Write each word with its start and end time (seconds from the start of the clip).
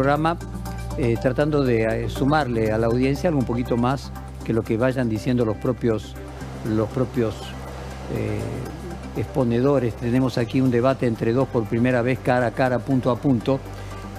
programa 0.00 0.38
eh, 0.96 1.16
tratando 1.20 1.64
de 1.64 1.82
eh, 1.82 2.08
sumarle 2.08 2.70
a 2.70 2.78
la 2.78 2.86
audiencia 2.86 3.30
algo 3.30 3.40
un 3.40 3.46
poquito 3.46 3.76
más 3.76 4.12
que 4.44 4.52
lo 4.52 4.62
que 4.62 4.76
vayan 4.76 5.08
diciendo 5.08 5.44
los 5.44 5.56
propios, 5.56 6.14
los 6.68 6.88
propios 6.90 7.34
eh, 8.14 8.38
exponedores. 9.16 9.94
Tenemos 9.94 10.38
aquí 10.38 10.60
un 10.60 10.70
debate 10.70 11.08
entre 11.08 11.32
dos 11.32 11.48
por 11.48 11.64
primera 11.64 12.00
vez, 12.00 12.20
cara 12.20 12.46
a 12.46 12.50
cara, 12.52 12.78
punto 12.78 13.10
a 13.10 13.16
punto. 13.16 13.58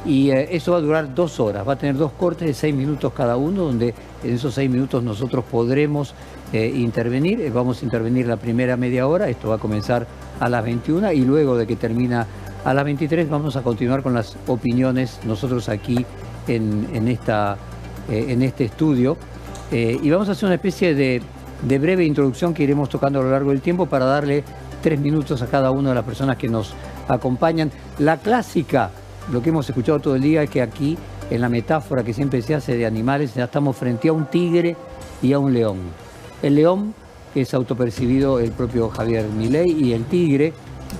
Y 0.05 0.31
eso 0.31 0.73
va 0.73 0.79
a 0.79 0.81
durar 0.81 1.15
dos 1.15 1.39
horas, 1.39 1.65
va 1.65 1.73
a 1.73 1.77
tener 1.77 1.95
dos 1.95 2.11
cortes 2.11 2.45
de 2.45 2.53
seis 2.53 2.75
minutos 2.75 3.13
cada 3.13 3.37
uno, 3.37 3.63
donde 3.63 3.93
en 4.21 4.33
esos 4.33 4.53
seis 4.53 4.69
minutos 4.69 5.01
nosotros 5.01 5.45
podremos 5.49 6.13
intervenir. 6.51 7.49
Vamos 7.53 7.81
a 7.81 7.85
intervenir 7.85 8.27
la 8.27 8.35
primera 8.35 8.75
media 8.75 9.07
hora, 9.07 9.29
esto 9.29 9.47
va 9.47 9.55
a 9.55 9.59
comenzar 9.59 10.07
a 10.41 10.49
las 10.49 10.61
21 10.63 11.13
y 11.13 11.21
luego 11.21 11.57
de 11.57 11.67
que 11.67 11.75
termina 11.77 12.27
a 12.65 12.73
las 12.73 12.83
23 12.83 13.29
vamos 13.29 13.55
a 13.55 13.61
continuar 13.61 14.03
con 14.03 14.13
las 14.13 14.35
opiniones 14.47 15.19
nosotros 15.25 15.69
aquí 15.69 16.05
en, 16.47 17.07
esta, 17.07 17.57
eh, 18.09 18.25
en 18.29 18.41
este 18.41 18.65
estudio 18.65 19.17
eh, 19.71 19.99
y 20.01 20.09
vamos 20.09 20.27
a 20.29 20.31
hacer 20.31 20.47
una 20.47 20.55
especie 20.55 20.95
de, 20.95 21.21
breve 21.61 22.03
introducción 22.03 22.53
que 22.53 22.63
iremos 22.63 22.89
tocando 22.89 23.19
a 23.19 23.23
lo 23.23 23.31
largo 23.31 23.51
del 23.51 23.61
tiempo 23.61 23.85
para 23.85 24.05
darle 24.05 24.43
tres 24.81 24.99
minutos 24.99 25.41
a 25.41 25.47
cada 25.47 25.71
una 25.71 25.89
de 25.89 25.95
las 25.95 26.05
personas 26.05 26.37
que 26.37 26.47
nos 26.47 26.73
acompañan. 27.07 27.71
La 27.99 28.17
clásica, 28.17 28.89
lo 29.31 29.41
que 29.41 29.49
hemos 29.49 29.69
escuchado 29.69 29.99
todo 29.99 30.15
el 30.15 30.21
día, 30.21 30.41
es 30.41 30.49
que 30.49 30.61
aquí, 30.61 30.97
en 31.29 31.41
la 31.41 31.49
metáfora 31.49 32.03
que 32.03 32.13
siempre 32.13 32.41
se 32.41 32.55
hace 32.55 32.77
de 32.77 32.85
animales, 32.85 33.35
ya 33.35 33.43
estamos 33.43 33.75
frente 33.75 34.07
a 34.07 34.13
un 34.13 34.25
tigre 34.25 34.75
y 35.21 35.33
a 35.33 35.39
un 35.39 35.53
león. 35.53 35.77
El 36.41 36.55
león, 36.55 36.93
es 37.35 37.53
autopercibido 37.53 38.39
el 38.39 38.51
propio 38.51 38.89
Javier 38.89 39.27
Milei, 39.27 39.69
y 39.69 39.93
el 39.93 40.05
tigre, 40.05 40.53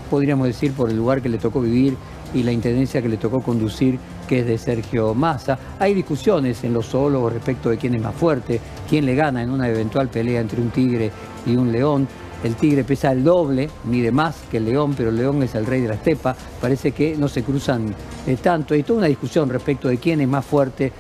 podríamos 0.10 0.48
decir, 0.48 0.74
por 0.74 0.90
el 0.90 0.98
lugar 0.98 1.22
que 1.22 1.30
le 1.30 1.38
tocó 1.38 1.62
vivir 1.62 1.96
y 2.34 2.44
la 2.44 2.52
intendencia 2.52 3.02
que 3.02 3.10
le 3.10 3.18
tocó 3.18 3.42
conducir, 3.42 4.00
que 4.28 4.40
es 4.40 4.46
de 4.46 4.58
Sergio 4.58 5.14
Massa. 5.14 5.58
Hay 5.80 5.94
discusiones 5.94 6.64
en 6.64 6.74
los 6.74 6.88
zoólogos 6.88 7.34
respecto 7.34 7.70
de 7.70 7.78
quién 7.78 7.96
es 7.96 8.02
más 8.02 8.16
fuerte, 8.16 8.60
quién 8.88 9.06
le 9.06 9.16
gana 9.16 9.42
en 9.42 9.50
una 9.50 9.68
eventual 9.68 10.10
pelea 10.10 10.42
entre 10.42 10.62
un 10.62 10.70
tigre 10.70 11.12
y 11.46 11.56
un 11.56 11.72
león. 11.72 12.08
El 12.44 12.56
tigre 12.56 12.84
pesa 12.84 13.12
el 13.12 13.24
doble, 13.24 13.70
mide 13.86 14.12
más 14.12 14.44
que 14.50 14.58
el 14.58 14.66
león, 14.66 14.94
pero 14.96 15.10
el 15.10 15.18
león 15.18 15.44
es 15.44 15.56
el 15.56 15.66
rey 15.66 15.82
de 15.82 15.90
la 15.90 15.96
estepa. 15.96 16.36
Parece 16.62 16.92
que 16.92 17.18
no 17.18 17.28
se 17.28 17.44
cruzan 17.44 17.94
eh, 18.26 18.38
tanto. 18.38 18.74
Hay 18.74 18.84
toda 18.84 19.00
una 19.00 19.08
discusión 19.08 19.50
respecto 19.50 19.90
de 19.90 19.98
quién 19.98 20.22
es 20.22 20.28
más 20.28 20.46
fuerte, 20.46 20.92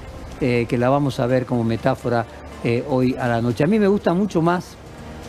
eh, 0.42 0.66
que 0.68 0.78
la 0.78 0.90
vamos 0.90 1.20
a 1.20 1.28
ver 1.28 1.46
como 1.46 1.64
metáfora 1.64 2.26
eh, 2.64 2.84
hoy 2.90 3.16
a 3.18 3.28
la 3.28 3.42
noche. 3.42 3.64
A 3.64 3.68
mí 3.68 3.80
me 3.80 3.88
gusta 3.88 4.14
mucho 4.14 4.42
más 4.42 4.76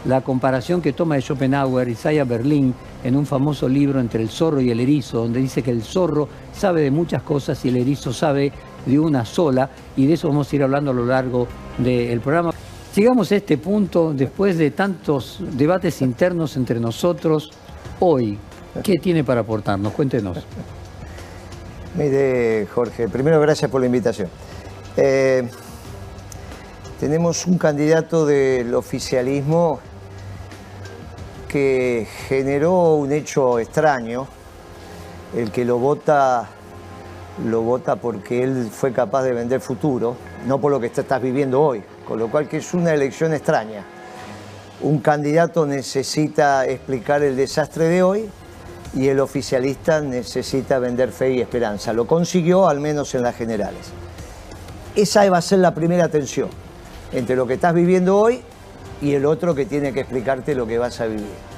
la 0.05 0.23
comparación 0.23 0.81
que 0.81 0.93
toma 0.93 1.15
de 1.15 1.21
Schopenhauer, 1.21 1.89
Isaiah 1.89 2.25
Berlin, 2.25 2.75
en 3.05 3.17
un 3.17 3.27
famoso 3.27 3.69
libro 3.69 4.01
entre 4.01 4.23
el 4.23 4.29
zorro 4.29 4.61
y 4.61 4.71
el 4.71 4.81
erizo, 4.81 5.19
donde 5.19 5.41
dice 5.41 5.63
que 5.63 5.71
el 5.71 5.83
zorro 5.83 6.29
sabe 6.53 6.83
de 6.83 6.91
muchas 6.91 7.23
cosas 7.23 7.65
y 7.65 7.69
el 7.69 7.77
erizo 7.77 8.13
sabe 8.13 8.53
de 8.85 8.99
una 8.99 9.25
sola, 9.25 9.71
y 9.97 10.07
de 10.07 10.15
eso 10.15 10.29
vamos 10.29 10.53
a 10.53 10.57
ir 10.57 10.63
hablando 10.63 10.91
a 10.91 10.95
lo 10.95 11.07
largo 11.07 11.47
del 11.79 12.21
programa. 12.21 12.53
Sigamos 12.93 13.31
a 13.33 13.37
este 13.37 13.57
punto, 13.59 14.13
después 14.13 14.59
de 14.59 14.73
tantos 14.73 15.39
debates 15.41 16.03
internos 16.03 16.57
entre 16.57 16.81
nosotros, 16.81 17.51
hoy, 18.01 18.39
¿qué 18.83 18.97
tiene 18.99 19.23
para 19.23 19.43
aportarnos? 19.43 19.93
Cuéntenos. 19.93 20.39
Mire, 21.97 22.67
Jorge, 22.73 23.09
primero 23.09 23.41
gracias 23.41 23.71
por 23.71 23.81
la 23.81 23.87
invitación. 23.87 24.29
Eh, 24.97 25.49
tenemos 26.99 27.47
un 27.47 27.59
candidato 27.59 28.27
del 28.27 28.75
oficialismo 28.75 29.81
que 31.51 32.07
generó 32.29 32.95
un 32.95 33.11
hecho 33.13 33.59
extraño. 33.59 34.29
El 35.37 35.51
que 35.51 35.65
lo 35.65 35.79
vota, 35.79 36.49
lo 37.45 37.63
vota 37.63 37.97
porque 37.97 38.43
él 38.43 38.69
fue 38.71 38.93
capaz 38.93 39.23
de 39.25 39.33
vender 39.33 39.61
futuro, 39.61 40.17
no 40.47 40.61
por 40.61 40.71
lo 40.71 40.81
que 40.81 40.87
estás 40.87 41.21
viviendo 41.21 41.61
hoy. 41.61 41.83
Con 42.07 42.19
lo 42.19 42.31
cual 42.31 42.49
que 42.49 42.59
es 42.59 42.73
una 42.73 42.93
elección 42.93 43.33
extraña. 43.33 43.85
Un 44.83 45.01
candidato 45.01 45.67
necesita 45.67 46.67
explicar 46.67 47.23
el 47.23 47.37
desastre 47.37 47.85
de 47.85 48.03
hoy 48.03 48.29
y 48.95 49.09
el 49.09 49.21
oficialista 49.21 50.01
necesita 50.01 50.79
vender 50.79 51.11
fe 51.11 51.33
y 51.33 51.41
esperanza. 51.41 51.93
Lo 51.93 52.07
consiguió 52.07 52.69
al 52.69 52.81
menos 52.81 53.15
en 53.15 53.23
las 53.23 53.37
generales. 53.37 53.91
Esa 54.95 55.29
va 55.31 55.39
a 55.39 55.43
ser 55.43 55.59
la 55.59 55.75
primera 55.75 56.09
tensión 56.09 56.49
entre 57.13 57.37
lo 57.37 57.47
que 57.47 57.55
estás 57.55 57.75
viviendo 57.75 58.17
hoy 58.17 58.43
y 59.01 59.15
el 59.15 59.27
otro 59.27 59.55
que 59.55 59.67
tiene 59.67 59.93
que 59.93 60.01
explicarte 60.01 60.55
lo 60.55 60.67
que 60.67 60.79
vas 60.79 61.01
a 61.01 61.07
vivir. 61.07 61.51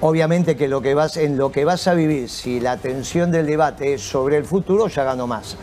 Obviamente 0.00 0.56
que, 0.56 0.68
lo 0.68 0.82
que 0.82 0.94
vas, 0.94 1.16
en 1.16 1.38
lo 1.38 1.50
que 1.50 1.64
vas 1.64 1.86
a 1.88 1.94
vivir, 1.94 2.28
si 2.28 2.60
la 2.60 2.72
atención 2.72 3.30
del 3.30 3.46
debate 3.46 3.94
es 3.94 4.02
sobre 4.02 4.36
el 4.36 4.44
futuro, 4.44 4.88
ya 4.88 5.04
ganó 5.04 5.26
más. 5.26 5.56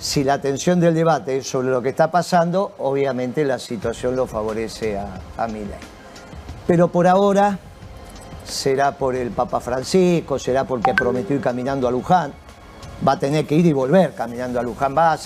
Si 0.00 0.24
la 0.24 0.34
atención 0.34 0.80
del 0.80 0.94
debate 0.94 1.38
es 1.38 1.46
sobre 1.48 1.68
lo 1.68 1.82
que 1.82 1.90
está 1.90 2.10
pasando, 2.10 2.72
obviamente 2.78 3.44
la 3.44 3.58
situación 3.58 4.16
lo 4.16 4.26
favorece 4.26 4.98
a, 4.98 5.20
a 5.36 5.46
Pero 6.66 6.88
por 6.88 7.06
ahora 7.06 7.58
será 8.44 8.96
por 8.96 9.14
el 9.14 9.30
Papa 9.30 9.60
Francisco, 9.60 10.38
será 10.38 10.64
porque 10.64 10.94
prometió 10.94 11.36
ir 11.36 11.42
caminando 11.42 11.86
a 11.86 11.90
Luján, 11.90 12.32
va 13.06 13.12
a 13.12 13.18
tener 13.18 13.46
que 13.46 13.54
ir 13.54 13.66
y 13.66 13.72
volver 13.72 14.14
caminando 14.14 14.58
a 14.58 14.62
Luján, 14.62 14.96
va 14.96 15.16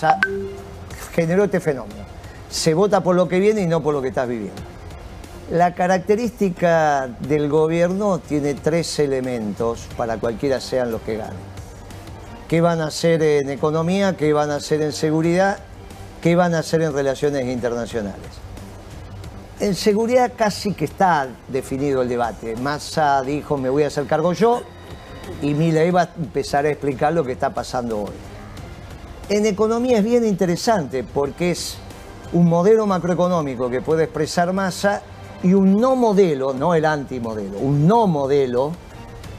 generó 1.13 1.45
este 1.45 1.59
fenómeno 1.59 2.04
se 2.49 2.73
vota 2.73 3.01
por 3.01 3.15
lo 3.15 3.27
que 3.27 3.39
viene 3.39 3.61
y 3.61 3.67
no 3.67 3.81
por 3.81 3.93
lo 3.93 4.01
que 4.01 4.09
estás 4.09 4.27
viviendo. 4.27 4.61
La 5.51 5.75
característica 5.75 7.07
del 7.19 7.49
gobierno 7.49 8.19
tiene 8.19 8.55
tres 8.55 8.97
elementos 8.97 9.87
para 9.95 10.17
cualquiera 10.17 10.59
sean 10.59 10.91
los 10.91 11.01
que 11.01 11.17
ganen. 11.17 11.55
¿Qué 12.47 12.61
van 12.61 12.81
a 12.81 12.87
hacer 12.87 13.21
en 13.21 13.49
economía? 13.49 14.17
¿Qué 14.17 14.33
van 14.33 14.49
a 14.49 14.55
hacer 14.55 14.81
en 14.81 14.91
seguridad? 14.91 15.59
¿Qué 16.21 16.35
van 16.35 16.55
a 16.55 16.59
hacer 16.59 16.81
en 16.81 16.93
relaciones 16.93 17.45
internacionales? 17.45 18.29
En 19.59 19.75
seguridad 19.75 20.31
casi 20.35 20.73
que 20.73 20.85
está 20.85 21.27
definido 21.47 22.01
el 22.01 22.09
debate. 22.09 22.55
Massa 22.55 23.21
dijo 23.21 23.57
me 23.57 23.69
voy 23.69 23.83
a 23.83 23.87
hacer 23.87 24.05
cargo 24.05 24.33
yo 24.33 24.63
y 25.41 25.53
Milei 25.53 25.91
va 25.91 26.01
a 26.01 26.09
empezar 26.17 26.65
a 26.65 26.69
explicar 26.69 27.13
lo 27.13 27.23
que 27.23 27.31
está 27.31 27.51
pasando 27.51 28.01
hoy. 28.01 28.13
En 29.29 29.45
economía 29.45 29.99
es 29.99 30.03
bien 30.03 30.25
interesante 30.25 31.03
porque 31.03 31.51
es 31.51 31.77
un 32.33 32.47
modelo 32.47 32.85
macroeconómico 32.85 33.69
que 33.69 33.81
puede 33.81 34.05
expresar 34.05 34.51
masa 34.53 35.01
y 35.43 35.53
un 35.53 35.79
no 35.79 35.95
modelo, 35.95 36.53
no 36.53 36.73
el 36.73 36.85
antimodelo, 36.85 37.59
un 37.59 37.87
no 37.87 38.07
modelo 38.07 38.71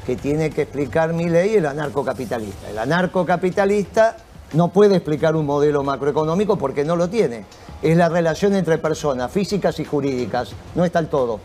que 0.06 0.16
tiene 0.16 0.50
que 0.50 0.62
explicar 0.62 1.12
mi 1.12 1.28
ley 1.28 1.56
el 1.56 1.66
anarcocapitalista. 1.66 2.70
El 2.70 2.78
anarcocapitalista 2.78 4.16
no 4.52 4.69
puede 4.69 4.97
explicar 4.97 5.34
un 5.34 5.47
modelo 5.47 5.82
macroeconómico 5.82 6.56
porque 6.56 6.84
no 6.84 6.94
lo 6.94 7.08
tiene. 7.08 7.44
Es 7.82 7.97
la 7.97 8.08
relación 8.08 8.54
entre 8.54 8.78
personas 8.78 9.30
físicas 9.30 9.80
y 9.80 9.84
jurídicas, 9.84 10.53
no 10.74 10.84
está 10.84 11.00
el 11.00 11.08
todo. 11.08 11.41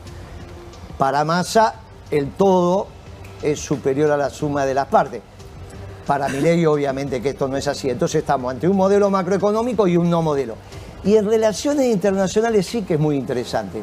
Para 0.98 1.26
Massa, 1.26 1.76
el 2.12 2.30
todo 2.30 2.88
es 3.42 3.60
superior 3.60 4.12
a 4.12 4.18
la 4.18 4.30
suma 4.30 4.66
de 4.66 4.76
las 4.76 4.88
partes. 4.88 5.22
Para 6.06 6.30
mi 6.30 6.40
ley, 6.40 6.66
obviamente 6.66 7.22
que 7.22 7.30
esto 7.30 7.48
no 7.48 7.58
es 7.58 7.68
así. 7.68 7.90
Entonces 7.90 8.22
estamos 8.22 8.52
ante 8.52 8.68
un 8.68 8.78
modelo 8.78 9.10
macroeconómico 9.10 9.88
y 9.88 9.98
un 9.98 10.10
no 10.10 10.22
modelo. 10.22 10.56
Y 11.04 11.16
en 11.16 11.26
relaciones 11.26 11.88
internacionales 11.88 12.68
sí 12.68 12.84
que 12.84 12.94
es 12.94 13.00
muy 13.00 13.16
interesante, 13.16 13.82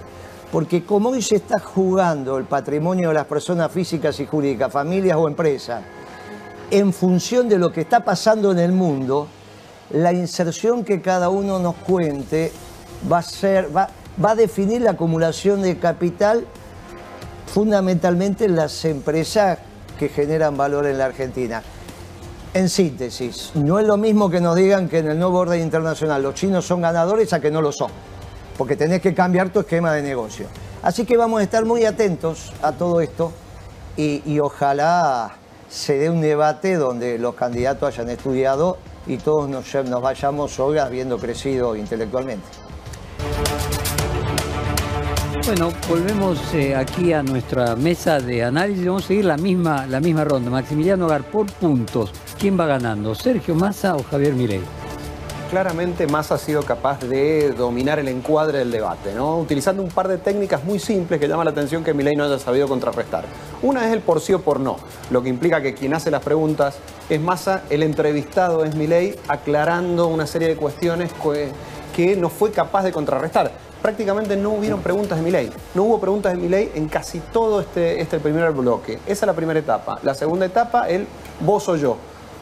porque 0.53 0.85
como 0.85 1.11
hoy 1.11 1.23
se 1.23 1.37
está 1.37 1.59
jugando 1.59 2.39
el 2.39 2.45
patrimonio 2.45 3.09
de 3.09 3.15
las 3.15 3.27
personas 3.27 3.73
físicas 3.73 4.21
y 4.21 4.27
jurídicas, 4.27 4.73
familias 4.73 5.17
o 5.17 5.27
empresas, 5.27 5.83
en 6.71 6.93
función 6.93 7.49
de 7.49 7.59
lo 7.59 7.73
que 7.73 7.81
está 7.81 8.05
pasando 8.05 8.53
en 8.53 8.59
el 8.59 8.73
mundo, 8.73 9.27
la 9.91 10.13
inserción 10.13 10.85
que 10.85 11.01
cada 11.01 11.29
uno 11.29 11.59
nos 11.59 11.75
cuente 11.77 12.53
va 13.11 13.19
a, 13.19 13.89
va 14.25 14.31
a 14.31 14.35
definir 14.37 14.83
la 14.83 14.93
acumulación 14.93 15.63
de 15.63 15.79
capital 15.79 16.47
fundamentalmente 17.47 18.45
en 18.45 18.55
las 18.55 18.85
empresas 18.85 19.59
que 19.99 20.09
generan 20.09 20.57
valor 20.57 20.87
en 20.87 20.99
la 20.99 21.07
Argentina. 21.07 21.63
En 22.55 22.71
síntesis, 22.71 23.53
no 23.55 23.79
es 23.79 23.87
lo 23.87 23.99
mismo 23.99 24.31
que 24.31 24.41
nos 24.41 24.57
digan 24.57 24.89
que 24.89 24.99
en 24.99 25.11
el 25.11 25.19
nuevo 25.19 25.39
orden 25.39 25.61
internacional 25.61 26.23
los 26.23 26.35
chinos 26.35 26.65
son 26.65 26.81
ganadores 26.81 27.33
a 27.35 27.41
que 27.41 27.51
no 27.51 27.61
lo 27.61 27.73
son, 27.73 27.91
porque 28.57 28.75
tenés 28.75 29.03
que 29.03 29.13
cambiar 29.13 29.51
tu 29.51 29.61
esquema 29.61 29.93
de 29.93 30.03
negocio. 30.03 30.47
Así 30.83 31.05
que 31.05 31.19
vamos 31.19 31.41
a 31.41 31.43
estar 31.43 31.67
muy 31.67 31.85
atentos 31.85 32.53
a 32.63 32.73
todo 32.73 33.03
esto 33.03 33.33
y, 33.99 34.39
ojalá 34.39 35.37
se 35.69 35.99
dé 35.99 36.09
un 36.09 36.23
debate 36.23 36.77
donde 36.77 37.19
los 37.19 37.35
candidatos 37.35 37.89
hayan 37.89 38.09
estudiado 38.09 38.79
y 39.07 39.19
todos 39.19 39.51
nos, 39.51 40.01
vayamos 40.01 40.59
hoy 40.59 40.79
habiendo 40.79 41.19
crecido 41.19 41.77
intelectualmente. 41.77 42.47
Bueno, 45.45 45.71
volvemos 45.89 46.39
eh, 46.55 46.77
aquí 46.77 47.13
a 47.13 47.23
nuestra 47.23 47.75
mesa 47.75 48.21
de 48.21 48.45
análisis. 48.45 48.87
Vamos 48.87 49.05
a 49.05 49.09
seguir 49.09 49.25
la 49.25 49.37
misma, 49.37 49.87
la 49.87 49.99
misma 49.99 50.25
ronda. 50.25 50.51
Maximiliano 50.51 51.07
Agar, 51.07 51.25
por 51.25 51.51
puntos. 51.53 52.13
¿Quién 52.39 52.59
va 52.59 52.67
ganando? 52.67 53.17
¿Sergio 53.17 53.57
Massa 53.57 53.97
o 53.97 54.05
Javier 54.05 54.33
Milei? 54.33 54.61
claramente 55.51 56.07
Massa 56.07 56.35
ha 56.35 56.39
sido 56.39 56.63
capaz 56.63 57.01
de 57.01 57.53
dominar 57.53 57.99
el 57.99 58.07
encuadre 58.07 58.59
del 58.59 58.71
debate, 58.71 59.15
¿no? 59.15 59.39
Utilizando 59.39 59.83
un 59.83 59.89
par 59.89 60.07
de 60.07 60.19
técnicas 60.19 60.63
muy 60.63 60.79
simples 60.79 61.19
que 61.19 61.27
llama 61.27 61.43
la 61.43 61.51
atención 61.51 61.83
que 61.83 61.95
Milei 61.95 62.15
no 62.15 62.25
haya 62.25 62.39
sabido 62.39 62.69
contrarrestar. 62.69 63.25
Una 63.63 63.87
es 63.87 63.93
el 63.93 64.01
por 64.01 64.21
sí 64.21 64.35
o 64.35 64.43
por 64.43 64.61
no, 64.61 64.77
lo 65.11 65.23
que 65.23 65.31
implica 65.31 65.63
que 65.63 65.75
quien 65.75 65.95
hace 65.95 66.11
las 66.11 66.23
preguntas 66.23 66.77
es 67.09 67.21
Massa, 67.21 67.63
el 67.71 67.83
entrevistado 67.83 68.65
es 68.65 68.77
Milei, 68.77 69.19
aclarando 69.27 70.07
una 70.07 70.27
serie 70.27 70.49
de 70.49 70.57
cuestiones 70.57 71.11
que, 71.15 71.49
que 71.97 72.15
no 72.15 72.29
fue 72.29 72.53
capaz 72.53 72.85
de 72.85 72.93
contrarrestar 72.93 73.51
prácticamente 73.83 74.37
no 74.37 74.51
hubieron 74.51 74.81
preguntas 74.81 75.19
de 75.19 75.25
Milei. 75.25 75.51
No 75.75 75.85
hubo 75.85 76.01
preguntas 76.01 76.33
de 76.33 76.39
Milei 76.39 76.73
en 76.75 76.89
casi 76.89 77.21
todo 77.21 77.61
este, 77.61 78.01
este 78.01 78.19
primer 78.19 78.51
bloque. 78.51 78.99
Esa 79.07 79.25
es 79.25 79.27
la 79.27 79.35
primera 79.35 79.59
etapa. 79.61 80.01
La 80.03 80.15
segunda 80.15 80.47
etapa, 80.47 80.89
el 80.89 81.07
vos 81.41 81.69
o 81.69 81.77
yo 81.77 81.97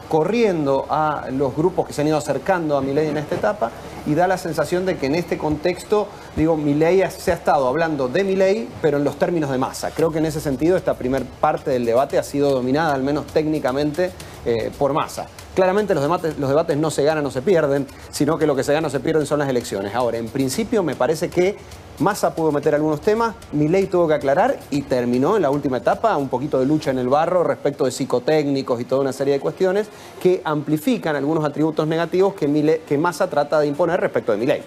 corriendo 0.09 0.85
a 0.89 1.27
los 1.31 1.55
grupos 1.55 1.87
que 1.87 1.93
se 1.93 2.01
han 2.01 2.07
ido 2.07 2.17
acercando 2.17 2.77
a 2.77 2.81
Milei 2.81 3.07
en 3.07 3.17
esta 3.17 3.35
etapa 3.35 3.71
y 4.05 4.15
da 4.15 4.27
la 4.27 4.37
sensación 4.37 4.85
de 4.85 4.97
que 4.97 5.07
en 5.07 5.15
este 5.15 5.37
contexto, 5.37 6.07
digo, 6.35 6.55
Milei 6.55 7.03
se 7.11 7.31
ha 7.31 7.35
estado 7.35 7.67
hablando 7.67 8.07
de 8.07 8.23
Milei, 8.23 8.67
pero 8.81 8.97
en 8.97 9.03
los 9.03 9.17
términos 9.17 9.49
de 9.49 9.57
masa. 9.57 9.91
Creo 9.91 10.11
que 10.11 10.19
en 10.19 10.25
ese 10.25 10.39
sentido 10.39 10.77
esta 10.77 10.93
primera 10.93 11.25
parte 11.41 11.71
del 11.71 11.85
debate 11.85 12.17
ha 12.17 12.23
sido 12.23 12.51
dominada, 12.51 12.93
al 12.93 13.03
menos 13.03 13.27
técnicamente, 13.27 14.11
eh, 14.45 14.71
por 14.77 14.93
masa. 14.93 15.27
Claramente 15.55 15.93
los 15.93 16.03
debates, 16.03 16.37
los 16.37 16.49
debates 16.49 16.77
no 16.77 16.91
se 16.91 17.03
ganan 17.03 17.25
o 17.25 17.31
se 17.31 17.41
pierden, 17.41 17.87
sino 18.11 18.37
que 18.37 18.47
lo 18.47 18.55
que 18.55 18.63
se 18.63 18.73
gana 18.73 18.87
o 18.87 18.91
se 18.91 18.99
pierden 18.99 19.25
son 19.25 19.39
las 19.39 19.49
elecciones. 19.49 19.93
Ahora, 19.95 20.17
en 20.17 20.27
principio 20.27 20.83
me 20.83 20.95
parece 20.95 21.29
que 21.29 21.57
Massa 21.99 22.35
pudo 22.35 22.51
meter 22.51 22.75
algunos 22.75 23.01
temas, 23.01 23.33
Milei 23.53 23.87
tuvo 23.87 24.07
que 24.07 24.13
aclarar 24.13 24.59
y 24.69 24.83
terminó 24.83 25.35
en 25.35 25.41
la 25.41 25.49
última 25.49 25.77
etapa 25.77 26.15
un 26.15 26.29
poquito 26.29 26.59
de 26.59 26.67
lucha 26.67 26.91
en 26.91 26.99
el 26.99 27.09
barro 27.09 27.43
respecto 27.43 27.85
de 27.85 27.91
psicotécnicos 27.91 28.79
y 28.79 28.85
toda 28.85 29.01
una 29.01 29.11
serie 29.11 29.33
de 29.33 29.39
cuestiones 29.39 29.87
que 30.21 30.39
amplifican 30.45 31.15
algunos 31.15 31.43
atributos 31.43 31.87
negativos 31.87 32.35
que, 32.35 32.81
que 32.87 32.97
Massa 32.99 33.27
trata 33.27 33.59
de 33.59 33.67
imponer 33.67 33.99
respecto 33.99 34.31
de 34.31 34.37
Milei. 34.37 34.61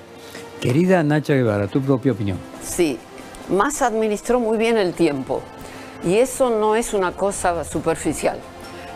Querida 0.61 1.05
Nacha 1.05 1.35
Guevara, 1.35 1.69
tu 1.69 1.81
propia 1.81 2.11
opinión. 2.11 2.37
Sí, 2.65 2.99
Massa 3.49 3.87
administró 3.87 4.41
muy 4.41 4.59
bien 4.59 4.77
el 4.77 4.93
tiempo 4.93 5.41
y 6.03 6.17
eso 6.17 6.51
no 6.51 6.75
es 6.75 6.95
una 6.95 7.13
cosa 7.13 7.63
superficial. 7.63 8.41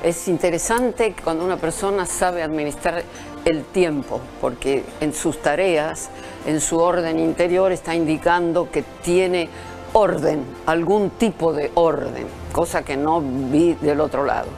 Es 0.02 0.26
interesante 0.26 1.14
cuando 1.22 1.44
una 1.44 1.56
persona 1.56 2.04
sabe 2.04 2.42
administrar 2.42 3.04
el 3.44 3.64
tiempo, 3.64 4.20
porque 4.40 4.84
en 5.00 5.12
sus 5.12 5.40
tareas, 5.42 6.10
en 6.46 6.60
su 6.60 6.78
orden 6.78 7.18
interior, 7.18 7.72
está 7.72 7.94
indicando 7.94 8.70
que 8.70 8.82
tiene 9.02 9.48
orden, 9.92 10.44
algún 10.66 11.10
tipo 11.10 11.52
de 11.52 11.70
orden, 11.74 12.26
cosa 12.52 12.82
que 12.82 12.96
no 12.96 13.20
vi 13.20 13.74
del 13.74 14.00
otro 14.00 14.24
lado. 14.24 14.48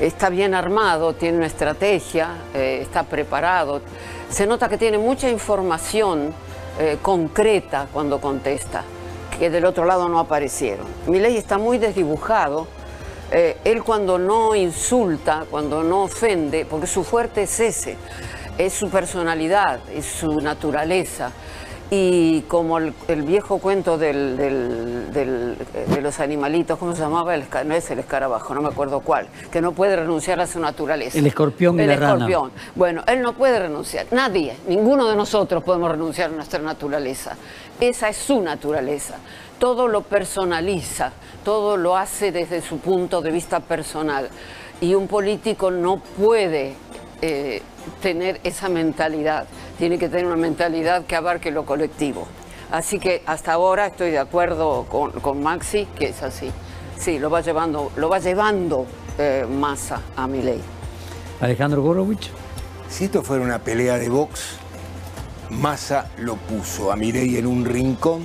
Está 0.00 0.28
bien 0.28 0.54
armado, 0.54 1.14
tiene 1.14 1.38
una 1.38 1.46
estrategia, 1.46 2.36
eh, 2.54 2.78
está 2.82 3.02
preparado. 3.02 3.80
Se 4.30 4.46
nota 4.46 4.68
que 4.68 4.78
tiene 4.78 4.96
mucha 4.98 5.28
información 5.28 6.32
eh, 6.78 6.98
concreta 7.02 7.88
cuando 7.92 8.20
contesta, 8.20 8.84
que 9.38 9.50
del 9.50 9.64
otro 9.64 9.84
lado 9.84 10.08
no 10.08 10.18
aparecieron. 10.18 10.86
Mi 11.06 11.18
ley 11.18 11.36
está 11.36 11.58
muy 11.58 11.78
desdibujado 11.78 12.68
eh, 13.30 13.58
él 13.64 13.82
cuando 13.82 14.18
no 14.18 14.54
insulta, 14.54 15.44
cuando 15.50 15.82
no 15.82 16.02
ofende, 16.04 16.64
porque 16.64 16.86
su 16.86 17.04
fuerte 17.04 17.42
es 17.42 17.60
ese, 17.60 17.96
es 18.56 18.72
su 18.72 18.88
personalidad, 18.88 19.80
es 19.92 20.06
su 20.06 20.40
naturaleza. 20.40 21.32
Y 21.90 22.42
como 22.42 22.76
el, 22.76 22.92
viejo 23.22 23.58
cuento 23.58 23.96
del, 23.96 24.36
de 25.10 26.00
los 26.02 26.20
animalitos, 26.20 26.78
¿cómo 26.78 26.94
se 26.94 27.00
llamaba? 27.00 27.34
El, 27.34 27.44
no 27.64 27.74
es 27.74 27.90
el 27.90 28.00
escarabajo, 28.00 28.54
no 28.54 28.60
me 28.60 28.68
acuerdo 28.68 29.00
cuál, 29.00 29.26
que 29.50 29.62
no 29.62 29.72
puede 29.72 29.96
renunciar 29.96 30.38
a 30.40 30.46
su 30.46 30.60
naturaleza. 30.60 31.18
El 31.18 31.26
escorpión 31.26 31.78
y 31.78 31.82
el 31.82 31.88
la 31.88 31.94
escorpión. 31.94 32.52
Bueno, 32.74 33.02
él 33.06 33.22
no 33.22 33.32
puede 33.32 33.58
renunciar, 33.58 34.06
nadie, 34.10 34.54
ninguno 34.66 35.08
de 35.08 35.16
nosotros 35.16 35.64
podemos 35.64 35.90
renunciar 35.90 36.28
a 36.28 36.34
nuestra 36.34 36.60
naturaleza. 36.60 37.36
Esa 37.80 38.10
es 38.10 38.18
su 38.18 38.42
naturaleza 38.42 39.14
todo 39.58 39.88
lo 39.88 40.02
personaliza, 40.02 41.12
todo 41.44 41.76
lo 41.76 41.96
hace 41.96 42.32
desde 42.32 42.62
su 42.62 42.78
punto 42.78 43.20
de 43.20 43.30
vista 43.30 43.60
personal. 43.60 44.28
Y 44.80 44.94
un 44.94 45.08
político 45.08 45.70
no 45.70 45.96
puede 45.98 46.74
eh, 47.20 47.62
tener 48.00 48.40
esa 48.44 48.68
mentalidad, 48.68 49.46
tiene 49.76 49.98
que 49.98 50.08
tener 50.08 50.26
una 50.26 50.36
mentalidad 50.36 51.04
que 51.04 51.16
abarque 51.16 51.50
lo 51.50 51.64
colectivo. 51.64 52.26
Así 52.70 52.98
que 52.98 53.22
hasta 53.26 53.52
ahora 53.52 53.86
estoy 53.86 54.10
de 54.10 54.18
acuerdo 54.18 54.84
con, 54.84 55.42
Maxi, 55.42 55.86
que 55.98 56.08
es 56.08 56.22
así. 56.22 56.50
Sí, 56.98 57.18
lo 57.18 57.30
va 57.30 57.40
llevando, 57.40 57.90
lo 57.96 58.08
va 58.08 58.18
llevando 58.18 58.86
eh, 59.18 59.46
Massa 59.48 60.02
a 60.16 60.26
mi 60.26 60.42
ley. 60.42 60.60
Alejandro 61.40 61.82
Gorovich. 61.82 62.30
Si 62.88 63.04
esto 63.04 63.22
fuera 63.22 63.42
una 63.42 63.58
pelea 63.58 63.98
de 63.98 64.08
box, 64.08 64.56
Massa 65.50 66.10
lo 66.18 66.36
puso 66.36 66.92
a 66.92 66.96
Milei 66.96 67.36
en 67.36 67.46
un 67.46 67.64
rincón 67.64 68.22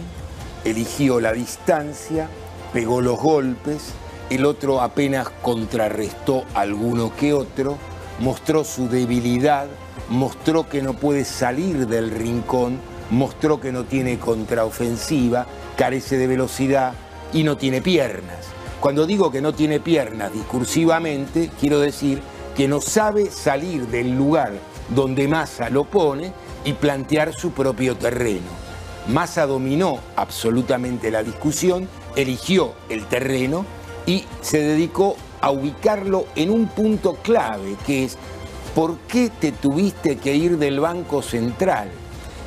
eligió 0.65 1.19
la 1.19 1.33
distancia, 1.33 2.29
pegó 2.71 3.01
los 3.01 3.19
golpes, 3.19 3.93
el 4.29 4.45
otro 4.45 4.81
apenas 4.81 5.29
contrarrestó 5.41 6.45
alguno 6.53 7.15
que 7.15 7.33
otro, 7.33 7.77
mostró 8.19 8.63
su 8.63 8.87
debilidad, 8.87 9.67
mostró 10.09 10.67
que 10.67 10.81
no 10.81 10.93
puede 10.93 11.25
salir 11.25 11.87
del 11.87 12.11
rincón, 12.11 12.79
mostró 13.09 13.59
que 13.59 13.71
no 13.71 13.83
tiene 13.83 14.17
contraofensiva, 14.17 15.45
carece 15.77 16.17
de 16.17 16.27
velocidad 16.27 16.93
y 17.33 17.43
no 17.43 17.57
tiene 17.57 17.81
piernas. 17.81 18.47
Cuando 18.79 19.05
digo 19.05 19.31
que 19.31 19.41
no 19.41 19.53
tiene 19.53 19.79
piernas 19.79 20.33
discursivamente, 20.33 21.49
quiero 21.59 21.79
decir 21.79 22.21
que 22.55 22.67
no 22.67 22.81
sabe 22.81 23.31
salir 23.31 23.87
del 23.87 24.15
lugar 24.15 24.53
donde 24.89 25.27
Massa 25.27 25.69
lo 25.69 25.85
pone 25.85 26.33
y 26.65 26.73
plantear 26.73 27.33
su 27.33 27.51
propio 27.51 27.95
terreno. 27.95 28.62
Massa 29.07 29.45
dominó 29.45 29.99
absolutamente 30.15 31.11
la 31.11 31.23
discusión, 31.23 31.89
eligió 32.15 32.73
el 32.89 33.05
terreno 33.05 33.65
y 34.05 34.25
se 34.41 34.59
dedicó 34.59 35.17
a 35.41 35.51
ubicarlo 35.51 36.25
en 36.35 36.49
un 36.49 36.67
punto 36.67 37.15
clave, 37.15 37.75
que 37.85 38.05
es 38.05 38.17
¿por 38.73 38.97
qué 38.99 39.29
te 39.29 39.51
tuviste 39.51 40.17
que 40.17 40.35
ir 40.35 40.57
del 40.57 40.79
Banco 40.79 41.21
Central? 41.21 41.89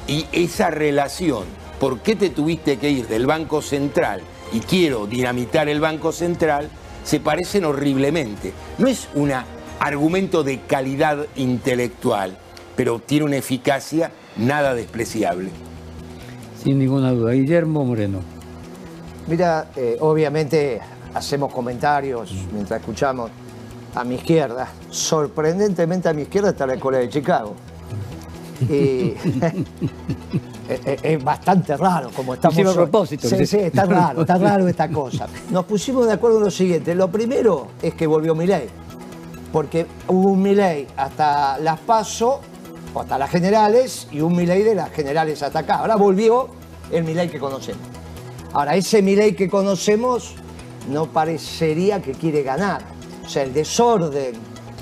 Y 0.09 0.27
esa 0.33 0.71
relación, 0.71 1.45
¿por 1.79 2.01
qué 2.01 2.17
te 2.17 2.31
tuviste 2.31 2.79
que 2.79 2.91
ir 2.91 3.09
del 3.09 3.27
Banco 3.27 3.61
Central 3.61 4.23
y 4.53 4.61
quiero 4.61 5.07
dinamitar 5.07 5.69
el 5.69 5.81
Banco 5.81 6.13
Central? 6.13 6.71
se 7.07 7.21
parecen 7.21 7.65
horriblemente. 7.65 8.53
No 8.79 8.89
es 8.89 9.09
un 9.15 9.33
argumento 9.79 10.43
de 10.43 10.61
calidad 10.63 11.27
intelectual, 11.37 12.37
pero 12.75 12.99
tiene 12.99 13.27
una 13.27 13.37
eficacia 13.37 14.11
nada 14.37 14.75
despreciable. 14.75 15.51
Sin 16.67 16.81
ninguna 16.81 17.13
duda. 17.13 17.31
Guillermo 17.31 17.85
Moreno. 17.85 18.19
Mira, 19.29 19.69
eh, 19.77 19.97
obviamente 20.01 20.81
hacemos 21.15 21.53
comentarios 21.53 22.33
mientras 22.53 22.81
escuchamos 22.81 23.31
a 23.95 24.03
mi 24.03 24.17
izquierda. 24.17 24.67
Sorprendentemente 24.91 26.09
a 26.09 26.13
mi 26.13 26.23
izquierda 26.23 26.51
está 26.51 26.67
la 26.67 26.75
Escuela 26.75 26.99
de 26.99 27.09
Chicago. 27.09 27.55
Y 28.69 29.15
es, 31.05 31.23
bastante 31.23 31.77
raro 31.77 32.11
como 32.11 32.35
estamos. 32.35 32.59
a 32.59 32.75
propósito. 32.75 33.29
Sí, 33.29 33.47
sí, 33.47 33.59
está 33.59 33.85
raro, 33.85 34.23
está 34.23 34.37
raro 34.37 34.67
esta 34.69 34.89
cosa. 34.89 35.29
Nos 35.51 35.67
pusimos 35.67 36.09
de 36.09 36.15
acuerdo 36.15 36.39
en 36.39 36.45
lo 36.47 36.51
siguiente. 36.51 36.97
Lo 36.97 37.09
primero 37.09 37.69
es 37.81 37.95
que 37.95 38.09
volvió 38.09 38.35
Milei. 38.35 38.67
Porque 39.53 39.87
hubo 40.09 40.31
un 40.31 40.43
Milei 40.43 40.89
hasta 40.97 41.59
las 41.59 41.79
PASO 41.79 42.41
hasta 43.01 43.19
las 43.19 43.31
generales 43.31 44.09
y 44.11 44.21
un 44.21 44.35
Milei 44.37 44.63
de 44.63 44.75
las 44.75 44.91
generales 44.91 45.43
hasta 45.43 45.61
acá. 45.61 45.77
Ahora 45.77 45.97
volvió 45.97 46.49
el 46.91 47.05
Milei 47.05 47.29
que 47.29 47.39
conocemos. 47.39 47.83
Ahora, 48.53 48.75
ese 48.75 49.03
Milei 49.03 49.35
que 49.35 49.51
conocemos 49.51 50.35
no 50.89 51.07
parecería 51.07 52.01
que 52.01 52.13
quiere 52.13 52.43
ganar. 52.43 52.83
O 53.25 53.29
sea, 53.29 53.43
el 53.43 53.53
desorden 53.53 54.35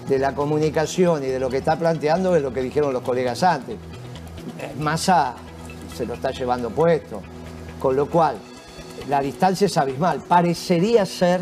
de 0.09 0.19
la 0.19 0.35
comunicación 0.35 1.25
y 1.25 1.29
de 1.29 1.41
lo 1.41 1.49
que 1.49 1.57
está 1.59 1.79
planteando 1.79 2.37
es 2.37 2.43
lo 2.43 2.53
que 2.53 2.63
dijeron 2.63 2.93
los 2.93 3.03
colegas 3.03 3.43
antes. 3.43 3.77
Massa 4.79 5.35
se 5.97 6.07
lo 6.07 6.15
está 6.15 6.31
llevando 6.31 6.71
puesto. 6.71 7.21
Con 7.81 7.97
lo 7.97 8.07
cual, 8.09 8.37
la 9.09 9.21
distancia 9.21 9.67
es 9.67 9.77
abismal. 9.77 10.23
Parecería 10.29 11.05
ser 11.05 11.41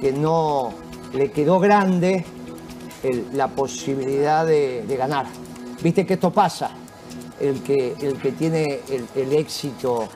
que 0.00 0.10
no 0.12 0.72
le 1.12 1.30
quedó 1.30 1.60
grande 1.60 2.24
la 3.34 3.48
posibilidad 3.48 4.44
de 4.46 4.96
ganar. 4.98 5.26
Viste 5.82 6.06
que 6.06 6.14
esto 6.14 6.30
pasa, 6.30 6.70
el 7.40 7.62
que, 7.62 7.94
el 8.00 8.16
que 8.16 8.32
tiene 8.32 8.80
el, 9.14 9.32
éxito, 9.32 10.08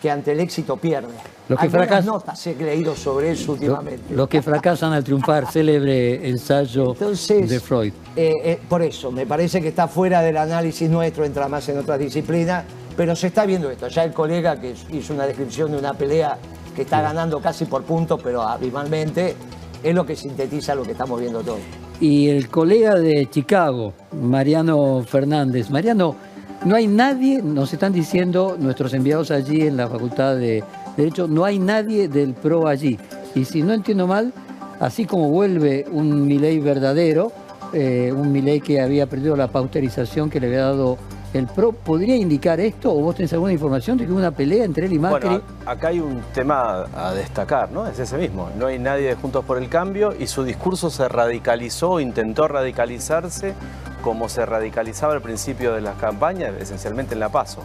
que 0.00 0.10
ante 0.10 0.32
el 0.32 0.40
éxito 0.40 0.76
pierde. 0.76 1.14
Los 1.48 1.58
que 1.58 1.68
fracasan, 1.68 2.06
notas 2.06 2.46
he 2.46 2.54
leído 2.54 2.94
sobre 2.94 3.32
eso 3.32 3.52
últimamente. 3.52 4.14
Los 4.14 4.28
que 4.28 4.40
fracasan 4.40 4.92
al 4.92 5.02
triunfar, 5.02 5.50
célebre 5.50 6.28
ensayo 6.28 6.94
de 6.94 7.60
Freud. 7.60 7.92
Eh, 8.14 8.32
eh, 8.44 8.60
por 8.68 8.82
eso, 8.82 9.10
me 9.10 9.26
parece 9.26 9.60
que 9.60 9.68
está 9.68 9.88
fuera 9.88 10.22
del 10.22 10.36
análisis 10.36 10.88
nuestro, 10.88 11.24
entra 11.24 11.48
más 11.48 11.68
en 11.68 11.78
otras 11.78 11.98
disciplinas, 11.98 12.64
pero 12.96 13.16
se 13.16 13.28
está 13.28 13.46
viendo 13.46 13.68
esto. 13.68 13.88
Ya 13.88 14.04
el 14.04 14.12
colega 14.12 14.60
que 14.60 14.74
hizo 14.92 15.12
una 15.12 15.26
descripción 15.26 15.72
de 15.72 15.78
una 15.78 15.94
pelea 15.94 16.38
que 16.74 16.82
está 16.82 17.00
ganando 17.00 17.40
casi 17.40 17.64
por 17.64 17.82
puntos, 17.82 18.20
pero 18.22 18.42
abismalmente, 18.42 19.34
es 19.82 19.94
lo 19.94 20.04
que 20.04 20.16
sintetiza 20.16 20.74
lo 20.74 20.82
que 20.82 20.92
estamos 20.92 21.20
viendo 21.20 21.40
todos. 21.40 21.60
y 22.00 22.28
el 22.28 22.48
colega 22.48 22.94
de 22.94 23.28
Chicago, 23.28 23.92
Mariano 24.12 25.02
Fernández. 25.06 25.70
Mariano, 25.70 26.16
no 26.64 26.76
hay 26.76 26.86
nadie, 26.86 27.42
nos 27.42 27.72
están 27.72 27.92
diciendo 27.92 28.56
nuestros 28.58 28.92
enviados 28.94 29.30
allí 29.30 29.62
en 29.62 29.76
la 29.76 29.88
Facultad 29.88 30.36
de 30.36 30.62
Derecho, 30.96 31.26
no 31.26 31.44
hay 31.44 31.58
nadie 31.58 32.08
del 32.08 32.34
PRO 32.34 32.66
allí. 32.66 32.98
Y 33.34 33.44
si 33.44 33.62
no 33.62 33.72
entiendo 33.72 34.06
mal, 34.06 34.32
así 34.78 35.06
como 35.06 35.30
vuelve 35.30 35.86
un 35.90 36.26
Milei 36.26 36.58
verdadero, 36.58 37.32
eh, 37.72 38.12
un 38.14 38.32
Milei 38.32 38.60
que 38.60 38.80
había 38.80 39.06
perdido 39.06 39.36
la 39.36 39.48
pauterización 39.48 40.28
que 40.28 40.40
le 40.40 40.48
había 40.48 40.62
dado 40.62 40.98
el 41.32 41.46
PRO, 41.46 41.72
¿podría 41.72 42.16
indicar 42.16 42.58
esto 42.60 42.92
o 42.92 43.00
vos 43.00 43.14
tenés 43.14 43.32
alguna 43.32 43.52
información 43.52 43.96
de 43.96 44.04
que 44.04 44.10
hubo 44.10 44.18
una 44.18 44.32
pelea 44.32 44.64
entre 44.64 44.86
él 44.86 44.92
y 44.94 44.98
Macri? 44.98 45.40
Acá 45.64 45.88
hay 45.88 46.00
un 46.00 46.20
tema 46.34 46.86
a 46.94 47.12
destacar, 47.12 47.70
¿no? 47.70 47.86
Es 47.86 47.98
ese 47.98 48.16
mismo. 48.16 48.50
No 48.58 48.66
hay 48.66 48.78
nadie 48.78 49.08
de 49.08 49.14
Juntos 49.14 49.44
por 49.44 49.58
el 49.58 49.68
Cambio 49.68 50.12
y 50.18 50.26
su 50.26 50.42
discurso 50.44 50.90
se 50.90 51.08
radicalizó, 51.08 52.00
intentó 52.00 52.48
radicalizarse 52.48 53.54
como 54.02 54.28
se 54.28 54.44
radicalizaba 54.46 55.12
al 55.12 55.22
principio 55.22 55.74
de 55.74 55.82
las 55.82 55.96
campañas, 55.96 56.52
esencialmente 56.60 57.14
en 57.14 57.20
La 57.20 57.28
Paso. 57.28 57.62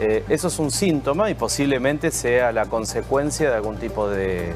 Eh, 0.00 0.24
eso 0.28 0.48
es 0.48 0.58
un 0.58 0.70
síntoma 0.70 1.30
y 1.30 1.34
posiblemente 1.34 2.10
sea 2.10 2.52
la 2.52 2.66
consecuencia 2.66 3.48
de 3.48 3.56
algún 3.56 3.76
tipo 3.76 4.08
de 4.08 4.54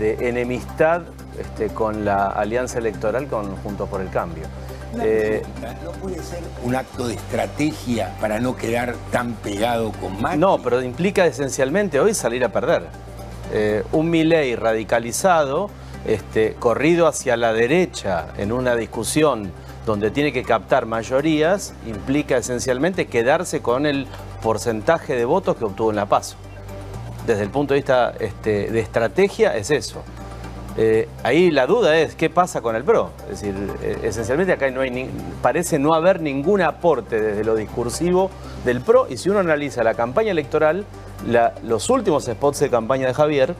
enemistad 0.00 1.02
este, 1.38 1.68
con 1.68 2.04
la 2.04 2.26
alianza 2.26 2.78
electoral 2.78 3.28
con 3.28 3.54
Juntos 3.58 3.88
por 3.88 4.00
el 4.00 4.10
Cambio. 4.10 4.44
Eh, 5.00 5.42
¿No 5.84 5.92
puede 5.92 6.22
ser 6.22 6.42
un 6.64 6.74
acto 6.74 7.08
de 7.08 7.14
estrategia 7.14 8.16
para 8.20 8.40
no 8.40 8.56
quedar 8.56 8.94
tan 9.12 9.34
pegado 9.34 9.92
con 9.92 10.20
Macri? 10.20 10.38
No, 10.38 10.58
pero 10.62 10.82
implica 10.82 11.26
esencialmente 11.26 12.00
hoy 12.00 12.14
salir 12.14 12.44
a 12.44 12.48
perder. 12.50 12.86
Eh, 13.52 13.84
un 13.92 14.10
Milei 14.10 14.56
radicalizado, 14.56 15.70
este, 16.06 16.54
corrido 16.54 17.06
hacia 17.06 17.36
la 17.36 17.52
derecha 17.52 18.28
en 18.36 18.52
una 18.52 18.76
discusión 18.76 19.52
donde 19.84 20.10
tiene 20.10 20.32
que 20.32 20.42
captar 20.42 20.86
mayorías, 20.86 21.74
implica 21.86 22.36
esencialmente 22.36 23.06
quedarse 23.06 23.62
con 23.62 23.86
el 23.86 24.06
porcentaje 24.42 25.14
de 25.14 25.24
votos 25.24 25.56
que 25.56 25.64
obtuvo 25.64 25.90
en 25.90 25.96
la 25.96 26.06
PASO. 26.06 26.36
Desde 27.26 27.42
el 27.42 27.50
punto 27.50 27.74
de 27.74 27.80
vista 27.80 28.14
este, 28.20 28.70
de 28.70 28.80
estrategia 28.80 29.56
es 29.56 29.70
eso. 29.70 30.02
Eh, 30.80 31.08
ahí 31.24 31.50
la 31.50 31.66
duda 31.66 31.98
es 31.98 32.14
qué 32.14 32.30
pasa 32.30 32.60
con 32.60 32.76
el 32.76 32.84
PRO. 32.84 33.10
Es 33.24 33.40
decir, 33.40 33.54
eh, 33.82 33.98
esencialmente 34.04 34.52
acá 34.52 34.70
no 34.70 34.80
hay 34.80 34.90
ni- 34.90 35.10
parece 35.42 35.76
no 35.80 35.92
haber 35.92 36.20
ningún 36.20 36.62
aporte 36.62 37.20
desde 37.20 37.42
lo 37.42 37.56
discursivo 37.56 38.30
del 38.64 38.80
PRO 38.80 39.08
y 39.10 39.16
si 39.16 39.28
uno 39.28 39.40
analiza 39.40 39.82
la 39.82 39.94
campaña 39.94 40.30
electoral, 40.30 40.84
la- 41.26 41.52
los 41.64 41.90
últimos 41.90 42.26
spots 42.26 42.60
de 42.60 42.70
campaña 42.70 43.08
de 43.08 43.14
Javier 43.14 43.56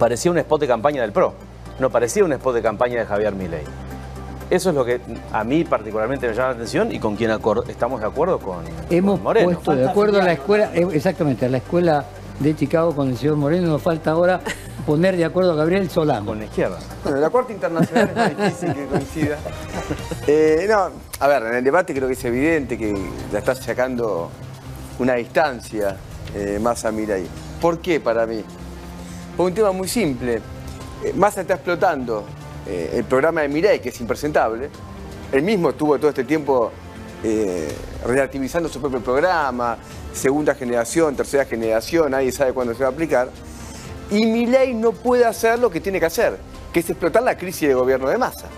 parecía 0.00 0.32
un 0.32 0.38
spot 0.38 0.60
de 0.62 0.66
campaña 0.66 1.02
del 1.02 1.12
PRO, 1.12 1.34
no 1.78 1.88
parecía 1.90 2.24
un 2.24 2.32
spot 2.32 2.54
de 2.56 2.62
campaña 2.62 2.98
de 2.98 3.06
Javier 3.06 3.32
Milei. 3.32 3.62
Eso 4.50 4.70
es 4.70 4.74
lo 4.74 4.84
que 4.84 5.00
a 5.32 5.44
mí 5.44 5.62
particularmente 5.62 6.26
me 6.26 6.34
llama 6.34 6.48
la 6.48 6.54
atención 6.54 6.90
y 6.90 6.98
con 6.98 7.14
quien 7.14 7.30
estamos 7.68 8.00
de 8.00 8.06
acuerdo 8.08 8.40
con, 8.40 8.64
Hemos 8.90 9.14
con 9.14 9.22
Moreno. 9.22 9.50
puesto 9.50 9.76
de 9.76 9.88
acuerdo 9.88 10.20
a 10.20 10.24
la 10.24 10.32
escuela, 10.32 10.70
eh, 10.74 10.88
exactamente, 10.92 11.46
a 11.46 11.48
la 11.48 11.58
escuela 11.58 12.04
de 12.40 12.56
Chicago 12.56 12.94
con 12.96 13.08
el 13.08 13.16
señor 13.16 13.36
Moreno, 13.36 13.68
nos 13.68 13.82
falta 13.82 14.10
ahora 14.10 14.40
poner 14.86 15.16
de 15.16 15.24
acuerdo 15.24 15.52
a 15.52 15.54
Gabriel 15.54 15.88
Solano. 15.88 16.26
Con 16.26 16.38
la 16.38 16.46
izquierda. 16.46 16.78
Bueno, 17.04 17.18
la 17.18 17.30
Corte 17.30 17.52
Internacional 17.52 18.08
es 18.08 18.16
más 18.16 18.36
difícil 18.36 18.74
que 18.74 18.86
coincida. 18.86 19.38
Eh, 20.26 20.66
no, 20.68 20.90
a 21.18 21.26
ver, 21.26 21.42
en 21.42 21.54
el 21.56 21.64
debate 21.64 21.92
creo 21.92 22.06
que 22.06 22.14
es 22.14 22.24
evidente 22.24 22.78
que 22.78 22.96
la 23.32 23.40
está 23.40 23.54
sacando 23.54 24.30
una 25.00 25.14
distancia 25.14 25.96
eh, 26.34 26.58
Massa 26.60 26.92
Mirai. 26.92 27.26
¿Por 27.60 27.80
qué 27.80 27.98
para 27.98 28.26
mí? 28.26 28.44
Por 29.36 29.46
un 29.46 29.54
tema 29.54 29.72
muy 29.72 29.88
simple. 29.88 30.40
Eh, 31.04 31.12
Massa 31.14 31.40
está 31.40 31.54
explotando 31.54 32.24
eh, 32.66 32.92
el 32.94 33.04
programa 33.04 33.40
de 33.40 33.48
Mirai, 33.48 33.80
que 33.80 33.88
es 33.88 34.00
impresentable. 34.00 34.70
Él 35.32 35.42
mismo 35.42 35.70
estuvo 35.70 35.98
todo 35.98 36.10
este 36.10 36.24
tiempo 36.24 36.70
eh, 37.22 37.68
relativizando 38.06 38.68
su 38.68 38.80
propio 38.80 39.00
programa, 39.00 39.76
segunda 40.12 40.54
generación, 40.54 41.14
tercera 41.16 41.44
generación, 41.44 42.10
nadie 42.10 42.32
sabe 42.32 42.52
cuándo 42.52 42.74
se 42.74 42.80
va 42.80 42.88
a 42.88 42.92
aplicar. 42.92 43.28
Y 44.10 44.26
Milei 44.26 44.74
no 44.74 44.92
puede 44.92 45.24
hacer 45.24 45.58
lo 45.58 45.70
que 45.70 45.80
tiene 45.80 46.00
que 46.00 46.06
hacer, 46.06 46.36
que 46.72 46.80
es 46.80 46.90
explotar 46.90 47.22
la 47.22 47.36
crisis 47.36 47.68
de 47.68 47.74
gobierno 47.74 48.08
de 48.08 48.18
masa. 48.18 48.48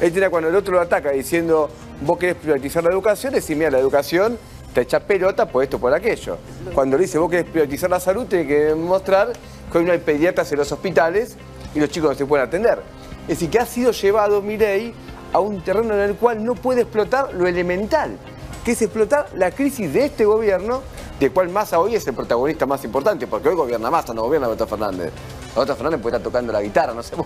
Él 0.00 0.12
tiene 0.12 0.28
cuando 0.28 0.48
el 0.48 0.54
otro 0.54 0.74
lo 0.74 0.80
ataca 0.80 1.10
diciendo, 1.10 1.70
vos 2.02 2.18
querés 2.18 2.36
privatizar 2.36 2.84
la 2.84 2.90
educación, 2.90 3.32
decís, 3.32 3.56
mira, 3.56 3.70
la 3.70 3.78
educación 3.78 4.38
te 4.74 4.82
echa 4.82 5.00
pelota 5.00 5.46
por 5.46 5.62
esto, 5.62 5.78
por 5.78 5.94
aquello. 5.94 6.36
Cuando 6.74 6.96
le 6.96 7.04
dice, 7.04 7.18
vos 7.18 7.30
querés 7.30 7.46
privatizar 7.46 7.88
la 7.88 8.00
salud, 8.00 8.26
tiene 8.26 8.46
que 8.46 8.58
demostrar 8.66 9.32
que 9.70 9.78
hoy 9.78 9.84
no 9.84 9.92
hay 9.92 9.98
pediatras 9.98 10.50
en 10.52 10.58
los 10.58 10.70
hospitales 10.70 11.36
y 11.74 11.80
los 11.80 11.88
chicos 11.88 12.10
no 12.10 12.16
se 12.16 12.26
pueden 12.26 12.46
atender. 12.46 12.80
Es 13.22 13.28
decir, 13.28 13.50
que 13.50 13.58
ha 13.58 13.66
sido 13.66 13.92
llevado 13.92 14.42
Milei 14.42 14.92
a 15.34 15.40
un 15.40 15.60
terreno 15.62 15.94
en 15.94 16.00
el 16.00 16.14
cual 16.14 16.44
no 16.44 16.54
puede 16.54 16.82
explotar 16.82 17.34
lo 17.34 17.48
elemental, 17.48 18.16
que 18.64 18.70
es 18.72 18.80
explotar 18.80 19.26
la 19.34 19.50
crisis 19.50 19.92
de 19.92 20.04
este 20.04 20.24
gobierno, 20.24 20.80
del 21.18 21.32
cual 21.32 21.48
Massa 21.48 21.80
hoy 21.80 21.96
es 21.96 22.06
el 22.06 22.14
protagonista 22.14 22.66
más 22.66 22.84
importante, 22.84 23.26
porque 23.26 23.48
hoy 23.48 23.56
gobierna 23.56 23.90
Massa, 23.90 24.14
no 24.14 24.22
gobierna 24.22 24.46
Alberto 24.46 24.68
Fernández. 24.68 25.12
Alberto 25.56 25.74
Fernández 25.74 26.00
puede 26.00 26.16
estar 26.16 26.22
tocando 26.24 26.52
la 26.52 26.62
guitarra, 26.62 26.94
no 26.94 27.02
sé 27.02 27.16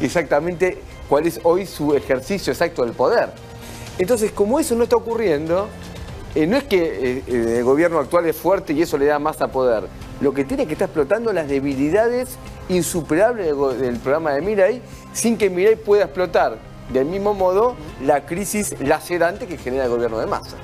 exactamente 0.00 0.82
cuál 1.08 1.26
es 1.26 1.40
hoy 1.42 1.64
su 1.64 1.94
ejercicio 1.94 2.52
exacto 2.52 2.84
del 2.84 2.92
poder. 2.92 3.30
Entonces, 3.96 4.30
como 4.32 4.60
eso 4.60 4.74
no 4.74 4.84
está 4.84 4.96
ocurriendo, 4.96 5.68
eh, 6.34 6.46
no 6.46 6.58
es 6.58 6.64
que 6.64 6.82
eh, 6.82 7.22
eh, 7.26 7.54
el 7.58 7.64
gobierno 7.64 7.98
actual 7.98 8.26
es 8.26 8.36
fuerte 8.36 8.74
y 8.74 8.82
eso 8.82 8.98
le 8.98 9.06
da 9.06 9.18
más 9.18 9.40
a 9.40 9.48
poder. 9.48 9.84
Lo 10.20 10.34
que 10.34 10.44
tiene 10.44 10.66
que 10.66 10.74
estar 10.74 10.88
explotando 10.88 11.32
las 11.32 11.48
debilidades 11.48 12.36
insuperables 12.68 13.46
del, 13.46 13.80
del 13.80 13.96
programa 14.00 14.32
de 14.32 14.42
Mirai, 14.42 14.82
sin 15.14 15.38
que 15.38 15.48
Mirai 15.48 15.76
pueda 15.76 16.04
explotar 16.04 16.73
del 16.90 17.06
mismo 17.06 17.34
modo 17.34 17.76
la 18.02 18.26
crisis 18.26 18.74
lacerante 18.80 19.46
que 19.46 19.56
genera 19.56 19.84
el 19.84 19.90
gobierno 19.90 20.18
de 20.18 20.26
Massa. 20.26 20.56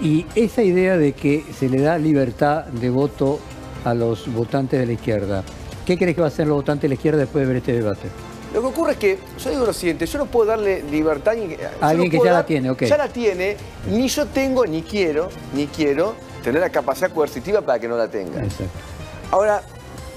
Y 0.00 0.26
esa 0.34 0.62
idea 0.62 0.96
de 0.96 1.12
que 1.12 1.44
se 1.58 1.68
le 1.68 1.80
da 1.80 1.98
libertad 1.98 2.64
de 2.66 2.90
voto 2.90 3.38
a 3.84 3.94
los 3.94 4.32
votantes 4.32 4.80
de 4.80 4.86
la 4.86 4.92
izquierda, 4.92 5.44
¿qué 5.86 5.96
crees 5.96 6.14
que 6.14 6.20
va 6.20 6.26
a 6.26 6.28
hacer 6.28 6.46
los 6.46 6.56
votantes 6.56 6.82
de 6.82 6.88
la 6.88 6.94
izquierda 6.94 7.20
después 7.20 7.42
de 7.42 7.48
ver 7.48 7.56
este 7.58 7.72
debate? 7.72 8.08
Lo 8.52 8.60
que 8.60 8.66
ocurre 8.66 8.92
es 8.92 8.98
que, 8.98 9.18
yo 9.42 9.50
digo 9.50 9.66
lo 9.66 9.72
siguiente, 9.72 10.06
yo 10.06 10.18
no 10.18 10.26
puedo 10.26 10.46
darle 10.46 10.82
libertad 10.84 11.34
ni, 11.34 11.56
yo 11.56 11.56
alguien 11.80 12.12
no 12.12 12.18
que 12.18 12.24
ya 12.24 12.32
la 12.32 12.46
tiene, 12.46 12.70
ok. 12.70 12.82
Ya 12.84 12.96
la 12.96 13.08
tiene, 13.08 13.56
ni 13.90 14.06
yo 14.06 14.26
tengo, 14.26 14.64
ni 14.64 14.82
quiero, 14.82 15.28
ni 15.54 15.66
quiero 15.66 16.14
tener 16.42 16.60
la 16.60 16.70
capacidad 16.70 17.10
coercitiva 17.10 17.62
para 17.62 17.78
que 17.80 17.88
no 17.88 17.96
la 17.96 18.08
tenga. 18.08 18.44
Exacto. 18.44 18.78
Ahora, 19.32 19.62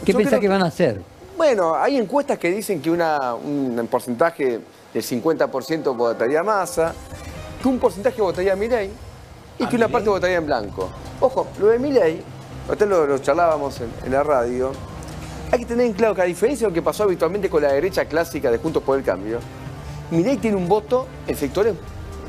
¿Qué 0.05 0.13
pensás 0.13 0.29
creo 0.29 0.41
que 0.41 0.47
van 0.49 0.61
a 0.61 0.67
hacer? 0.67 1.01
Bueno, 1.37 1.75
hay 1.75 1.97
encuestas 1.97 2.39
que 2.39 2.49
dicen 2.51 2.81
que 2.81 2.89
una- 2.89 3.35
un 3.35 3.87
porcentaje 3.89 4.59
del 4.93 5.03
50% 5.03 5.93
votaría 5.95 6.41
Massa, 6.43 6.93
que 7.61 7.67
un 7.67 7.77
porcentaje 7.79 8.19
votaría 8.21 8.53
a 8.53 8.55
Milei 8.55 8.89
y 9.59 9.67
que 9.67 9.75
una 9.75 9.87
parte 9.87 10.09
votaría 10.09 10.37
en 10.37 10.45
blanco. 10.47 10.89
Ojo, 11.19 11.47
lo 11.59 11.67
de 11.67 11.77
Milei, 11.79 12.21
ahorita 12.67 12.85
lo, 12.87 13.05
lo 13.05 13.17
charlábamos 13.19 13.79
en, 13.81 13.89
en 14.05 14.11
la 14.13 14.23
radio, 14.23 14.71
hay 15.51 15.59
que 15.59 15.65
tener 15.65 15.85
en 15.85 15.93
claro 15.93 16.15
que 16.15 16.21
a 16.23 16.25
diferencia 16.25 16.65
de 16.65 16.71
lo 16.71 16.73
que 16.73 16.81
pasó 16.81 17.03
habitualmente 17.03 17.49
con 17.49 17.61
la 17.61 17.71
derecha 17.71 18.05
clásica 18.05 18.49
de 18.49 18.57
Juntos 18.57 18.81
por 18.83 18.97
el 18.97 19.03
Cambio, 19.03 19.39
Milei 20.09 20.37
tiene 20.37 20.57
un 20.57 20.67
voto 20.67 21.05
en 21.27 21.35
sectores 21.37 21.75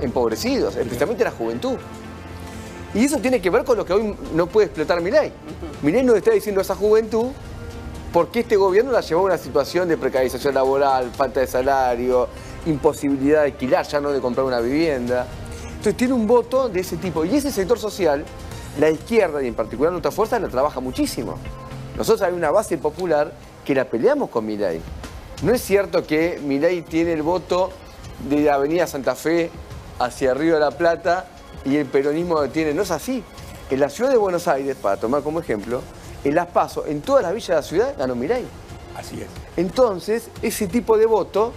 empobrecidos, 0.03 0.77
especialmente 0.77 1.25
la 1.25 1.31
juventud. 1.31 1.77
Y 2.95 3.05
eso 3.05 3.19
tiene 3.19 3.41
que 3.41 3.51
ver 3.51 3.65
con 3.65 3.77
lo 3.77 3.85
que 3.85 3.93
hoy 3.95 4.15
no 4.35 4.47
puede 4.47 4.67
explotar 4.67 5.01
Milei. 5.01 5.33
Milei 5.83 6.03
nos 6.03 6.17
está 6.17 6.31
diciendo 6.31 6.61
a 6.61 6.63
esa 6.63 6.75
juventud 6.75 7.29
porque 8.13 8.41
este 8.41 8.57
gobierno 8.57 8.91
la 8.91 9.01
llevó 9.01 9.23
a 9.23 9.25
una 9.25 9.39
situación 9.39 9.89
de 9.89 9.97
precarización 9.97 10.55
laboral, 10.55 11.11
falta 11.11 11.41
de 11.41 11.47
salario, 11.47 12.29
imposibilidad 12.67 13.41
de 13.41 13.47
alquilar, 13.53 13.87
ya 13.87 14.01
no 14.01 14.11
de 14.11 14.21
comprar 14.21 14.47
una 14.47 14.61
vivienda. 14.61 15.27
Entonces 15.65 15.97
tiene 15.97 16.15
un 16.15 16.27
voto 16.27 16.69
de 16.69 16.81
ese 16.81 16.97
tipo. 16.97 17.25
Y 17.25 17.37
ese 17.37 17.53
sector 17.53 17.79
social, 17.79 18.25
la 18.81 18.91
izquierda 18.91 19.43
y 19.43 19.49
en 19.49 19.55
particular 19.55 19.93
nuestra 19.93 20.11
fuerza, 20.11 20.39
la 20.39 20.49
trabaja 20.49 20.81
muchísimo. 20.81 21.37
Nosotros 21.97 22.23
hay 22.23 22.33
una 22.33 22.51
base 22.51 22.79
popular 22.79 23.33
que 23.65 23.75
la 23.75 23.85
peleamos 23.85 24.31
con 24.31 24.47
Milei. 24.47 24.81
No 25.43 25.53
es 25.53 25.61
cierto 25.63 26.07
que 26.07 26.41
Milei 26.43 26.83
tiene 26.83 27.13
el 27.13 27.23
voto 27.23 27.71
de 28.29 28.41
la 28.41 28.55
Avenida 28.55 28.87
Santa 28.87 29.15
Fe 29.15 29.51
hacia 29.99 30.35
Río 30.35 30.55
de 30.55 30.61
la 30.61 30.71
Plata 30.71 31.27
y 31.65 31.77
el 31.77 31.87
peronismo 31.87 32.49
tiene. 32.49 32.73
No 32.73 32.83
es 32.83 32.91
así. 32.91 33.23
En 33.71 33.81
la 33.81 33.91
ciudad 33.91 34.11
de 34.11 34.17
Buenos 34.17 34.49
Aires, 34.49 34.77
para 34.81 34.97
tomar 34.97 35.23
como 35.23 35.41
ejemplo, 35.41 35.83
en 36.25 36.35
Las 36.35 36.49
Paso, 36.49 36.87
en 36.87 37.01
todas 37.01 37.23
las 37.23 37.33
villas 37.33 37.49
de 37.49 37.55
la 37.55 37.63
ciudad, 37.63 37.95
ganó 37.99 38.15
Milei. 38.15 38.45
Así 38.97 39.21
es. 39.21 39.29
Entonces, 39.57 40.29
ese 40.43 40.67
tipo 40.67 40.99
de 40.99 41.07
voto 41.07 41.53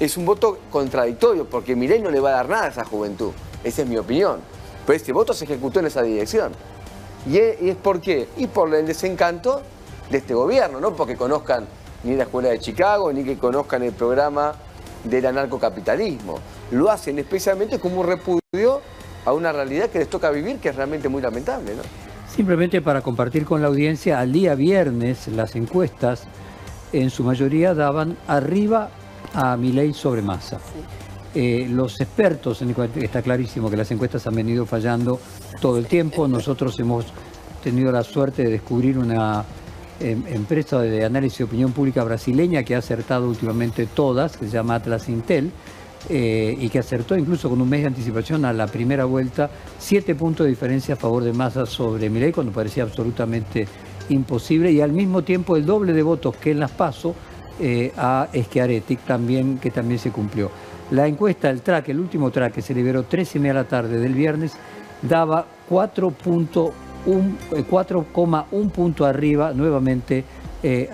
es 0.00 0.16
un 0.16 0.26
voto 0.26 0.58
contradictorio, 0.70 1.44
porque 1.48 1.76
Milei 1.76 2.00
no 2.00 2.10
le 2.10 2.20
va 2.20 2.30
a 2.30 2.32
dar 2.32 2.48
nada 2.48 2.64
a 2.64 2.68
esa 2.68 2.84
juventud. 2.84 3.32
Esa 3.62 3.82
es 3.82 3.88
mi 3.88 3.96
opinión. 3.96 4.40
Pero 4.84 4.96
este 4.96 5.12
voto 5.12 5.32
se 5.32 5.44
ejecutó 5.44 5.80
en 5.80 5.86
esa 5.86 6.02
dirección. 6.02 6.52
¿Y 7.26 7.38
es, 7.38 7.62
y 7.62 7.70
es 7.70 7.76
por 7.76 8.00
qué? 8.00 8.28
Y 8.36 8.48
por 8.48 8.74
el 8.74 8.84
desencanto 8.84 9.62
de 10.10 10.18
este 10.18 10.34
gobierno, 10.34 10.80
no 10.80 10.94
porque 10.94 11.16
conozcan 11.16 11.66
ni 12.02 12.16
la 12.16 12.24
escuela 12.24 12.48
de 12.48 12.58
Chicago, 12.58 13.12
ni 13.12 13.22
que 13.22 13.38
conozcan 13.38 13.82
el 13.84 13.92
programa 13.92 14.54
del 15.04 15.26
anarcocapitalismo. 15.26 16.38
Lo 16.72 16.90
hacen 16.90 17.18
especialmente 17.18 17.78
como 17.78 18.00
un 18.00 18.06
repudio 18.06 18.80
a 19.24 19.32
una 19.32 19.52
realidad 19.52 19.88
que 19.88 20.00
les 20.00 20.08
toca 20.08 20.30
vivir, 20.30 20.58
que 20.58 20.70
es 20.70 20.76
realmente 20.76 21.08
muy 21.08 21.22
lamentable, 21.22 21.74
¿no? 21.76 21.82
Simplemente 22.34 22.80
para 22.80 23.02
compartir 23.02 23.44
con 23.44 23.60
la 23.60 23.68
audiencia, 23.68 24.18
al 24.18 24.32
día 24.32 24.54
viernes 24.54 25.28
las 25.28 25.54
encuestas 25.54 26.24
en 26.92 27.10
su 27.10 27.24
mayoría 27.24 27.74
daban 27.74 28.16
arriba 28.26 28.90
a 29.34 29.56
Milei 29.56 29.92
sobre 29.92 30.22
Massa. 30.22 30.58
Eh, 31.34 31.66
los 31.70 32.00
expertos, 32.00 32.60
en 32.62 32.70
el- 32.70 33.02
está 33.02 33.22
clarísimo 33.22 33.70
que 33.70 33.76
las 33.76 33.90
encuestas 33.90 34.26
han 34.26 34.34
venido 34.34 34.66
fallando 34.66 35.18
todo 35.60 35.78
el 35.78 35.86
tiempo. 35.86 36.26
Nosotros 36.28 36.78
hemos 36.80 37.06
tenido 37.62 37.92
la 37.92 38.02
suerte 38.02 38.44
de 38.44 38.50
descubrir 38.50 38.98
una 38.98 39.44
em, 40.00 40.22
empresa 40.26 40.80
de 40.80 41.04
análisis 41.04 41.38
de 41.38 41.44
opinión 41.44 41.72
pública 41.72 42.02
brasileña 42.02 42.62
que 42.64 42.74
ha 42.74 42.78
acertado 42.78 43.28
últimamente 43.28 43.86
todas, 43.86 44.36
que 44.36 44.46
se 44.46 44.52
llama 44.52 44.74
Atlas 44.76 45.08
Intel, 45.08 45.52
eh, 46.08 46.56
y 46.58 46.68
que 46.68 46.80
acertó 46.80 47.16
incluso 47.16 47.48
con 47.48 47.60
un 47.60 47.68
mes 47.68 47.82
de 47.82 47.86
anticipación 47.86 48.44
a 48.44 48.52
la 48.52 48.66
primera 48.66 49.04
vuelta, 49.04 49.48
siete 49.78 50.14
puntos 50.14 50.44
de 50.44 50.50
diferencia 50.50 50.94
a 50.94 50.96
favor 50.96 51.22
de 51.22 51.32
Massa 51.32 51.64
sobre 51.64 52.10
Milei, 52.10 52.32
cuando 52.32 52.52
parecía 52.52 52.82
absolutamente 52.82 53.68
imposible, 54.08 54.72
y 54.72 54.80
al 54.80 54.92
mismo 54.92 55.22
tiempo 55.22 55.56
el 55.56 55.64
doble 55.64 55.92
de 55.92 56.02
votos 56.02 56.36
que 56.36 56.50
en 56.50 56.60
las 56.60 56.72
PASO 56.72 57.14
eh, 57.60 57.92
a 57.96 58.28
Schiaretti, 58.34 58.96
también, 58.96 59.58
que 59.58 59.70
también 59.70 60.00
se 60.00 60.10
cumplió. 60.10 60.50
La 60.90 61.06
encuesta, 61.06 61.48
el 61.48 61.62
track, 61.62 61.90
el 61.90 62.00
último 62.00 62.30
track 62.30 62.54
que 62.54 62.62
se 62.62 62.74
liberó 62.74 63.04
tres 63.04 63.34
y 63.36 63.38
media 63.38 63.54
de 63.54 63.60
la 63.60 63.68
tarde 63.68 63.98
del 63.98 64.14
viernes, 64.14 64.54
daba 65.02 65.46
4.1 65.70 66.72
eh, 67.06 67.64
4,1 67.68 68.70
punto 68.70 69.04
arriba 69.04 69.52
nuevamente 69.52 70.24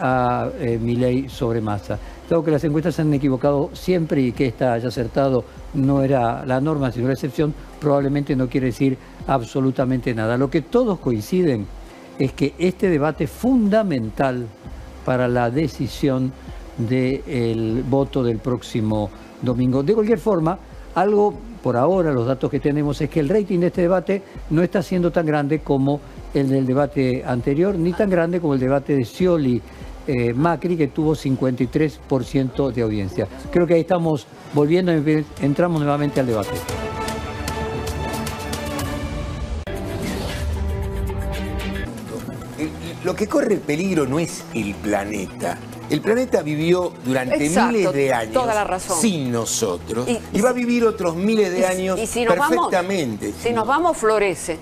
a 0.01 0.49
Milei 0.81 1.29
sobre 1.29 1.61
Massa. 1.61 1.99
Dado 2.29 2.45
que 2.45 2.51
las 2.51 2.63
encuestas 2.65 2.95
se 2.95 3.03
han 3.03 3.15
equivocado 3.15 3.71
siempre 3.73 4.21
y 4.21 4.33
que 4.33 4.47
esta 4.47 4.75
haya 4.75 4.89
acertado 4.89 5.45
no 5.75 6.03
era 6.03 6.45
la 6.45 6.61
norma 6.61 6.93
sino 6.93 7.07
la 7.07 7.15
excepción, 7.15 7.55
probablemente 7.81 8.37
no 8.37 8.49
quiere 8.49 8.67
decir 8.67 8.99
absolutamente 9.27 10.15
nada. 10.15 10.37
Lo 10.37 10.51
que 10.51 10.61
todos 10.63 10.99
coinciden 10.99 11.67
es 12.19 12.33
que 12.33 12.55
este 12.59 12.91
debate 12.91 13.27
fundamental 13.27 14.47
para 15.05 15.27
la 15.27 15.51
decisión 15.51 16.33
del 16.77 17.83
voto 17.89 18.23
del 18.23 18.39
próximo 18.39 19.09
domingo. 19.41 19.83
De 19.83 19.95
cualquier 19.95 20.19
forma, 20.19 20.59
algo 20.95 21.35
por 21.63 21.77
ahora, 21.77 22.13
los 22.13 22.27
datos 22.27 22.51
que 22.51 22.61
tenemos 22.61 23.01
es 23.01 23.09
que 23.09 23.21
el 23.21 23.29
rating 23.29 23.59
de 23.61 23.69
este 23.69 23.83
debate 23.83 24.23
no 24.51 24.63
está 24.63 24.83
siendo 24.83 25.11
tan 25.11 25.27
grande 25.27 25.61
como 25.61 26.01
el 26.35 26.49
del 26.49 26.67
debate 26.67 27.25
anterior, 27.27 27.75
ni 27.75 27.93
tan 27.93 28.11
grande 28.11 28.41
como 28.41 28.55
el 28.55 28.61
debate 28.61 28.95
de 28.95 29.05
Scioli. 29.05 29.61
Eh, 30.09 30.33
Macri, 30.33 30.77
que 30.77 30.89
tuvo 30.89 31.15
53% 31.15 32.73
de 32.73 32.83
audiencia. 32.83 33.29
Creo 33.53 33.67
que 33.67 33.75
ahí 33.75 33.81
estamos 33.83 34.27
volviendo, 34.55 34.91
entramos 35.43 35.81
nuevamente 35.81 36.19
al 36.21 36.27
debate. 36.27 36.51
El- 42.59 42.71
Lo 43.05 43.15
que 43.15 43.27
corre 43.29 43.57
peligro 43.57 44.07
no 44.07 44.19
es 44.19 44.43
el 44.55 44.75
planeta. 44.75 45.59
El 45.89 46.01
planeta 46.03 46.43
vivió 46.43 46.93
durante 47.05 47.47
Exacto, 47.47 47.73
miles 47.73 47.93
de 47.95 48.13
años 48.13 48.33
toda 48.35 48.55
la 48.55 48.65
razón. 48.65 49.01
sin 49.01 49.33
nosotros 49.33 50.07
Y- 50.09 50.19
y, 50.37 50.41
va 50.43 50.51
a 50.51 50.53
vivir 50.53 50.85
otros 50.85 51.17
miles 51.17 51.51
de 51.51 51.61
Y- 51.61 51.65
años 51.65 51.99
y 51.99 52.07
si 52.07 52.25
nos 52.25 52.37
vamos- 52.37 52.67
perfectamente. 52.69 53.33
Si 53.43 53.51
nos 53.53 53.67
vamos, 53.67 53.97
florece. 53.97 54.59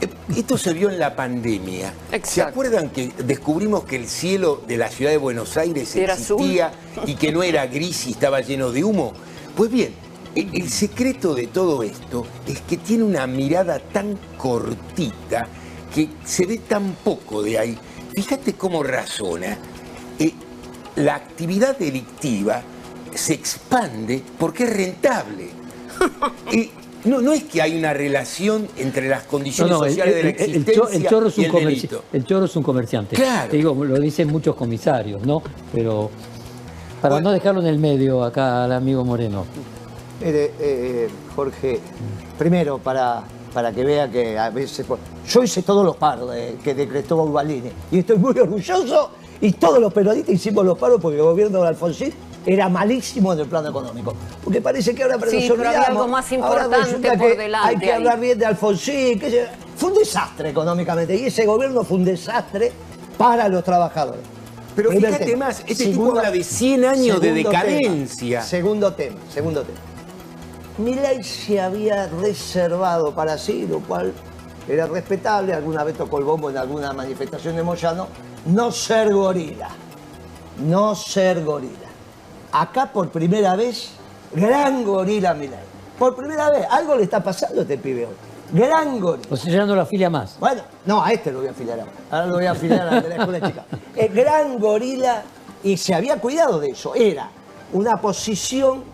Eh, 0.00 0.08
Esto 0.36 0.58
se 0.58 0.72
vio 0.72 0.90
en 0.90 0.98
la 0.98 1.14
pandemia. 1.16 1.92
¿Se 2.22 2.42
acuerdan 2.42 2.90
que 2.90 3.12
descubrimos 3.24 3.84
que 3.84 3.96
el 3.96 4.08
cielo 4.08 4.62
de 4.66 4.76
la 4.76 4.88
ciudad 4.90 5.10
de 5.10 5.16
Buenos 5.18 5.56
Aires 5.56 5.94
Era 5.96 6.14
azul. 6.14 6.38
existía 6.40 6.72
y 7.06 7.14
que 7.14 7.32
no 7.32 7.42
era 7.42 7.66
gris 7.66 8.06
y 8.06 8.10
estaba 8.12 8.40
lleno 8.40 8.70
de 8.72 8.84
humo? 8.84 9.12
Pues 9.56 9.70
bien, 9.70 9.94
el, 10.34 10.50
el 10.54 10.68
secreto 10.70 11.34
de 11.34 11.46
todo 11.46 11.82
esto 11.82 12.26
es 12.46 12.60
que 12.62 12.76
tiene 12.76 13.04
una 13.04 13.26
mirada 13.26 13.78
tan 13.78 14.18
cortita 14.36 15.48
que 15.94 16.08
se 16.24 16.44
ve 16.44 16.58
tan 16.58 16.92
poco 17.04 17.42
de 17.42 17.58
ahí. 17.58 17.78
Fíjate 18.14 18.54
cómo 18.54 18.82
razona. 18.82 19.56
Eh, 20.18 20.32
la 20.96 21.14
actividad 21.14 21.78
delictiva 21.78 22.62
se 23.14 23.32
expande 23.34 24.22
porque 24.38 24.64
es 24.64 24.76
rentable. 24.76 25.48
Y 26.52 26.70
no, 27.06 27.20
no 27.20 27.32
es 27.32 27.44
que 27.44 27.62
hay 27.62 27.76
una 27.78 27.92
relación 27.92 28.68
entre 28.76 29.08
las 29.08 29.22
condiciones 29.24 29.72
No, 29.72 29.78
no, 29.80 29.84
el, 29.84 29.90
sociales 29.92 30.14
de 30.16 30.22
la 30.24 30.28
el- 30.30 30.34
el- 30.36 30.40
el 30.42 30.50
existencia 30.56 30.82
cho- 30.82 30.88
el 30.90 31.06
chorro 31.08 31.28
es 31.28 31.38
y 31.38 31.40
un 31.40 31.46
el 31.46 31.52
comerci- 31.52 31.64
delito. 31.64 32.04
el 32.12 32.24
chorro 32.24 32.44
es 32.46 32.56
un 32.56 32.62
comerciante. 32.62 33.16
Claro. 33.16 33.50
Te 33.50 33.56
digo, 33.56 33.74
lo 33.84 33.98
dicen 34.00 34.28
muchos 34.28 34.54
comisarios, 34.56 35.22
¿no? 35.26 35.42
Pero 35.72 36.10
para 37.00 37.14
Bueno. 37.16 37.28
no 37.30 37.34
dejarlo 37.34 37.60
en 37.60 37.66
el 37.68 37.78
medio 37.78 38.22
acá 38.24 38.64
al 38.64 38.72
amigo 38.72 39.04
Moreno. 39.04 39.44
Mire, 40.24 40.52
eh, 40.60 41.08
Jorge, 41.34 41.78
primero 42.38 42.78
para, 42.78 43.22
para 43.52 43.72
que 43.72 43.84
vea 43.84 44.10
que 44.10 44.38
a 44.38 44.48
veces... 44.50 44.86
pues, 44.86 45.00
Yo 45.28 45.42
hice 45.42 45.62
todos 45.62 45.84
los 45.84 45.96
paros 45.96 46.30
de- 46.32 46.56
que 46.64 46.74
decretó 46.74 47.16
Ubalini 47.16 47.70
y 47.90 47.98
estoy 47.98 48.16
muy 48.18 48.38
orgulloso 48.38 49.10
y 49.40 49.52
todos 49.52 49.78
los 49.78 49.92
periodistas 49.92 50.34
hicimos 50.34 50.64
los 50.64 50.78
paros 50.78 50.98
porque 51.00 51.18
el 51.18 51.22
gobierno 51.24 51.60
de 51.62 51.68
Alfonsín 51.68 52.12
era 52.46 52.68
malísimo 52.68 53.32
en 53.32 53.40
el 53.40 53.46
plano 53.46 53.68
económico. 53.70 54.14
Porque 54.42 54.60
parece 54.62 54.94
que 54.94 55.02
ahora 55.02 55.18
pero 55.18 55.30
Sí, 55.32 55.48
nos 55.48 55.58
pero 55.58 55.68
había 55.68 55.80
olvidamos. 55.80 55.88
algo 56.02 56.08
más 56.08 56.32
importante 56.32 57.08
por 57.10 57.18
que 57.18 57.36
delante 57.36 57.68
Hay 57.68 57.76
que 57.78 57.86
ahí. 57.86 57.90
hablar 57.92 58.20
bien 58.20 58.38
de 58.38 58.46
Alfonsín. 58.46 59.18
que 59.18 59.30
se- 59.30 59.46
Fue 59.76 59.90
un 59.90 59.98
desastre 59.98 60.50
económicamente 60.50 61.14
y 61.16 61.26
ese 61.26 61.44
gobierno 61.44 61.84
fue 61.84 61.98
un 61.98 62.04
desastre 62.04 62.72
para 63.18 63.46
los 63.48 63.62
trabajadores. 63.62 64.22
Pero 64.74 64.90
Primer 64.90 65.08
fíjate 65.12 65.24
tema. 65.32 65.46
más, 65.46 65.60
este 65.66 65.74
Segundo- 65.84 66.04
tipo 66.12 66.18
habla 66.18 66.30
de 66.30 66.44
100 66.44 66.84
años 66.84 67.20
de 67.20 67.32
tema. 67.32 67.50
decadencia. 67.50 68.42
Segundo 68.42 68.92
tema, 68.94 69.16
segundo 69.32 69.62
tema. 69.62 69.78
Milei 70.78 71.22
se 71.24 71.60
había 71.60 72.06
reservado 72.08 73.14
para 73.14 73.38
sí, 73.38 73.66
lo 73.68 73.80
cual 73.80 74.12
era 74.68 74.86
respetable, 74.86 75.54
alguna 75.54 75.82
vez 75.84 75.96
tocó 75.96 76.18
el 76.18 76.24
bombo 76.24 76.50
en 76.50 76.58
alguna 76.58 76.92
manifestación 76.92 77.56
de 77.56 77.62
Moyano, 77.62 78.06
no 78.46 78.70
ser 78.70 79.12
gorila. 79.12 79.68
No 80.66 80.94
ser 80.94 81.42
gorila. 81.44 81.85
Acá 82.58 82.90
por 82.90 83.10
primera 83.10 83.54
vez, 83.54 83.90
gran 84.32 84.82
gorila 84.82 85.34
Milei. 85.34 85.58
Por 85.98 86.16
primera 86.16 86.48
vez, 86.48 86.66
algo 86.70 86.96
le 86.96 87.02
está 87.02 87.22
pasando 87.22 87.60
a 87.60 87.62
este 87.62 87.76
pibe 87.76 88.06
hoy. 88.06 88.14
Gran 88.50 88.98
gorila. 88.98 89.28
O 89.30 89.36
sea, 89.36 89.52
ya 89.52 89.66
no 89.66 89.74
lo 89.74 89.82
afilia 89.82 90.08
más. 90.08 90.38
Bueno, 90.40 90.62
no, 90.86 91.04
a 91.04 91.12
este 91.12 91.30
lo 91.32 91.40
voy 91.40 91.48
a 91.48 91.50
afiliar 91.50 91.80
ahora. 91.80 91.92
Ahora 92.10 92.26
lo 92.26 92.34
voy 92.36 92.46
a 92.46 92.52
afiliar 92.52 92.88
a 92.88 93.00
la 93.02 93.14
escuela 93.14 93.46
chica. 93.46 93.64
El 93.96 94.08
gran 94.08 94.58
gorila, 94.58 95.22
y 95.64 95.76
se 95.76 95.94
había 95.94 96.18
cuidado 96.18 96.58
de 96.58 96.70
eso, 96.70 96.94
era 96.94 97.28
una 97.74 98.00
posición 98.00 98.84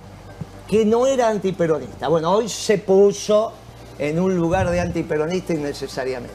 que 0.66 0.84
no 0.84 1.06
era 1.06 1.28
antiperonista. 1.28 2.08
Bueno, 2.08 2.32
hoy 2.32 2.48
se 2.48 2.78
puso 2.78 3.52
en 3.96 4.18
un 4.18 4.34
lugar 4.34 4.70
de 4.70 4.80
antiperonista 4.80 5.52
innecesariamente. 5.52 6.34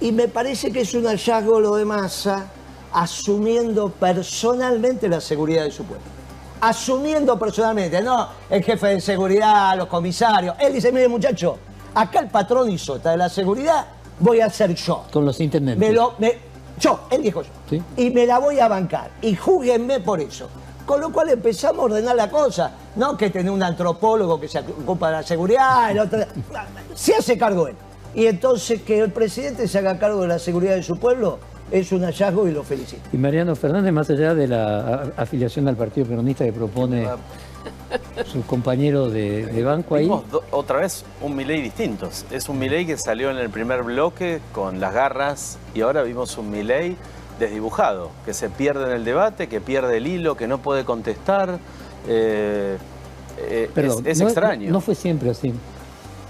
Y 0.00 0.12
me 0.12 0.28
parece 0.28 0.70
que 0.70 0.82
es 0.82 0.94
un 0.94 1.06
hallazgo 1.06 1.58
lo 1.58 1.74
de 1.74 1.84
Massa 1.84 2.46
asumiendo 2.92 3.90
personalmente 3.90 5.08
la 5.08 5.20
seguridad 5.20 5.64
de 5.64 5.72
su 5.72 5.82
pueblo. 5.82 6.17
Asumiendo 6.60 7.38
personalmente, 7.38 8.00
no 8.02 8.28
el 8.50 8.62
jefe 8.62 8.88
de 8.88 9.00
seguridad, 9.00 9.76
los 9.76 9.86
comisarios. 9.88 10.56
Él 10.58 10.72
dice, 10.72 10.90
mire 10.92 11.08
muchacho, 11.08 11.58
acá 11.94 12.20
el 12.20 12.28
patrón 12.28 12.70
y 12.70 12.78
sota 12.78 13.12
de 13.12 13.16
la 13.16 13.28
seguridad 13.28 13.86
voy 14.20 14.40
a 14.40 14.50
ser 14.50 14.74
yo. 14.74 15.04
Con 15.12 15.24
los 15.24 15.38
intendentes. 15.40 15.88
Me 15.88 15.94
lo, 15.94 16.14
me- 16.18 16.38
yo, 16.78 17.00
él 17.10 17.22
dijo 17.22 17.42
yo. 17.42 17.50
Sí. 17.70 17.82
Y 17.96 18.10
me 18.10 18.26
la 18.26 18.38
voy 18.38 18.58
a 18.60 18.68
bancar. 18.68 19.10
Y 19.22 19.34
júguenme 19.36 20.00
por 20.00 20.20
eso. 20.20 20.48
Con 20.86 21.00
lo 21.00 21.12
cual 21.12 21.28
empezamos 21.28 21.80
a 21.80 21.84
ordenar 21.84 22.16
la 22.16 22.30
cosa. 22.30 22.72
No 22.96 23.16
que 23.16 23.30
tener 23.30 23.50
un 23.52 23.62
antropólogo 23.62 24.40
que 24.40 24.48
se 24.48 24.58
ocupa 24.60 25.08
de 25.08 25.12
la 25.14 25.22
seguridad, 25.22 25.90
el 25.90 25.98
otro. 26.00 26.20
Se 26.94 27.14
hace 27.14 27.36
cargo 27.36 27.68
él. 27.68 27.76
Y 28.14 28.26
entonces 28.26 28.82
que 28.82 28.98
el 29.00 29.12
presidente 29.12 29.68
se 29.68 29.78
haga 29.78 29.98
cargo 29.98 30.22
de 30.22 30.28
la 30.28 30.38
seguridad 30.38 30.74
de 30.76 30.82
su 30.82 30.98
pueblo 30.98 31.38
es 31.70 31.92
un 31.92 32.02
hallazgo 32.02 32.48
y 32.48 32.52
lo 32.52 32.62
felicito. 32.62 33.02
Y 33.12 33.16
Mariano 33.16 33.54
Fernández, 33.56 33.92
más 33.92 34.08
allá 34.10 34.34
de 34.34 34.46
la 34.48 34.78
a- 34.78 35.02
afiliación 35.22 35.68
al 35.68 35.76
Partido 35.76 36.06
Peronista 36.06 36.44
que 36.44 36.52
propone 36.52 37.06
su 38.26 38.42
compañero 38.42 39.08
de, 39.10 39.46
de 39.46 39.64
banco 39.64 39.94
ahí, 39.94 40.04
Vimos 40.04 40.30
do- 40.30 40.42
otra 40.50 40.80
vez 40.80 41.04
un 41.22 41.34
Milei 41.36 41.62
distinto. 41.62 42.08
Es 42.30 42.48
un 42.48 42.58
Milei 42.58 42.86
que 42.86 42.96
salió 42.96 43.30
en 43.30 43.36
el 43.38 43.50
primer 43.50 43.82
bloque 43.82 44.40
con 44.52 44.80
las 44.80 44.92
garras 44.94 45.58
y 45.74 45.80
ahora 45.82 46.02
vimos 46.02 46.36
un 46.38 46.50
Milei 46.50 46.96
desdibujado, 47.38 48.10
que 48.24 48.34
se 48.34 48.48
pierde 48.50 48.84
en 48.86 48.92
el 48.92 49.04
debate, 49.04 49.48
que 49.48 49.60
pierde 49.60 49.96
el 49.98 50.06
hilo, 50.06 50.36
que 50.36 50.46
no 50.48 50.58
puede 50.58 50.84
contestar. 50.84 51.58
Eh, 52.08 52.76
eh, 53.38 53.70
perdón, 53.74 54.04
es, 54.06 54.12
es 54.12 54.20
no- 54.20 54.26
extraño. 54.26 54.70
No 54.72 54.80
fue 54.80 54.94
siempre 54.94 55.30
así. 55.30 55.52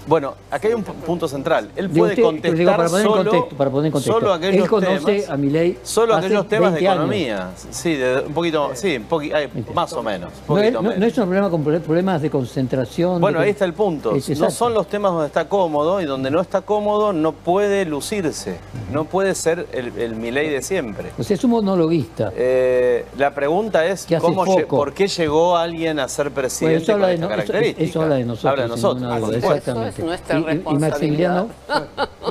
Bueno, 0.09 0.33
aquí 0.49 0.67
hay 0.67 0.73
un 0.73 0.83
pu- 0.83 0.93
punto 1.05 1.27
central. 1.27 1.69
Él 1.75 1.87
puede 1.89 2.13
usted- 2.13 2.23
contestar 2.23 2.57
digo, 2.57 2.71
para 2.71 2.89
poner 2.89 3.05
en 3.05 3.11
solo, 3.11 3.23
contexto, 3.31 3.55
para 3.57 3.69
poner 3.69 3.91
contexto. 3.91 4.19
solo 4.19 4.33
aquellos 4.33 4.63
Él 4.63 4.67
conoce 4.69 4.97
temas, 5.13 5.29
a 5.29 5.37
Milei 5.37 5.77
solo 5.83 6.15
aquellos 6.15 6.47
temas 6.47 6.73
de 6.73 6.79
20 6.79 6.87
años. 6.89 6.95
economía. 7.03 7.49
Sí, 7.69 7.93
de- 7.95 8.19
un 8.25 8.33
poquito, 8.33 8.71
sí, 8.73 8.97
un 8.97 9.07
poqui- 9.07 9.31
eh, 9.35 9.49
más 9.75 9.93
o 9.93 10.01
menos. 10.01 10.31
No, 10.47 10.57
él- 10.57 10.63
poquito 10.73 10.81
no- 10.81 10.89
no 10.89 10.95
menos. 10.95 11.11
es 11.11 11.17
un 11.19 11.23
problema 11.25 11.49
con 11.51 11.63
pro- 11.63 11.79
problemas 11.79 12.21
de 12.23 12.29
concentración. 12.31 13.21
Bueno, 13.21 13.37
de- 13.39 13.45
ahí 13.45 13.51
está 13.51 13.65
el 13.65 13.73
punto. 13.73 14.15
Es 14.15 14.27
No 14.39 14.49
son 14.49 14.73
los 14.73 14.87
temas 14.87 15.11
donde 15.11 15.27
está 15.27 15.47
cómodo 15.47 16.01
y 16.01 16.05
donde 16.05 16.31
no 16.31 16.41
está 16.41 16.61
cómodo 16.61 17.13
no 17.13 17.31
puede 17.33 17.85
lucirse. 17.85 18.57
No 18.91 19.05
puede 19.05 19.35
ser 19.35 19.67
el, 19.71 19.95
el 19.95 20.15
Milei 20.15 20.49
de 20.49 20.63
siempre. 20.63 21.11
O 21.19 21.23
sea, 21.23 21.35
es 21.35 21.43
un 21.43 21.51
monologuista. 21.51 22.31
Eh, 22.35 23.05
la 23.17 23.31
pregunta 23.35 23.85
es 23.85 24.07
cómo 24.19 24.43
por 24.67 24.91
qué 24.93 25.07
llegó 25.07 25.55
alguien 25.55 25.99
a 25.99 26.07
ser 26.07 26.29
Bueno, 26.29 26.35
presidente 26.41 26.83
eso, 26.83 26.93
habla 26.93 27.05
con 27.05 27.09
de 27.09 27.13
esta 27.15 27.27
no- 27.27 27.33
eso- 27.33 27.45
característica. 27.51 27.89
eso 27.89 28.01
habla 28.01 28.15
de 28.15 28.25
nosotros. 28.25 28.51
Habla 28.51 28.63
de 28.63 28.69
nosotros. 28.69 29.98
Nuestra 29.99 30.37
Y- 30.39 30.41
y- 30.41 30.43
y 30.43 30.47
responsabilidad. 30.55 31.47
Maximiliano, 31.47 31.49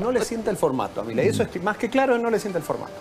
No 0.01 0.13
le 0.13 0.25
siente 0.25 0.51
el 0.51 0.57
formato 0.57 1.01
a 1.01 1.05
Milei. 1.05 1.29
Eso 1.29 1.43
es 1.43 1.63
más 1.63 1.77
que 1.77 1.89
claro, 1.91 2.19
no 2.19 2.31
le 2.31 2.39
siente 2.39 2.59
el 2.59 2.65
formato. 2.65 2.93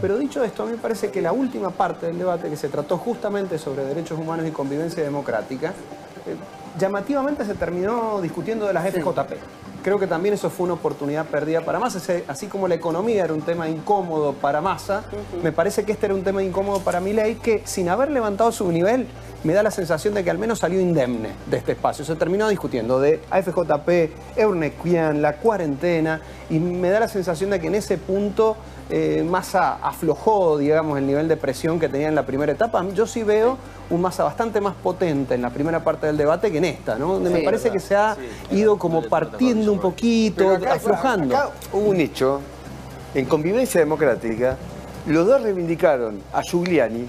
Pero 0.00 0.18
dicho 0.18 0.42
esto, 0.44 0.62
a 0.62 0.66
mí 0.66 0.72
me 0.72 0.78
parece 0.78 1.10
que 1.10 1.20
la 1.22 1.32
última 1.32 1.70
parte 1.70 2.06
del 2.06 2.18
debate 2.18 2.48
que 2.50 2.56
se 2.56 2.68
trató 2.68 2.98
justamente 2.98 3.58
sobre 3.58 3.84
derechos 3.84 4.18
humanos 4.18 4.46
y 4.46 4.50
convivencia 4.50 5.02
democrática, 5.02 5.70
eh, 5.70 6.36
llamativamente 6.78 7.44
se 7.44 7.54
terminó 7.54 8.20
discutiendo 8.20 8.66
de 8.66 8.72
las 8.74 8.84
FJP. 8.86 9.36
Creo 9.82 9.98
que 9.98 10.06
también 10.06 10.34
eso 10.34 10.48
fue 10.48 10.64
una 10.64 10.74
oportunidad 10.74 11.26
perdida 11.26 11.62
para 11.62 11.80
Massa, 11.80 12.00
así 12.28 12.46
como 12.46 12.68
la 12.68 12.76
economía 12.76 13.24
era 13.24 13.34
un 13.34 13.42
tema 13.42 13.68
incómodo 13.68 14.32
para 14.32 14.60
Massa, 14.60 15.02
me 15.42 15.50
parece 15.50 15.84
que 15.84 15.92
este 15.92 16.06
era 16.06 16.14
un 16.14 16.22
tema 16.22 16.40
incómodo 16.42 16.80
para 16.80 17.00
Milei, 17.00 17.34
que 17.34 17.62
sin 17.64 17.88
haber 17.88 18.10
levantado 18.12 18.52
su 18.52 18.70
nivel, 18.70 19.08
me 19.42 19.54
da 19.54 19.62
la 19.64 19.72
sensación 19.72 20.14
de 20.14 20.22
que 20.22 20.30
al 20.30 20.38
menos 20.38 20.60
salió 20.60 20.80
indemne 20.80 21.30
de 21.46 21.56
este 21.56 21.72
espacio. 21.72 22.04
Se 22.04 22.14
terminó 22.14 22.48
discutiendo 22.48 23.00
de 23.00 23.20
AFJP, 23.28 24.36
Eurnequian, 24.36 25.20
la 25.20 25.38
cuarentena, 25.38 26.20
y 26.48 26.60
me 26.60 26.90
da 26.90 27.00
la 27.00 27.08
sensación 27.08 27.50
de 27.50 27.58
que 27.58 27.66
en 27.66 27.74
ese 27.74 27.98
punto 27.98 28.56
eh, 28.94 29.24
Massa 29.26 29.78
aflojó, 29.82 30.58
digamos, 30.58 30.98
el 30.98 31.06
nivel 31.06 31.26
de 31.26 31.38
presión 31.38 31.80
que 31.80 31.88
tenía 31.88 32.08
en 32.08 32.14
la 32.14 32.26
primera 32.26 32.52
etapa. 32.52 32.84
Yo 32.94 33.06
sí 33.06 33.22
veo 33.22 33.56
un 33.88 34.00
Massa 34.02 34.22
bastante 34.22 34.60
más 34.60 34.74
potente 34.74 35.34
en 35.34 35.40
la 35.40 35.48
primera 35.48 35.82
parte 35.82 36.06
del 36.06 36.18
debate 36.18 36.52
que 36.52 36.58
en 36.58 36.66
esta, 36.66 36.96
¿no? 36.96 37.14
Donde 37.14 37.30
me 37.30 37.40
parece 37.40 37.70
que 37.70 37.80
se 37.80 37.96
ha 37.96 38.16
ido 38.50 38.76
como 38.78 39.02
partiendo 39.02 39.72
un 39.72 39.78
poquito, 39.80 40.50
acá- 40.50 40.74
aflojando. 40.74 41.34
acá 41.34 41.50
hubo 41.72 41.88
un 41.88 42.00
hecho, 42.00 42.40
en 43.14 43.24
convivencia 43.24 43.80
democrática, 43.80 44.58
los 45.06 45.26
dos 45.26 45.40
reivindicaron 45.42 46.20
a 46.32 46.42
Giuliani, 46.42 47.08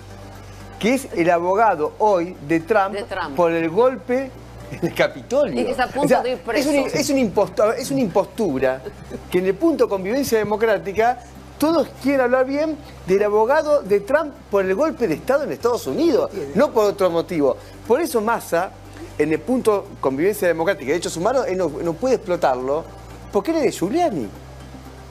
que 0.79 0.93
es 0.93 1.09
el 1.15 1.29
abogado 1.29 1.93
hoy 1.99 2.35
de 2.47 2.61
Trump, 2.61 2.93
De 2.95 3.03
Trump. 3.03 3.35
por 3.35 3.51
el 3.51 3.69
golpe 3.69 4.31
en 4.71 4.87
el 4.87 4.93
Capitolio. 4.93 5.59
Y 5.61 5.65
que 5.65 5.71
está 5.71 5.83
a 5.83 5.87
punto 5.87 6.21
de 6.23 6.31
ir 6.31 6.37
preso. 6.39 6.69
Es 6.71 7.09
imposta- 7.09 7.75
es 7.77 7.91
una 7.91 7.99
impostura 8.01 8.81
que 9.29 9.39
en 9.39 9.47
el 9.47 9.53
punto 9.55 9.87
convivencia 9.89 10.37
democrática 10.39 11.19
todos 11.57 11.87
quieren 12.01 12.21
hablar 12.21 12.45
bien 12.45 12.77
del 13.07 13.23
abogado 13.23 13.81
de 13.81 13.99
Trump 14.01 14.33
por 14.51 14.65
el 14.65 14.75
golpe 14.75 15.07
de 15.07 15.15
Estado 15.15 15.43
en 15.43 15.51
Estados 15.51 15.87
Unidos, 15.87 16.29
no 16.55 16.71
por 16.71 16.85
otro 16.85 17.09
motivo. 17.09 17.55
Por 17.87 18.01
eso 18.01 18.21
Massa, 18.21 18.71
en 19.17 19.31
el 19.31 19.39
punto 19.39 19.85
convivencia 20.01 20.47
democrática 20.47 20.85
y 20.85 20.87
derechos 20.89 21.15
humanos, 21.17 21.45
él 21.47 21.57
no, 21.57 21.69
no 21.69 21.93
puede 21.93 22.15
explotarlo, 22.15 22.83
porque 23.31 23.51
él 23.51 23.57
es 23.57 23.63
de 23.63 23.71
Giuliani. 23.71 24.27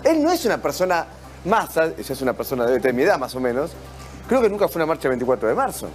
Él 0.05 0.22
no 0.22 0.31
es 0.33 0.44
una 0.44 0.59
persona, 0.61 1.07
Massa, 1.44 1.87
ella 1.87 2.12
es 2.12 2.20
una 2.20 2.33
persona 2.33 2.66
de, 2.66 2.78
de 2.78 2.92
mi 2.92 3.02
edad 3.02 3.18
más 3.18 3.35
o 3.35 3.40
menos, 3.40 3.72
creo 4.28 4.42
que 4.42 4.48
nunca 4.48 4.68
fue 4.68 4.81
una 4.81 4.87
marcha 4.87 5.09
el 5.09 5.12
24 5.12 5.48
de 5.48 5.55
marzo. 5.55 5.88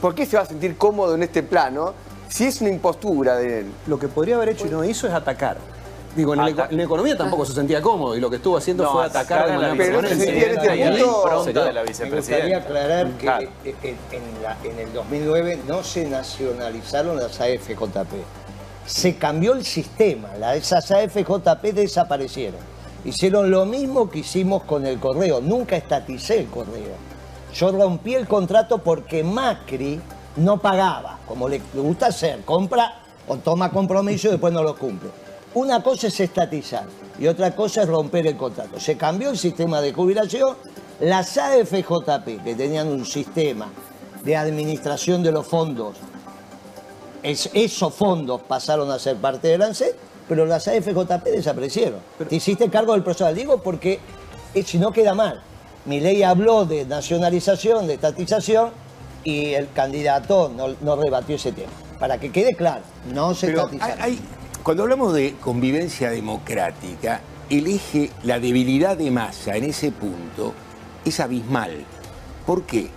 ¿Por 0.00 0.14
qué 0.14 0.26
se 0.26 0.36
va 0.36 0.42
a 0.42 0.46
sentir 0.46 0.76
cómodo 0.76 1.14
en 1.14 1.22
este 1.22 1.42
plano 1.42 1.94
si 2.28 2.44
es 2.46 2.60
una 2.60 2.70
impostura 2.70 3.36
de 3.36 3.60
él? 3.60 3.72
Lo 3.86 3.98
que 3.98 4.08
podría 4.08 4.36
haber 4.36 4.50
hecho 4.50 4.66
y 4.66 4.70
no 4.70 4.84
hizo 4.84 5.08
es 5.08 5.14
atacar. 5.14 5.56
Digo, 6.18 6.34
en, 6.34 6.40
la, 6.40 6.46
Ataca. 6.46 6.68
en 6.72 6.76
la 6.78 6.82
economía 6.82 7.16
tampoco 7.16 7.44
se 7.46 7.52
sentía 7.52 7.80
cómodo 7.80 8.16
y 8.16 8.20
lo 8.20 8.28
que 8.28 8.36
estuvo 8.36 8.56
haciendo 8.56 8.82
No, 8.82 8.90
fue 8.90 9.04
atacar 9.04 9.42
a 9.44 9.46
la 9.46 9.68
manera 9.68 9.74
Pero 9.76 9.98
en 10.00 10.04
este 10.20 10.26
la 10.26 10.32
de 10.32 10.66
la 10.66 11.04
Me 11.04 11.06
gustaría 11.06 11.82
vicepresidenta. 11.84 12.56
aclarar 12.58 13.06
que 13.12 13.18
Claro. 13.24 13.48
en, 13.64 13.96
en 14.10 14.42
la- 14.42 14.56
en 14.64 14.78
el 14.80 14.92
2009 14.92 15.60
no 15.68 15.84
se 15.84 16.08
nacionalizaron 16.08 17.16
las 17.18 17.40
AFJP. 17.40 18.14
Se 18.84 19.16
cambió 19.16 19.52
el 19.52 19.64
sistema, 19.64 20.30
esas 20.56 20.90
AFJP 20.90 21.72
desaparecieron. 21.72 22.58
Hicieron 23.04 23.48
lo 23.52 23.64
mismo 23.64 24.10
que 24.10 24.18
hicimos 24.18 24.64
con 24.64 24.84
el 24.86 24.98
correo, 24.98 25.40
nunca 25.40 25.76
estaticé 25.76 26.40
el 26.40 26.46
correo. 26.48 26.96
Yo 27.54 27.70
rompí 27.70 28.16
el 28.16 28.26
contrato 28.26 28.78
porque 28.78 29.22
Macri 29.22 30.00
no 30.34 30.58
pagaba, 30.58 31.18
como 31.28 31.48
le 31.48 31.60
le 31.74 31.80
gusta 31.80 32.06
hacer, 32.06 32.40
compra 32.44 32.92
o 33.28 33.36
toma 33.36 33.70
compromiso 33.70 34.26
y 34.26 34.30
después 34.32 34.52
no 34.52 34.64
lo 34.64 34.74
cumple. 34.76 35.10
Una 35.54 35.82
cosa 35.82 36.06
es 36.08 36.20
estatizar 36.20 36.84
y 37.18 37.26
otra 37.26 37.54
cosa 37.54 37.82
es 37.82 37.88
romper 37.88 38.26
el 38.26 38.36
contrato. 38.36 38.78
Se 38.78 38.96
cambió 38.96 39.30
el 39.30 39.38
sistema 39.38 39.80
de 39.80 39.92
jubilación, 39.92 40.56
las 41.00 41.36
AFJP, 41.38 42.42
que 42.44 42.54
tenían 42.54 42.88
un 42.88 43.04
sistema 43.04 43.68
de 44.22 44.36
administración 44.36 45.22
de 45.22 45.32
los 45.32 45.46
fondos, 45.46 45.96
es- 47.22 47.50
esos 47.54 47.94
fondos 47.94 48.42
pasaron 48.42 48.90
a 48.90 48.98
ser 48.98 49.16
parte 49.16 49.48
del 49.48 49.62
ANSES, 49.62 49.94
pero 50.28 50.44
las 50.46 50.68
AFJP 50.68 51.24
desaparecieron. 51.30 52.00
Te 52.28 52.36
hiciste 52.36 52.68
cargo 52.68 52.92
del 52.92 53.02
personal, 53.02 53.34
digo 53.34 53.60
porque 53.62 53.98
eh, 54.54 54.62
si 54.62 54.78
no 54.78 54.92
queda 54.92 55.14
mal. 55.14 55.40
Mi 55.84 56.00
ley 56.00 56.22
habló 56.22 56.64
de 56.66 56.84
nacionalización, 56.84 57.86
de 57.86 57.94
estatización, 57.94 58.70
y 59.24 59.54
el 59.54 59.70
candidato 59.72 60.50
no, 60.54 60.68
no 60.80 60.96
rebatió 60.96 61.36
ese 61.36 61.52
tema. 61.52 61.72
Para 61.98 62.18
que 62.18 62.30
quede 62.30 62.54
claro, 62.54 62.82
no 63.12 63.34
se 63.34 63.48
estatizaron. 63.62 64.00
hay- 64.02 64.12
hay- 64.12 64.20
cuando 64.68 64.82
hablamos 64.82 65.14
de 65.14 65.32
convivencia 65.40 66.10
democrática, 66.10 67.22
el 67.48 67.68
eje, 67.68 68.10
la 68.22 68.38
debilidad 68.38 68.98
de 68.98 69.10
masa 69.10 69.56
en 69.56 69.64
ese 69.64 69.92
punto 69.92 70.52
es 71.06 71.20
abismal. 71.20 71.86
¿Por 72.44 72.64
qué? 72.64 72.88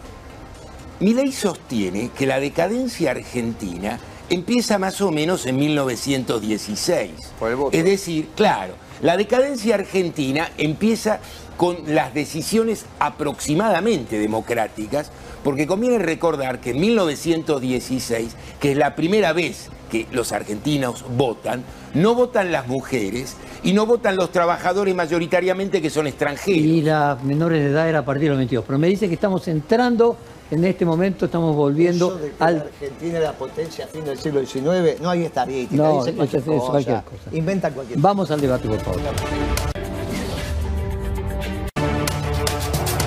Milei 1.00 1.32
sostiene 1.32 2.10
que 2.10 2.26
la 2.26 2.42
decadencia 2.42 3.12
argentina 3.12 3.98
empieza 4.30 4.80
más 4.80 5.00
o 5.00 5.12
menos 5.12 5.46
en 5.46 5.56
1916. 5.56 7.12
Por 7.40 7.52
el 7.52 7.56
voto. 7.56 7.78
Es 7.78 7.86
decir, 7.86 8.28
claro, 8.36 8.74
la 9.02 9.16
decadencia 9.16 9.76
argentina 9.76 10.52
empieza 10.58 11.22
con 11.56 11.78
las 11.88 12.14
decisiones 12.14 12.86
aproximadamente 13.00 14.20
democráticas, 14.20 15.10
porque 15.42 15.68
conviene 15.68 16.00
recordar 16.00 16.60
que 16.60 16.72
en 16.72 16.82
1916, 16.82 18.36
que 18.60 18.72
es 18.72 18.78
la 18.78 18.94
primera 18.94 19.32
vez 19.32 19.70
que 19.92 20.08
los 20.12 20.32
argentinos 20.32 21.04
votan, 21.18 21.64
no 21.94 22.16
votan 22.16 22.52
las 22.52 22.68
mujeres 22.68 23.36
y 23.62 23.74
no 23.74 23.86
votan 23.86 24.16
los 24.16 24.32
trabajadores 24.32 24.96
mayoritariamente 24.96 25.82
que 25.82 25.90
son 25.90 26.08
extranjeros. 26.08 26.62
Y 26.62 26.82
las 26.82 27.22
menores 27.24 27.62
de 27.62 27.70
edad 27.70 27.90
era 27.90 28.00
a 28.00 28.06
partir 28.06 28.24
de 28.24 28.30
los 28.30 28.38
22. 28.38 28.64
Pero 28.66 28.80
me 28.80 28.88
dice 28.88 29.08
que 29.10 29.14
estamos 29.16 29.48
entrando, 29.50 30.16
en 30.50 30.64
este 30.64 30.86
momento 30.86 31.26
estamos 31.26 31.56
volviendo 31.56 32.08
Eso 32.08 32.18
de 32.18 32.30
que 32.30 32.36
la 32.40 32.46
al... 32.46 32.62
Argentina 32.62 33.18
era 33.18 33.34
potencia 33.34 33.86
a 33.86 33.88
fin 33.90 34.06
del 34.06 34.18
siglo 34.18 34.44
XIX, 34.46 35.02
no 35.02 35.10
hay 35.10 35.26
estadística, 35.26 35.84
No, 35.84 36.00
dicen 36.00 36.16
cualquier, 36.16 36.44
cosa, 36.44 36.72
cualquier 36.72 37.04
cosa. 37.04 37.36
inventan 37.36 37.74
cualquier 37.74 38.00
Vamos 38.00 38.32
al 38.32 38.40
debate, 38.40 38.68
por 38.70 38.80
favor. 38.80 39.02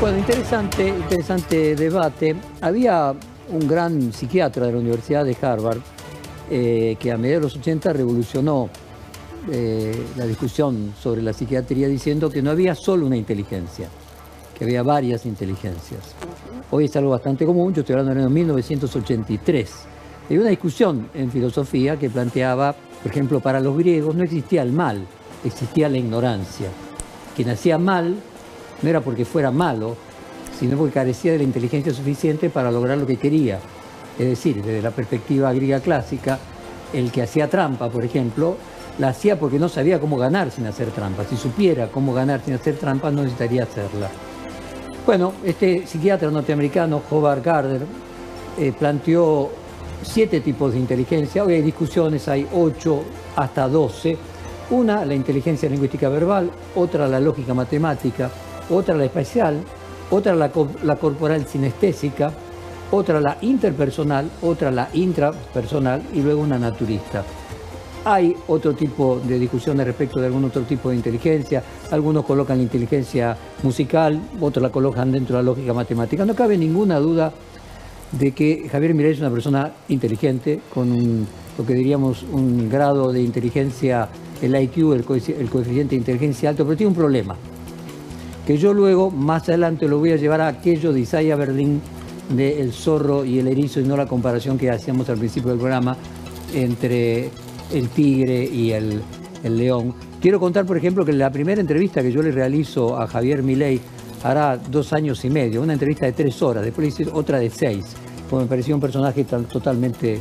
Bueno, 0.01 0.18
interesante, 0.18 0.88
interesante 0.88 1.75
debate. 1.77 2.37
Había 2.61 3.14
un 3.49 3.66
gran 3.66 4.12
psiquiatra 4.12 4.66
de 4.66 4.73
la 4.73 4.79
Universidad 4.79 5.25
de 5.25 5.35
Harvard 5.40 5.79
eh, 6.50 6.96
que 6.98 7.11
a 7.11 7.16
mediados 7.16 7.42
de 7.42 7.46
los 7.48 7.57
80 7.57 7.92
revolucionó 7.92 8.68
eh, 9.50 10.07
la 10.16 10.26
discusión 10.26 10.94
sobre 11.00 11.20
la 11.20 11.33
psiquiatría 11.33 11.87
diciendo 11.88 12.30
que 12.30 12.42
no 12.42 12.50
había 12.50 12.74
solo 12.74 13.07
una 13.07 13.16
inteligencia, 13.16 13.88
que 14.57 14.64
había 14.64 14.83
varias 14.83 15.26
inteligencias. 15.26 16.14
Hoy 16.70 16.87
es 16.87 16.96
algo 16.96 17.11
bastante 17.11 17.44
común, 17.44 17.74
yo 17.74 17.80
estoy 17.80 17.94
hablando 17.94 18.14
del 18.14 18.22
año 18.24 18.30
1983. 18.30 19.72
Hay 20.30 20.38
una 20.38 20.48
discusión 20.48 21.09
en 21.14 21.30
filosofía 21.30 21.98
que 21.98 22.09
planteaba, 22.09 22.74
por 23.02 23.12
ejemplo, 23.12 23.40
para 23.40 23.61
los 23.61 23.76
griegos 23.76 24.14
no 24.14 24.24
existía 24.24 24.62
el 24.62 24.72
mal, 24.72 25.07
existía 25.44 25.88
la 25.88 25.98
ignorancia. 25.98 26.68
Quien 27.37 27.50
hacía 27.50 27.76
mal 27.76 28.16
no 28.83 28.88
era 28.88 29.02
porque 29.02 29.26
fuera 29.26 29.50
malo, 29.50 29.96
sino 30.59 30.78
porque 30.78 30.94
carecía 30.94 31.33
de 31.33 31.38
la 31.38 31.44
inteligencia 31.44 31.92
suficiente 31.92 32.48
para 32.48 32.70
lograr 32.70 32.96
lo 32.96 33.07
que 33.07 33.16
quería. 33.16 33.61
Es 34.18 34.27
decir, 34.27 34.62
desde 34.62 34.83
la 34.83 34.90
perspectiva 34.90 35.53
griega 35.53 35.81
clásica, 35.81 36.38
el 36.92 37.11
que 37.11 37.22
hacía 37.22 37.48
trampa, 37.48 37.88
por 37.88 38.05
ejemplo, 38.05 38.57
la 38.98 39.09
hacía 39.09 39.38
porque 39.38 39.59
no 39.59 39.68
sabía 39.68 39.98
cómo 39.98 40.16
ganar 40.16 40.50
sin 40.50 40.66
hacer 40.66 40.90
trampa. 40.90 41.24
Si 41.24 41.37
supiera 41.37 41.88
cómo 41.88 42.14
ganar 42.14 42.40
sin 42.44 42.55
hacer 42.55 42.77
trampa, 42.77 43.11
no 43.11 43.22
necesitaría 43.22 43.64
hacerla. 43.64 44.09
Bueno, 45.05 45.33
este 45.44 45.87
psiquiatra 45.87 46.31
norteamericano, 46.31 47.03
Howard 47.11 47.42
Gardner, 47.42 47.83
eh, 48.57 48.72
planteó 48.79 49.50
siete 50.03 50.40
tipos 50.40 50.72
de 50.72 50.79
inteligencia. 50.79 51.44
Hoy 51.44 51.55
hay 51.55 51.62
discusiones, 51.62 52.29
hay 52.29 52.46
ocho 52.55 53.03
hasta 53.35 53.68
doce. 53.68 54.16
Una, 54.70 55.05
la 55.05 55.14
inteligencia 55.14 55.68
lingüística 55.68 56.09
verbal, 56.09 56.50
otra, 56.77 57.09
la 57.09 57.20
lógica 57.20 57.53
matemática, 57.53 58.31
otra, 58.70 58.94
la 58.94 59.05
espacial, 59.05 59.61
otra, 60.11 60.35
la, 60.35 60.50
la 60.85 60.96
corporal 60.96 61.46
sinestésica, 61.46 62.33
otra, 62.94 63.20
la 63.20 63.37
interpersonal, 63.42 64.30
otra, 64.42 64.70
la 64.70 64.88
intrapersonal 64.92 66.02
y 66.14 66.20
luego 66.22 66.42
una 66.42 66.59
naturista. 66.59 67.24
Hay 68.07 68.37
otro 68.48 68.74
tipo 68.74 69.18
de 69.26 69.38
discusiones 69.38 69.87
respecto 69.87 70.20
de 70.20 70.26
algún 70.26 70.44
otro 70.44 70.62
tipo 70.62 70.90
de 70.90 70.96
inteligencia. 70.96 71.62
Algunos 71.90 72.24
colocan 72.26 72.59
la 72.59 72.62
inteligencia 72.62 73.37
musical, 73.62 74.20
otros 74.40 74.62
la 74.62 74.68
colocan 74.70 75.11
dentro 75.11 75.37
de 75.37 75.42
la 75.42 75.46
lógica 75.46 75.72
matemática. 75.72 76.24
No 76.26 76.35
cabe 76.35 76.59
ninguna 76.59 76.98
duda 76.98 77.33
de 78.12 78.33
que 78.33 78.68
Javier 78.70 78.94
Milei 78.94 79.12
es 79.12 79.20
una 79.20 79.30
persona 79.30 79.72
inteligente, 79.88 80.61
con 80.72 80.92
un- 80.92 81.26
lo 81.57 81.64
que 81.64 81.72
diríamos 81.74 82.24
un 82.30 82.68
grado 82.68 83.11
de 83.12 83.22
inteligencia, 83.22 84.09
el 84.42 84.54
IQ, 84.54 84.92
el, 84.92 85.04
coefici- 85.07 85.35
el 85.38 85.48
coeficiente 85.48 85.90
de 85.94 86.00
inteligencia 86.00 86.50
alto, 86.50 86.64
pero 86.64 86.76
tiene 86.76 86.88
un 86.90 86.94
problema, 86.96 87.37
que 88.46 88.59
yo 88.59 88.74
luego, 88.74 89.11
más 89.11 89.48
adelante, 89.48 89.88
lo 89.88 89.98
voy 89.98 90.12
a 90.12 90.16
llevar 90.16 90.42
a 90.42 90.48
aquello 90.48 90.92
de 90.92 91.00
Isaiah 91.00 91.37
Berlín, 91.37 91.80
de 92.30 92.60
El 92.60 92.72
zorro 92.72 93.24
y 93.24 93.38
el 93.38 93.48
erizo, 93.48 93.80
y 93.80 93.84
no 93.84 93.96
la 93.96 94.06
comparación 94.06 94.56
que 94.58 94.70
hacíamos 94.70 95.08
al 95.10 95.18
principio 95.18 95.50
del 95.50 95.58
programa 95.58 95.96
entre 96.54 97.30
el 97.72 97.88
tigre 97.88 98.44
y 98.44 98.70
el, 98.72 99.02
el 99.42 99.56
león. 99.56 99.94
Quiero 100.20 100.40
contar, 100.40 100.64
por 100.64 100.76
ejemplo, 100.76 101.04
que 101.04 101.12
la 101.12 101.30
primera 101.30 101.60
entrevista 101.60 102.02
que 102.02 102.10
yo 102.12 102.22
le 102.22 102.30
realizo 102.30 102.96
a 102.96 103.06
Javier 103.06 103.42
Milei 103.42 103.80
hará 104.22 104.56
dos 104.56 104.92
años 104.94 105.22
y 105.24 105.30
medio, 105.30 105.60
una 105.60 105.74
entrevista 105.74 106.06
de 106.06 106.12
tres 106.12 106.40
horas, 106.40 106.64
después 106.64 106.84
le 106.96 107.02
hice 107.02 107.12
otra 107.12 107.38
de 107.38 107.50
seis, 107.50 107.84
porque 108.30 108.44
me 108.44 108.48
pareció 108.48 108.74
un 108.74 108.80
personaje 108.80 109.24
tan- 109.24 109.44
totalmente 109.44 110.18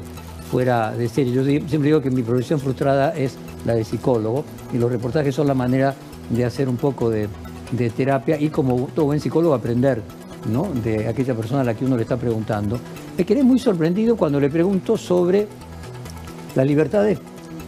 fuera 0.52 0.92
de 0.92 1.08
serie. 1.08 1.34
Yo 1.34 1.44
siempre 1.46 1.84
digo 1.84 2.02
que 2.02 2.12
mi 2.12 2.22
profesión 2.22 2.60
frustrada 2.60 3.16
es 3.16 3.36
la 3.66 3.76
de 3.76 3.86
psicólogo 3.86 4.44
y 4.74 4.78
los 4.78 4.92
reportajes 4.92 5.34
son 5.34 5.48
la 5.48 5.54
manera 5.54 5.96
de 6.30 6.44
hacer 6.44 6.68
un 6.68 6.76
poco 6.76 7.10
de, 7.10 7.28
de 7.72 7.90
terapia 7.90 8.38
y 8.40 8.50
como 8.50 8.88
todo 8.94 9.06
buen 9.06 9.22
psicólogo 9.22 9.54
aprender 9.54 10.02
de 10.84 11.08
aquella 11.08 11.34
persona 11.34 11.62
a 11.62 11.64
la 11.64 11.74
que 11.74 11.86
uno 11.86 11.96
le 11.96 12.04
está 12.04 12.18
preguntando. 12.18 12.78
Me 13.18 13.26
quedé 13.26 13.44
muy 13.44 13.60
sorprendido 13.60 14.18
cuando 14.18 14.40
le 14.40 14.50
pregunto 14.50 14.98
sobre 14.98 15.48
las 16.56 16.68
libertades 16.68 17.20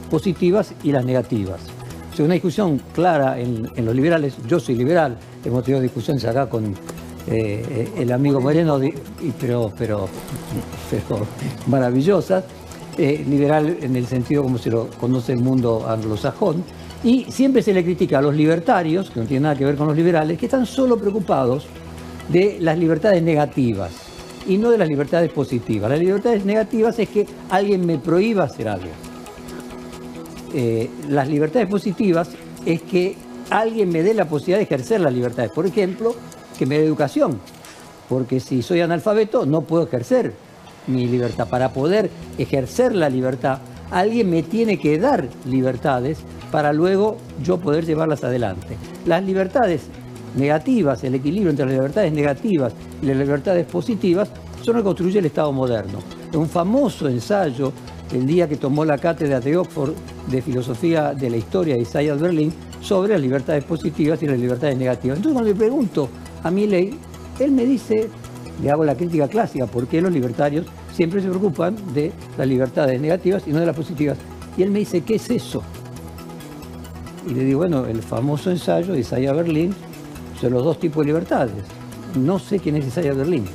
positivas 0.10 0.74
y 0.84 0.92
las 0.92 1.06
negativas. 1.06 1.62
O 2.18 2.24
una 2.24 2.34
discusión 2.34 2.82
clara 2.94 3.40
en, 3.40 3.70
los 3.84 3.96
liberales, 3.96 4.36
yo 4.48 4.60
soy 4.60 4.76
liberal, 4.76 5.18
hemos 5.44 5.64
tenido 5.64 5.82
discusiones 5.82 6.24
acá 6.26 6.48
con 6.50 6.74
eh, 7.28 7.92
el 7.98 8.12
amigo 8.12 8.40
Moreno, 8.40 8.80
pero, 9.40 9.72
pero, 9.78 10.08
maravillosas, 11.68 12.46
eh, 12.98 13.26
liberal 13.28 13.78
en 13.82 13.98
el 13.98 14.06
sentido 14.06 14.44
como 14.44 14.58
se 14.58 14.70
lo 14.70 14.88
conoce 14.92 15.34
el 15.34 15.40
mundo 15.40 15.86
anglosajón, 15.88 16.64
y 17.04 17.26
siempre 17.30 17.62
se 17.62 17.74
le 17.74 17.84
critica 17.84 18.20
a 18.20 18.22
los 18.22 18.34
libertarios, 18.34 19.10
que 19.10 19.20
no 19.20 19.26
tienen 19.26 19.44
nada 19.44 19.56
que 19.56 19.66
ver 19.66 19.76
con 19.76 19.88
los 19.88 19.96
liberales, 19.96 20.38
que 20.38 20.46
están 20.46 20.66
solo 20.66 20.98
preocupados 20.98 21.68
de 22.30 22.58
las 22.60 22.78
libertades 22.78 23.22
negativas 23.22 23.92
y 24.48 24.58
no 24.58 24.72
de 24.72 24.78
las 24.78 24.88
libertades 24.88 25.32
positivas. 25.32 25.90
Las 25.90 26.00
libertades 26.00 26.46
negativas 26.46 27.00
es 27.00 27.10
que 27.10 27.28
alguien 27.50 27.86
me 27.86 27.98
prohíba 27.98 28.44
hacer 28.44 28.68
algo. 28.68 28.90
Eh, 30.54 30.90
las 31.10 31.28
libertades 31.28 31.68
positivas 31.68 32.30
es 32.66 32.82
que 32.82 33.16
alguien 33.50 33.90
me 33.90 34.04
dé 34.04 34.14
la 34.14 34.26
posibilidad 34.26 34.60
de 34.60 34.64
ejercer 34.64 35.02
las 35.02 35.14
libertades. 35.14 35.52
Por 35.52 35.66
ejemplo, 35.66 36.16
que 36.58 36.66
me 36.66 36.78
dé 36.78 36.86
educación. 36.86 37.40
Porque 38.08 38.40
si 38.40 38.62
soy 38.62 38.82
analfabeto 38.82 39.46
no 39.46 39.62
puedo 39.62 39.84
ejercer 39.84 40.34
mi 40.88 41.08
libertad. 41.08 41.48
Para 41.50 41.74
poder 41.74 42.10
ejercer 42.38 42.94
la 42.94 43.10
libertad, 43.10 43.60
alguien 43.92 44.30
me 44.30 44.44
tiene 44.44 44.80
que 44.80 45.00
dar 45.00 45.28
libertades 45.46 46.20
para 46.52 46.72
luego 46.74 47.18
yo 47.44 47.58
poder 47.60 47.86
llevarlas 47.86 48.24
adelante. 48.24 48.78
Las 49.06 49.24
libertades 49.24 49.82
negativas, 50.36 51.04
el 51.04 51.16
equilibrio 51.16 51.50
entre 51.50 51.66
las 51.66 51.76
libertades 51.76 52.14
negativas 52.14 52.74
y 53.02 53.06
las 53.06 53.18
libertades 53.18 53.66
positivas, 53.66 54.30
son 54.62 54.78
lo 54.78 54.84
construye 54.84 55.20
el 55.20 55.26
Estado 55.26 55.52
moderno. 55.52 56.00
Un 56.34 56.50
famoso 56.50 57.08
ensayo, 57.08 57.72
el 58.12 58.26
día 58.26 58.50
que 58.50 58.56
tomó 58.56 58.84
la 58.84 58.98
cátedra 58.98 59.40
de 59.40 59.58
Oxford 59.58 59.94
de 60.28 60.42
Filosofía 60.42 61.14
de 61.14 61.30
la 61.30 61.38
Historia 61.38 61.76
de 61.76 61.82
Isaiah 61.82 62.16
Berlin, 62.16 62.52
sobre 62.82 63.14
las 63.14 63.22
libertades 63.22 63.64
positivas 63.64 64.22
y 64.22 64.28
las 64.28 64.40
libertades 64.40 64.78
negativas. 64.78 65.18
Entonces 65.18 65.34
cuando 65.34 65.52
le 65.52 65.58
pregunto 65.58 66.10
a 66.44 66.52
Milley, 66.52 66.94
él 67.40 67.52
me 67.52 67.66
dice, 67.66 68.10
le 68.62 68.72
hago 68.72 68.84
la 68.86 68.96
crítica 68.96 69.28
clásica, 69.28 69.66
¿por 69.66 69.88
qué 69.88 70.02
los 70.02 70.12
libertarios 70.12 70.66
siempre 70.94 71.22
se 71.22 71.30
preocupan 71.30 71.76
de 71.94 72.12
las 72.38 72.48
libertades 72.48 73.02
negativas 73.02 73.44
y 73.48 73.52
no 73.52 73.60
de 73.60 73.66
las 73.66 73.76
positivas? 73.76 74.18
Y 74.58 74.64
él 74.64 74.72
me 74.72 74.80
dice, 74.80 75.02
¿qué 75.02 75.16
es 75.16 75.30
eso? 75.30 75.64
Y 77.28 77.34
le 77.34 77.44
digo, 77.44 77.60
bueno, 77.60 77.86
el 77.88 78.02
famoso 78.04 78.52
ensayo 78.52 78.94
de 78.94 79.00
Isaiah 79.00 79.34
Berlin 79.34 79.74
sobre 80.40 80.54
los 80.56 80.64
dos 80.64 80.80
tipos 80.80 81.02
de 81.02 81.08
libertades. 81.08 81.64
No 82.16 82.40
sé 82.40 82.60
quién 82.60 82.76
es 82.78 82.88
Isaiah 82.88 83.14
Berlin. 83.14 83.46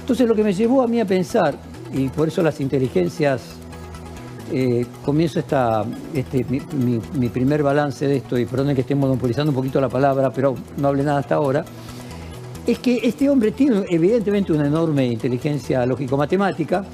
Entonces 0.00 0.28
lo 0.28 0.34
que 0.34 0.44
me 0.44 0.52
llevó 0.52 0.82
a 0.82 0.86
mí 0.86 1.00
a 1.00 1.04
pensar, 1.04 1.56
y 1.92 2.08
por 2.08 2.28
eso 2.28 2.42
las 2.42 2.60
inteligencias, 2.60 3.42
eh, 4.52 4.86
comienzo 5.04 5.40
esta, 5.40 5.84
este, 6.14 6.44
mi, 6.48 6.60
mi- 7.18 7.28
primer 7.28 7.62
balance 7.62 8.06
de 8.06 8.16
esto, 8.18 8.38
y 8.38 8.46
perdonen 8.46 8.74
que 8.76 8.82
esté 8.82 8.94
monopolizando 8.94 9.50
un 9.50 9.56
poquito 9.56 9.80
la 9.80 9.88
palabra, 9.88 10.30
pero 10.32 10.54
no 10.76 10.88
hablé 10.88 11.02
nada 11.02 11.18
hasta 11.18 11.34
ahora, 11.34 11.64
es 12.66 12.78
que 12.78 13.00
este 13.02 13.28
hombre 13.28 13.50
tiene 13.52 13.84
evidentemente 13.90 14.52
una 14.52 14.66
enorme 14.66 15.06
inteligencia 15.06 15.84
lógico-matemática, 15.86 16.84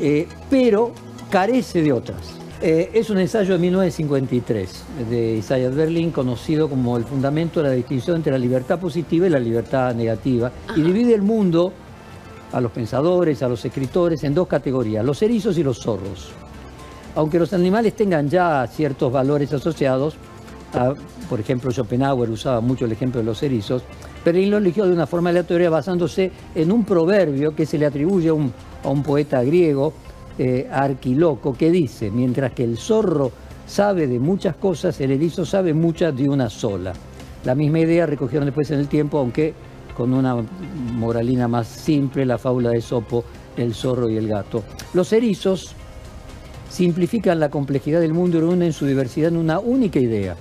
eh, 0.00 0.26
pero 0.50 0.92
carece 1.30 1.82
de 1.82 1.92
otras. 1.92 2.18
Eh, 2.64 2.90
es 2.94 3.10
un 3.10 3.18
ensayo 3.18 3.54
de 3.54 3.58
1953 3.58 4.84
de 5.10 5.36
Isaiah 5.38 5.68
Berlin, 5.70 6.12
conocido 6.12 6.68
como 6.68 6.96
el 6.96 7.04
fundamento 7.04 7.60
de 7.60 7.68
la 7.70 7.74
distinción 7.74 8.16
entre 8.16 8.30
la 8.32 8.38
libertad 8.38 8.78
positiva 8.78 9.26
y 9.26 9.30
la 9.30 9.40
libertad 9.40 9.94
negativa, 9.96 10.52
y 10.76 10.82
divide 10.82 11.12
el 11.14 11.22
mundo 11.22 11.72
a 12.52 12.60
los 12.60 12.70
pensadores, 12.70 13.42
a 13.42 13.48
los 13.48 13.64
escritores, 13.64 14.22
en 14.22 14.34
dos 14.34 14.46
categorías, 14.46 15.04
los 15.04 15.20
erizos 15.22 15.58
y 15.58 15.64
los 15.64 15.80
zorros. 15.80 16.30
Aunque 17.16 17.38
los 17.40 17.52
animales 17.52 17.94
tengan 17.96 18.28
ya 18.28 18.64
ciertos 18.68 19.12
valores 19.12 19.52
asociados, 19.52 20.14
a- 20.72 20.94
por 21.28 21.40
ejemplo, 21.40 21.70
Schopenhauer 21.72 22.30
usaba 22.30 22.60
mucho 22.60 22.84
el 22.84 22.92
ejemplo 22.92 23.20
de 23.20 23.24
los 23.26 23.42
erizos, 23.42 23.82
Berlín 24.24 24.50
lo 24.52 24.58
eligió 24.58 24.86
de 24.86 24.92
una 24.92 25.08
forma 25.08 25.30
aleatoria 25.30 25.68
basándose 25.68 26.30
en 26.54 26.70
un 26.70 26.84
proverbio 26.84 27.56
que 27.56 27.66
se 27.66 27.76
le 27.76 27.86
atribuye 27.86 28.28
a 28.28 28.34
un, 28.34 28.52
a 28.84 28.88
un 28.88 29.02
poeta 29.02 29.42
griego, 29.42 29.92
eh, 30.38 30.68
Arquiloco, 30.70 31.54
que 31.54 31.70
dice, 31.70 32.10
mientras 32.10 32.52
que 32.52 32.64
el 32.64 32.78
zorro 32.78 33.30
sabe 33.66 34.06
de 34.06 34.18
muchas 34.18 34.56
cosas, 34.56 35.00
el 35.00 35.12
erizo 35.12 35.44
sabe 35.44 35.74
muchas 35.74 36.16
de 36.16 36.28
una 36.28 36.48
sola. 36.50 36.92
La 37.44 37.54
misma 37.54 37.80
idea 37.80 38.06
recogieron 38.06 38.46
después 38.46 38.70
en 38.70 38.80
el 38.80 38.88
tiempo, 38.88 39.18
aunque 39.18 39.54
con 39.96 40.12
una 40.12 40.36
moralina 40.94 41.48
más 41.48 41.68
simple, 41.68 42.24
la 42.24 42.38
fábula 42.38 42.70
de 42.70 42.80
Sopo, 42.80 43.24
el 43.56 43.74
zorro 43.74 44.08
y 44.08 44.16
el 44.16 44.28
gato. 44.28 44.62
Los 44.94 45.12
erizos 45.12 45.74
simplifican 46.70 47.38
la 47.38 47.50
complejidad 47.50 48.00
del 48.00 48.14
mundo 48.14 48.38
y 48.38 48.40
reúnen 48.40 48.72
su 48.72 48.86
diversidad 48.86 49.28
en 49.28 49.36
una 49.36 49.58
única 49.58 49.98
idea. 49.98 50.36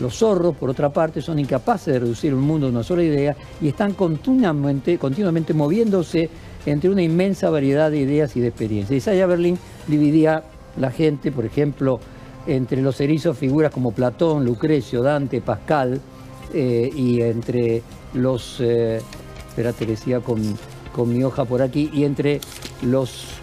Los 0.00 0.16
zorros, 0.18 0.56
por 0.56 0.68
otra 0.68 0.92
parte, 0.92 1.22
son 1.22 1.38
incapaces 1.38 1.94
de 1.94 2.00
reducir 2.00 2.34
un 2.34 2.42
mundo 2.42 2.66
a 2.66 2.70
una 2.70 2.82
sola 2.82 3.02
idea 3.02 3.36
y 3.60 3.68
están 3.68 3.94
continuamente, 3.94 4.98
continuamente 4.98 5.54
moviéndose 5.54 6.28
entre 6.66 6.90
una 6.90 7.02
inmensa 7.02 7.50
variedad 7.50 7.90
de 7.90 7.98
ideas 7.98 8.36
y 8.36 8.40
de 8.40 8.48
experiencias. 8.48 8.96
Isaiah 8.96 9.26
Berlin 9.26 9.58
dividía 9.86 10.44
la 10.76 10.90
gente, 10.90 11.32
por 11.32 11.44
ejemplo, 11.44 12.00
entre 12.46 12.82
los 12.82 13.00
erizos 13.00 13.36
figuras 13.36 13.72
como 13.72 13.92
Platón, 13.92 14.44
Lucrecio, 14.44 15.02
Dante, 15.02 15.40
Pascal, 15.40 16.00
eh, 16.54 16.90
y 16.94 17.20
entre 17.20 17.82
los, 18.14 18.58
eh, 18.60 19.00
espérate, 19.48 19.86
decía 19.86 20.20
con, 20.20 20.40
con 20.94 21.12
mi 21.12 21.22
hoja 21.22 21.44
por 21.44 21.62
aquí, 21.62 21.90
y 21.92 22.04
entre 22.04 22.40
los 22.82 23.42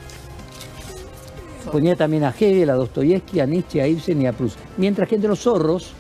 Ponía 1.71 1.95
también 1.95 2.23
a 2.23 2.29
Hegel, 2.29 2.69
a 2.69 2.73
Dostoyevsky, 2.73 3.39
a 3.41 3.45
Nietzsche, 3.45 3.82
a 3.82 3.88
Ibsen 3.88 4.21
y 4.21 4.27
a 4.27 4.34
Proust. 4.34 4.58
Mientras 4.77 5.08
que 5.08 5.15
entre 5.15 5.29
los 5.29 5.39
zorros 5.39 5.91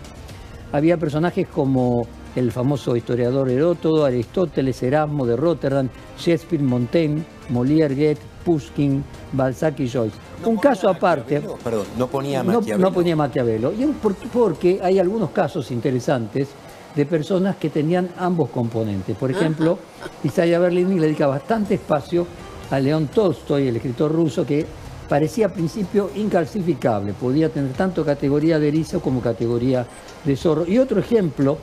había 0.71 0.97
personajes 0.97 1.47
como 1.47 2.07
el 2.35 2.51
famoso 2.51 2.95
historiador 2.95 3.49
Heródoto, 3.49 4.05
Aristóteles, 4.05 4.81
Erasmo 4.83 5.25
de 5.25 5.35
Rotterdam, 5.35 5.89
Shakespeare, 6.17 6.63
Montaigne, 6.63 7.23
Molière, 7.49 7.95
Goethe, 7.95 8.21
Pushkin, 8.45 9.03
Balzac 9.33 9.79
y 9.79 9.89
Joyce. 9.89 10.15
Un 10.45 10.57
caso 10.57 10.89
aparte. 10.89 11.41
Perdón, 11.63 11.85
no 11.97 12.07
ponía 12.07 12.43
No, 12.43 12.59
Maquiavelo. 12.59 12.87
no 12.89 12.93
ponía 12.93 13.15
Maquiavelo. 13.15 13.73
Y 13.73 13.85
porque 14.31 14.79
hay 14.81 14.99
algunos 14.99 15.31
casos 15.31 15.71
interesantes 15.71 16.47
de 16.95 17.05
personas 17.05 17.57
que 17.57 17.69
tenían 17.69 18.09
ambos 18.17 18.49
componentes. 18.49 19.15
Por 19.17 19.29
ejemplo, 19.31 19.77
Isaiah 20.23 20.59
Berlin 20.59 20.95
le 20.99 21.07
dedica 21.07 21.27
bastante 21.27 21.75
espacio 21.75 22.25
a 22.71 22.79
León 22.79 23.09
Tolstoy, 23.13 23.67
el 23.67 23.75
escritor 23.75 24.11
ruso, 24.11 24.45
que 24.45 24.65
parecía 25.07 25.47
al 25.47 25.53
principio 25.53 26.09
incalcificable. 26.15 27.13
Podía 27.13 27.49
tener 27.49 27.73
tanto 27.73 28.05
categoría 28.05 28.59
de 28.59 28.67
erizo 28.69 29.01
como 29.01 29.21
categoría 29.21 29.85
de 30.23 30.35
zorro. 30.35 30.65
Y 30.67 30.77
otro 30.77 30.99
ejemplo, 30.99 31.57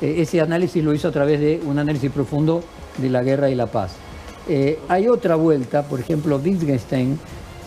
eh, 0.00 0.16
ese 0.18 0.40
análisis 0.40 0.82
lo 0.82 0.94
hizo 0.94 1.08
a 1.08 1.12
través 1.12 1.40
de 1.40 1.60
un 1.64 1.78
análisis 1.78 2.10
profundo 2.10 2.62
de 2.98 3.10
la 3.10 3.22
guerra 3.22 3.50
y 3.50 3.54
la 3.54 3.66
paz. 3.66 3.92
Eh, 4.48 4.78
hay 4.88 5.08
otra 5.08 5.34
vuelta, 5.36 5.82
por 5.82 6.00
ejemplo, 6.00 6.40
Wittgenstein 6.42 7.18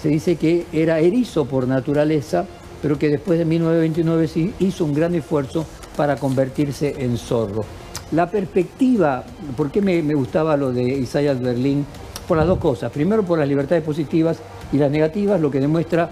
se 0.02 0.10
dice 0.10 0.38
que 0.38 0.66
era 0.72 1.00
erizo 1.00 1.46
por 1.46 1.68
naturaleza, 1.68 2.46
pero 2.82 2.98
que 2.98 3.10
después 3.10 3.38
de 3.38 3.46
1929 3.46 4.28
sí 4.28 4.54
hizo 4.60 4.86
un 4.86 4.94
gran 4.94 5.14
esfuerzo 5.14 5.66
para 5.98 6.16
convertirse 6.16 6.96
en 7.00 7.18
zorro. 7.18 7.66
La 8.12 8.32
perspectiva, 8.32 9.24
¿por 9.58 9.70
qué 9.72 9.82
me, 9.82 10.02
gustaba 10.14 10.56
lo 10.56 10.72
de 10.72 10.84
Isaiah 10.84 11.34
Berlin? 11.34 11.86
Por 12.28 12.38
las 12.38 12.48
dos 12.48 12.60
cosas. 12.60 12.92
Primero, 12.92 13.24
por 13.24 13.40
las 13.40 13.48
libertades 13.48 13.84
positivas 13.84 14.40
y 14.72 14.78
las 14.78 14.90
negativas, 14.90 15.42
lo 15.42 15.52
que 15.52 15.60
demuestra 15.60 16.10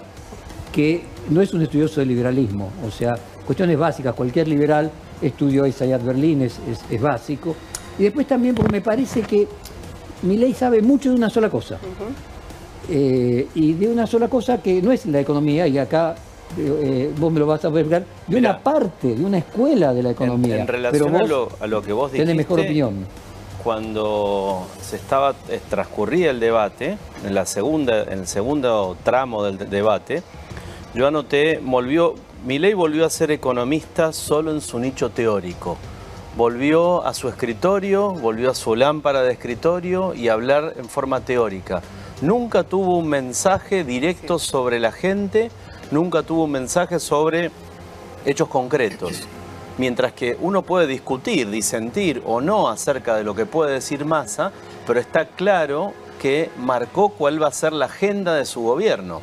que 0.72 1.02
no 1.30 1.40
es 1.40 1.54
un 1.54 1.62
estudioso 1.62 2.00
del 2.00 2.10
liberalismo. 2.10 2.70
O 2.86 2.90
sea, 2.90 3.16
cuestiones 3.46 3.78
básicas, 3.78 4.14
cualquier 4.14 4.48
liberal 4.48 4.90
estudió 5.22 5.64
a 5.64 5.68
Isaiah 5.68 5.98
Berlin, 5.98 6.42
es, 6.42 6.58
es- 6.70 6.80
es 6.90 7.00
básico. 7.00 7.54
Y 7.98 8.04
después 8.04 8.26
también 8.26 8.54
porque 8.54 8.72
me 8.72 8.80
parece 8.80 9.22
que 9.22 9.46
Milley 10.22 10.52
sabe 10.54 10.82
mucho 10.82 11.10
de 11.10 11.16
una 11.16 11.30
sola 11.30 11.48
cosa. 11.50 11.78
Eh, 12.90 13.46
y 13.54 13.74
de 13.74 13.88
una 13.88 14.06
sola 14.06 14.28
cosa 14.28 14.62
que 14.62 14.80
no 14.80 14.92
es 14.92 15.04
la 15.06 15.20
economía, 15.20 15.66
y 15.66 15.76
acá 15.78 16.14
eh, 16.56 17.12
vos 17.18 17.30
me 17.30 17.38
lo 17.38 17.46
vas 17.46 17.62
a 17.64 17.68
ver, 17.68 17.86
de 17.86 18.02
Mirá. 18.28 18.50
una 18.52 18.58
parte, 18.60 19.14
de 19.14 19.24
una 19.24 19.38
escuela 19.38 19.92
de 19.92 20.02
la 20.02 20.10
economía. 20.10 20.58
en 20.60 20.66
relación 20.66 21.12
Pero 21.12 21.24
a, 21.24 21.26
lo, 21.28 21.48
a 21.60 21.66
lo 21.66 21.82
que 21.82 21.92
vos 21.92 22.10
dijiste, 22.12 22.32
tenés 22.32 22.46
mejor 22.48 22.60
opinión. 22.60 23.04
cuando 23.62 24.66
se 24.80 24.96
estaba 24.96 25.34
eh, 25.50 25.60
transcurría 25.68 26.30
el 26.30 26.40
debate, 26.40 26.96
en 27.26 27.34
la 27.34 27.44
segunda, 27.44 28.04
en 28.04 28.20
el 28.20 28.26
segundo 28.26 28.96
tramo 29.04 29.44
del 29.44 29.58
de- 29.58 29.66
debate, 29.66 30.22
yo 30.94 31.06
anoté, 31.06 31.60
volvió, 31.62 32.14
Milei 32.44 32.72
volvió 32.72 33.04
a 33.04 33.10
ser 33.10 33.32
economista 33.32 34.12
solo 34.12 34.52
en 34.52 34.60
su 34.60 34.78
nicho 34.78 35.10
teórico. 35.10 35.76
volvió 36.36 37.04
a 37.04 37.14
su 37.14 37.28
escritorio, 37.28 38.12
volvió 38.12 38.52
a 38.52 38.54
su 38.54 38.76
lámpara 38.76 39.22
de 39.22 39.32
escritorio 39.32 40.14
y 40.14 40.28
a 40.28 40.34
hablar 40.34 40.74
en 40.76 40.88
forma 40.88 41.20
teórica. 41.20 41.82
Nunca 42.22 42.62
tuvo 42.62 42.96
un 42.96 43.08
mensaje 43.08 43.82
directo 43.82 44.38
sobre 44.38 44.78
la 44.78 44.92
gente, 44.92 45.50
nunca 45.90 46.22
tuvo 46.22 46.44
un 46.44 46.52
mensaje 46.52 47.00
sobre 47.00 47.50
hechos 48.24 48.46
concretos. 48.46 49.22
Mientras 49.78 50.12
que 50.12 50.36
uno 50.40 50.62
puede 50.62 50.86
discutir, 50.86 51.50
disentir 51.50 52.22
o 52.24 52.40
no 52.40 52.68
acerca 52.68 53.16
de 53.16 53.24
lo 53.24 53.34
que 53.34 53.44
puede 53.44 53.72
decir 53.72 54.04
Massa, 54.04 54.52
pero 54.86 55.00
está 55.00 55.26
claro 55.26 55.92
que 56.22 56.50
marcó 56.56 57.08
cuál 57.08 57.42
va 57.42 57.48
a 57.48 57.52
ser 57.52 57.72
la 57.72 57.86
agenda 57.86 58.34
de 58.34 58.44
su 58.44 58.62
gobierno. 58.62 59.20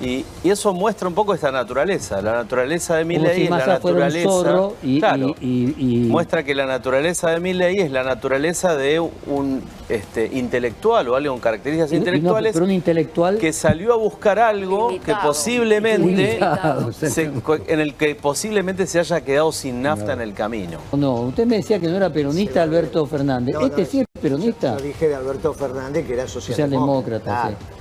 Y, 0.00 0.24
y 0.44 0.50
eso 0.50 0.72
muestra 0.72 1.08
un 1.08 1.14
poco 1.14 1.34
esta 1.34 1.50
naturaleza, 1.50 2.22
la 2.22 2.32
naturaleza 2.34 2.96
de 2.96 3.04
Milei 3.04 3.34
si 3.34 3.42
es 3.44 3.50
la 3.50 3.66
naturaleza. 3.66 4.28
zorro 4.28 4.74
y, 4.82 5.00
Claro. 5.00 5.34
y- 5.40 5.46
y- 5.46 5.74
y- 5.78 5.96
Muestra 6.08 6.44
que 6.44 6.54
la 6.54 6.66
naturaleza 6.66 7.30
de 7.30 7.40
Milley 7.40 7.80
es 7.80 7.90
la 7.90 8.04
naturaleza 8.04 8.76
de 8.76 9.00
un 9.00 9.62
este, 9.88 10.26
intelectual 10.32 11.08
o 11.08 11.16
algo 11.16 11.32
con 11.32 11.40
características 11.40 11.90
y 11.90 11.94
no- 11.94 11.98
intelectuales 12.00 12.52
pero 12.52 12.64
un 12.64 12.70
intelectual 12.70 13.38
que 13.38 13.52
salió 13.52 13.92
a 13.92 13.96
buscar 13.96 14.38
algo 14.38 14.90
Limitado. 14.90 15.18
que 15.20 15.26
posiblemente 15.26 15.98
Limitado, 15.98 16.92
se- 16.92 17.32
en 17.66 17.80
el 17.80 17.94
que 17.94 18.14
posiblemente 18.14 18.86
se 18.86 19.00
haya 19.00 19.20
quedado 19.22 19.50
sin 19.50 19.82
nafta 19.82 20.12
en 20.12 20.20
el 20.20 20.32
camino. 20.32 20.78
No, 20.92 21.14
usted 21.22 21.44
me 21.46 21.56
decía 21.56 21.80
que 21.80 21.88
no 21.88 21.96
era 21.96 22.12
peronista 22.12 22.62
Alberto 22.62 23.04
Fernández. 23.06 23.54
No, 23.54 23.62
no, 23.62 23.66
¿Este 23.66 23.84
sí 23.84 24.00
es 24.00 24.06
peronista? 24.20 24.76
Yo 24.78 24.84
dije 24.84 25.08
de 25.08 25.14
Alberto 25.16 25.52
Fernández 25.54 26.06
que 26.06 26.12
era 26.14 26.28
socialdemócrata. 26.28 27.24
Socialdemócrata, 27.24 27.48
sí. 27.48 27.77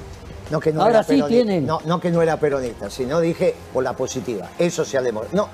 No, 0.49 0.60
que 0.60 0.71
no 0.71 0.81
Ahora 0.81 0.95
era 0.95 1.03
sí 1.03 1.07
peronista. 1.13 1.27
tienen. 1.29 1.65
No, 1.65 1.79
no 1.86 1.99
que 1.99 2.10
no 2.12 2.21
era 2.21 2.39
peronista, 2.39 2.89
sino 2.89 3.19
dije 3.19 3.53
por 3.73 3.83
la 3.83 3.93
positiva. 3.93 4.49
Es 4.57 4.73
socialdemócrata. 4.73 5.36
No, 5.36 5.49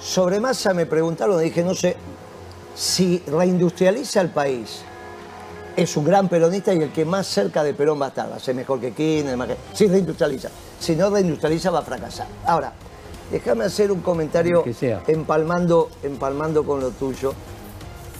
sobre 0.00 0.40
Massa 0.40 0.72
me 0.74 0.86
preguntaron, 0.86 1.38
dije, 1.40 1.62
no 1.62 1.74
sé, 1.74 1.96
si 2.74 3.22
reindustrializa 3.26 4.20
el 4.20 4.30
país, 4.30 4.80
es 5.76 5.96
un 5.96 6.04
gran 6.04 6.28
peronista 6.28 6.72
y 6.72 6.78
el 6.82 6.90
que 6.92 7.04
más 7.04 7.26
cerca 7.26 7.62
de 7.62 7.74
Perón 7.74 8.00
va 8.00 8.06
a 8.06 8.08
estar. 8.08 8.30
Va 8.30 8.36
a 8.36 8.40
ser 8.40 8.54
mejor 8.54 8.80
que 8.80 8.92
Kirchner, 8.92 9.36
más 9.36 9.48
que... 9.48 9.56
Si 9.74 9.86
reindustrializa. 9.86 10.48
Si 10.80 10.96
no 10.96 11.10
reindustrializa, 11.10 11.70
va 11.70 11.80
a 11.80 11.82
fracasar. 11.82 12.26
Ahora, 12.46 12.72
déjame 13.30 13.64
hacer 13.64 13.92
un 13.92 14.00
comentario 14.00 14.62
Que 14.64 14.72
sea. 14.74 15.02
empalmando, 15.06 15.90
empalmando 16.02 16.64
con 16.64 16.80
lo 16.80 16.90
tuyo. 16.90 17.32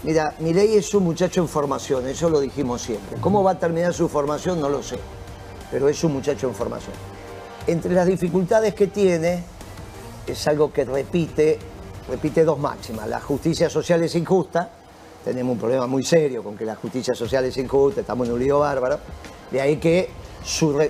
Mira, 0.05 0.35
Milei 0.39 0.77
es 0.77 0.95
un 0.95 1.03
muchacho 1.05 1.41
en 1.41 1.49
formación, 1.49 2.07
eso 2.07 2.31
lo 2.31 2.39
dijimos 2.39 2.83
siempre. 2.83 3.19
¿Cómo 3.21 3.43
va 3.43 3.53
a 3.53 3.59
terminar 3.59 3.93
su 3.93 4.09
formación? 4.09 4.61
No 4.61 4.69
lo 4.69 4.81
sé, 4.81 4.97
pero 5.71 5.89
es 5.89 6.03
un 6.05 6.13
muchacho 6.13 6.49
en 6.49 6.55
formación. 6.55 6.95
Entre 7.67 7.93
las 7.93 8.07
dificultades 8.07 8.75
que 8.75 8.87
tiene, 8.87 9.43
es 10.27 10.47
algo 10.49 10.73
que 10.73 10.85
repite, 10.85 11.59
repite 12.09 12.45
dos 12.45 12.59
máximas. 12.59 13.09
La 13.09 13.21
justicia 13.21 13.69
social 13.69 14.03
es 14.03 14.15
injusta, 14.15 14.71
tenemos 15.25 15.53
un 15.53 15.59
problema 15.59 15.87
muy 15.87 16.03
serio 16.05 16.43
con 16.43 16.57
que 16.57 16.65
la 16.65 16.77
justicia 16.77 17.15
social 17.15 17.45
es 17.45 17.57
injusta, 17.57 18.01
estamos 18.01 18.27
en 18.29 18.35
un 18.35 18.41
lío 18.41 18.61
bárbaro. 18.61 18.99
De 19.51 19.61
ahí 19.61 19.77
que 19.77 20.09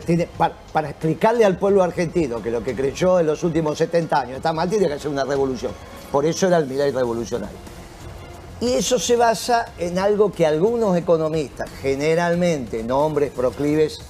tiene- 0.05 0.29
para, 0.73 0.91
explicarle 0.91 1.45
al 1.45 1.57
pueblo 1.59 1.83
argentino 1.83 2.41
que 2.43 2.51
lo 2.51 2.63
que 2.63 2.75
creyó 2.75 3.19
en 3.19 3.27
los 3.27 3.43
últimos 3.43 3.79
70 3.79 4.21
años 4.21 4.37
está 4.37 4.53
mal, 4.53 4.69
tiene 4.69 4.87
que 4.87 4.95
hacer 4.95 5.11
una 5.11 5.25
revolución. 5.25 5.73
Por 6.13 6.25
eso 6.27 6.47
era 6.47 6.59
el 6.59 6.67
Milei 6.67 6.93
revolucionario. 6.93 7.57
Y 8.61 8.73
eso 8.73 8.99
se 8.99 9.17
basa 9.17 9.73
en 9.79 9.99
algo 9.99 10.33
que 10.33 10.47
algunos 10.47 10.97
economistas, 10.97 11.71
generalmente 11.81 12.83
nombres 12.83 13.31
proclives 13.31 14.01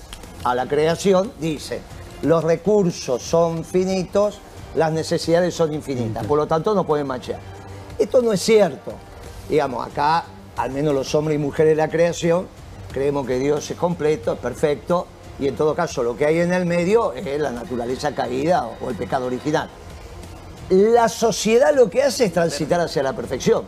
a 0.45 0.55
la 0.55 0.67
creación, 0.67 1.33
dicen, 1.41 1.81
los 2.23 2.43
recursos 2.45 3.23
son 3.23 3.65
finitos, 3.65 4.41
las 4.75 4.93
necesidades 4.93 5.55
son 5.55 5.73
infinitas, 5.73 6.27
por 6.27 6.39
lo 6.39 6.47
tanto 6.47 6.75
no 6.75 6.85
pueden 6.85 7.07
machear. 7.07 7.41
Esto 7.99 8.23
no 8.23 8.33
es 8.33 8.41
cierto. 8.41 8.93
Digamos, 9.49 9.87
acá, 9.87 10.25
al 10.57 10.71
menos 10.71 10.95
los 10.95 11.15
hombres 11.15 11.37
y 11.37 11.39
mujeres 11.39 11.73
de 11.73 11.77
la 11.77 11.89
creación, 11.89 12.47
creemos 12.93 13.27
que 13.27 13.39
Dios 13.39 13.71
es 13.71 13.77
completo, 13.77 14.33
es 14.33 14.39
perfecto, 14.39 15.07
y 15.39 15.47
en 15.47 15.57
todo 15.57 15.75
caso 15.75 16.03
lo 16.03 16.17
que 16.17 16.27
hay 16.27 16.41
en 16.41 16.53
el 16.53 16.67
medio 16.67 17.13
es 17.13 17.41
la 17.41 17.51
naturaleza 17.51 18.15
caída 18.15 18.69
o 18.81 18.91
el 18.91 18.97
pecado 18.97 19.27
original. 19.27 19.69
La 20.71 21.09
sociedad 21.09 21.75
lo 21.75 21.89
que 21.89 22.03
hace 22.03 22.27
es 22.27 22.33
transitar 22.33 22.81
hacia 22.81 23.03
la 23.03 23.15
perfección. 23.15 23.65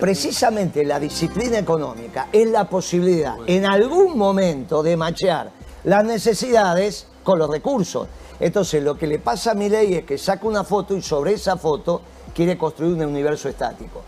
Precisamente 0.00 0.84
la 0.84 1.00
disciplina 1.00 1.58
económica 1.58 2.28
es 2.32 2.48
la 2.48 2.68
posibilidad 2.68 3.36
en 3.46 3.64
algún 3.64 4.16
momento 4.16 4.82
de 4.82 4.96
machear 4.96 5.50
las 5.84 6.04
necesidades 6.04 7.06
con 7.22 7.38
los 7.38 7.50
recursos. 7.50 8.08
Entonces 8.40 8.82
lo 8.82 8.96
que 8.96 9.06
le 9.06 9.18
pasa 9.18 9.52
a 9.52 9.54
Milei 9.54 9.94
es 9.94 10.04
que 10.04 10.18
saca 10.18 10.46
una 10.46 10.64
foto 10.64 10.96
y 10.96 11.02
sobre 11.02 11.34
esa 11.34 11.56
foto 11.56 12.00
quiere 12.34 12.56
construir 12.56 12.94
un 12.94 13.04
universo 13.04 13.48
estático. 13.48 14.02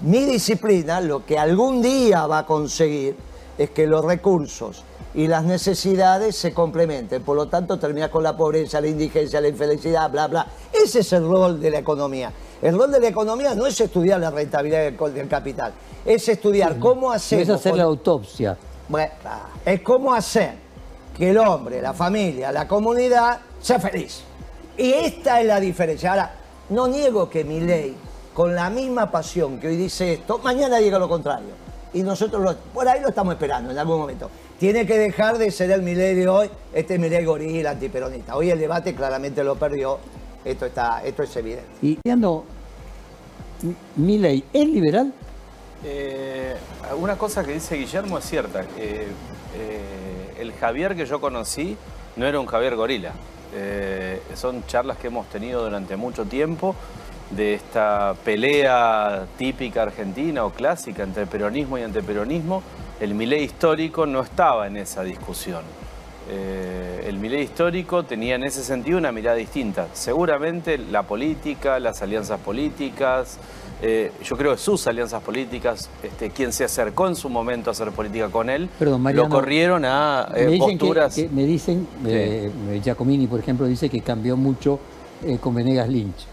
Mi 0.00 0.24
disciplina 0.24 1.00
lo 1.00 1.24
que 1.24 1.38
algún 1.38 1.82
día 1.82 2.26
va 2.26 2.38
a 2.38 2.46
conseguir 2.46 3.16
es 3.56 3.70
que 3.70 3.86
los 3.86 4.04
recursos 4.04 4.82
y 5.14 5.28
las 5.28 5.44
necesidades 5.44 6.34
se 6.34 6.52
complementen. 6.52 7.22
Por 7.22 7.36
lo 7.36 7.46
tanto, 7.46 7.78
terminar 7.78 8.10
con 8.10 8.22
la 8.22 8.36
pobreza, 8.36 8.80
la 8.80 8.88
indigencia, 8.88 9.40
la 9.40 9.48
infelicidad, 9.48 10.10
bla, 10.10 10.26
bla. 10.26 10.46
Ese 10.72 11.00
es 11.00 11.12
el 11.12 11.22
rol 11.22 11.60
de 11.60 11.70
la 11.70 11.78
economía. 11.78 12.32
El 12.60 12.76
rol 12.76 12.90
de 12.90 13.00
la 13.00 13.08
economía 13.08 13.54
no 13.54 13.66
es 13.66 13.80
estudiar 13.80 14.18
la 14.18 14.30
rentabilidad 14.30 14.90
del 14.90 15.28
capital, 15.28 15.72
es 16.04 16.28
estudiar 16.28 16.78
cómo 16.78 17.12
hacer. 17.12 17.42
es 17.42 17.50
hacer 17.50 17.76
la 17.76 17.84
autopsia. 17.84 18.56
Bueno, 18.88 19.12
es 19.64 19.80
cómo 19.82 20.12
hacer 20.12 20.63
que 21.16 21.30
el 21.30 21.38
hombre, 21.38 21.80
la 21.80 21.92
familia, 21.92 22.50
la 22.52 22.66
comunidad 22.68 23.38
sea 23.60 23.78
feliz. 23.78 24.22
Y 24.76 24.92
esta 24.92 25.40
es 25.40 25.46
la 25.46 25.60
diferencia. 25.60 26.10
Ahora, 26.10 26.34
no 26.70 26.88
niego 26.88 27.30
que 27.30 27.44
mi 27.44 27.60
ley, 27.60 27.94
con 28.34 28.54
la 28.54 28.68
misma 28.70 29.10
pasión 29.10 29.60
que 29.60 29.68
hoy 29.68 29.76
dice 29.76 30.14
esto, 30.14 30.38
mañana 30.38 30.78
diga 30.78 30.98
lo 30.98 31.08
contrario. 31.08 31.50
Y 31.92 32.02
nosotros 32.02 32.42
lo- 32.42 32.56
por 32.72 32.88
ahí 32.88 33.00
lo 33.00 33.10
estamos 33.10 33.34
esperando 33.34 33.70
en 33.70 33.78
algún 33.78 33.98
momento. 33.98 34.28
Tiene 34.58 34.84
que 34.86 34.98
dejar 34.98 35.38
de 35.38 35.50
ser 35.52 35.70
el 35.70 35.82
Milei 35.82 36.14
de 36.16 36.26
hoy, 36.28 36.50
este 36.72 36.98
Milei 36.98 37.24
gorila 37.24 37.70
antiperonista. 37.70 38.36
Hoy 38.36 38.50
el 38.50 38.58
debate 38.58 38.94
claramente 38.94 39.44
lo 39.44 39.54
perdió, 39.54 39.98
esto, 40.44 40.66
está, 40.66 41.02
esto 41.04 41.22
es 41.22 41.36
evidente. 41.36 41.68
Y 41.82 41.98
ando, 42.10 42.44
Milei, 43.96 44.44
¿es 44.52 44.66
liberal? 44.68 45.12
Eh, 45.84 46.54
una 46.98 47.16
cosa 47.16 47.44
que 47.44 47.52
dice 47.52 47.76
Guillermo 47.76 48.18
es 48.18 48.24
cierta. 48.24 48.62
eh, 48.76 49.06
eh, 49.56 50.03
el 50.38 50.52
Javier 50.52 50.96
que 50.96 51.06
yo 51.06 51.20
conocí 51.20 51.76
no 52.16 52.26
era 52.26 52.40
un 52.40 52.46
Javier 52.46 52.76
gorila. 52.76 53.12
Eh, 53.54 54.20
son 54.34 54.66
charlas 54.66 54.98
que 54.98 55.06
hemos 55.06 55.28
tenido 55.28 55.62
durante 55.62 55.96
mucho 55.96 56.24
tiempo 56.24 56.74
de 57.30 57.54
esta 57.54 58.14
pelea 58.24 59.26
típica 59.36 59.82
argentina 59.82 60.44
o 60.44 60.50
clásica 60.50 61.02
entre 61.02 61.26
peronismo 61.26 61.78
y 61.78 61.82
antiperonismo. 61.82 62.62
El 63.00 63.14
Milei 63.14 63.44
histórico 63.44 64.06
no 64.06 64.20
estaba 64.20 64.66
en 64.66 64.76
esa 64.76 65.02
discusión. 65.02 65.62
Eh, 66.30 67.04
el 67.06 67.18
Milei 67.18 67.42
histórico 67.42 68.04
tenía 68.04 68.36
en 68.36 68.44
ese 68.44 68.62
sentido 68.62 68.98
una 68.98 69.12
mirada 69.12 69.36
distinta. 69.36 69.88
Seguramente 69.92 70.78
la 70.78 71.02
política, 71.02 71.78
las 71.78 72.02
alianzas 72.02 72.40
políticas, 72.40 73.38
eh, 73.86 74.10
yo 74.24 74.34
creo 74.38 74.52
que 74.52 74.56
sus 74.56 74.86
alianzas 74.86 75.22
políticas, 75.22 75.90
este, 76.02 76.30
quien 76.30 76.54
se 76.54 76.64
acercó 76.64 77.06
en 77.06 77.14
su 77.14 77.28
momento 77.28 77.68
a 77.68 77.72
hacer 77.72 77.90
política 77.90 78.30
con 78.30 78.48
él, 78.48 78.70
Perdón, 78.78 79.02
Mariano, 79.02 79.28
lo 79.28 79.34
corrieron 79.34 79.84
a 79.84 80.26
eh, 80.34 80.46
me 80.46 80.52
dicen 80.52 80.68
que- 80.70 80.78
posturas. 80.78 81.14
que, 81.14 81.28
me 81.28 81.44
dicen, 81.44 81.86
eh, 82.06 82.50
Giacomini, 82.82 83.26
por 83.26 83.40
ejemplo, 83.40 83.66
dice 83.66 83.90
que 83.90 84.00
cambió 84.00 84.38
mucho 84.38 84.80
con 85.42 85.54
Venegas 85.54 85.90
Lynch, 85.90 86.26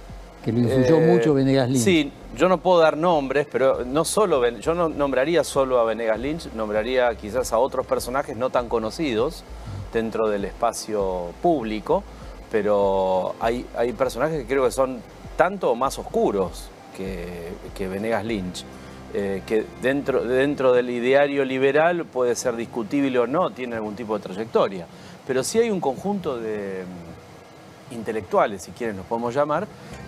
que 0.46 0.54
lo 0.54 0.60
influyó 0.60 1.02
mucho 1.02 1.34
Venegas 1.34 1.70
Lynch. 1.70 1.84
Sí, 1.84 2.12
yo 2.38 2.48
no 2.48 2.60
puedo 2.62 2.80
dar 2.80 2.96
nombres, 2.96 3.46
pero 3.52 3.84
no 3.84 4.06
solo, 4.06 4.48
yo 4.60 4.74
no 4.74 4.88
nombraría 4.88 5.44
solo 5.44 5.78
a 5.80 5.84
Venegas 5.84 6.22
Lynch, 6.22 6.54
nombraría 6.54 7.14
quizás 7.16 7.52
a 7.52 7.58
otros 7.58 7.86
personajes 7.86 8.38
no 8.38 8.50
tan 8.50 8.70
conocidos 8.70 9.44
dentro 9.92 10.30
del 10.30 10.46
espacio 10.46 11.32
público, 11.42 12.02
pero 12.50 13.36
hay, 13.42 13.66
hay 13.76 13.92
personajes 13.92 14.40
que 14.40 14.48
creo 14.48 14.64
que 14.64 14.72
son 14.72 15.02
tanto 15.36 15.72
o 15.72 15.76
más 15.76 16.00
oscuros 16.00 16.71
que, 16.96 17.50
que 17.76 17.88
Venegas 17.88 18.24
Lynch. 18.26 18.64
eh, 19.14 19.42
que 19.46 19.66
dentro, 19.82 20.24
dentro 20.24 20.72
del 20.72 20.90
ideario 20.90 21.44
liberal 21.44 22.06
puede 22.06 22.34
ser 22.36 22.56
discutible 22.56 23.20
o 23.20 23.28
no, 23.28 23.50
tiene 23.52 23.76
algún 23.76 23.94
tipo 23.96 24.18
de 24.18 24.24
trayectoria. 24.24 24.86
Pero 25.28 25.44
sí 25.44 25.60
hay 25.60 25.70
un 25.70 25.82
conjunto 25.82 26.38
de, 26.40 26.84
intelectuales, 27.92 28.62
si 28.64 28.72
quieren 28.72 28.98
los 28.98 29.06
podemos 29.06 29.34
llamar, 29.36 29.68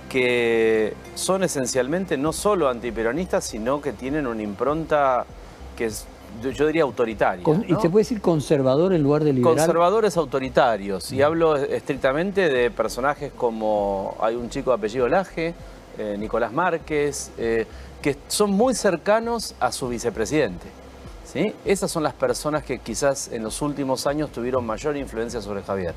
que 0.10 0.94
son 1.16 1.44
esencialmente 1.44 2.18
no 2.18 2.32
solo 2.32 2.70
antiperonistas, 2.70 3.44
sino 3.44 3.82
que 3.82 3.92
tienen 3.94 4.26
una 4.28 4.42
impronta 4.42 5.26
que 5.76 5.86
es, 5.86 6.06
yo- 6.42 6.66
diría, 6.68 6.84
autoritaria. 6.84 7.44
Con- 7.44 7.66
¿Y 7.68 7.74
¿no? 7.74 7.82
se 7.82 7.90
puede 7.90 8.04
decir 8.04 8.22
conservador 8.22 8.94
en 8.94 9.04
lugar 9.04 9.24
de 9.24 9.34
liberal? 9.34 9.56
Conservadores 9.58 10.16
autoritarios. 10.18 11.12
Y 11.12 11.22
hablo 11.22 11.56
estrictamente 11.58 12.48
de 12.48 12.72
personajes 12.72 13.32
como 13.36 14.16
hay 14.22 14.36
un 14.36 14.50
chico 14.50 14.70
de 14.72 14.78
apellido 14.78 15.08
Laje, 15.10 15.54
eh, 15.98 16.16
Nicolás 16.18 16.52
Márquez, 16.52 17.32
eh, 17.38 17.66
que 18.02 18.18
son 18.28 18.52
muy 18.52 18.74
cercanos 18.76 19.56
a 19.60 19.72
su 19.72 19.88
vicepresidente. 19.88 20.68
¿sí? 21.26 21.54
Esas 21.66 21.92
son 21.92 22.04
las 22.04 22.14
personas 22.14 22.64
que 22.64 22.80
quizás 22.80 23.30
en 23.32 23.44
los 23.44 23.62
últimos 23.62 24.08
años 24.08 24.32
tuvieron 24.32 24.66
mayor 24.66 24.98
influencia 24.98 25.42
sobre 25.42 25.64
Javier. 25.64 25.94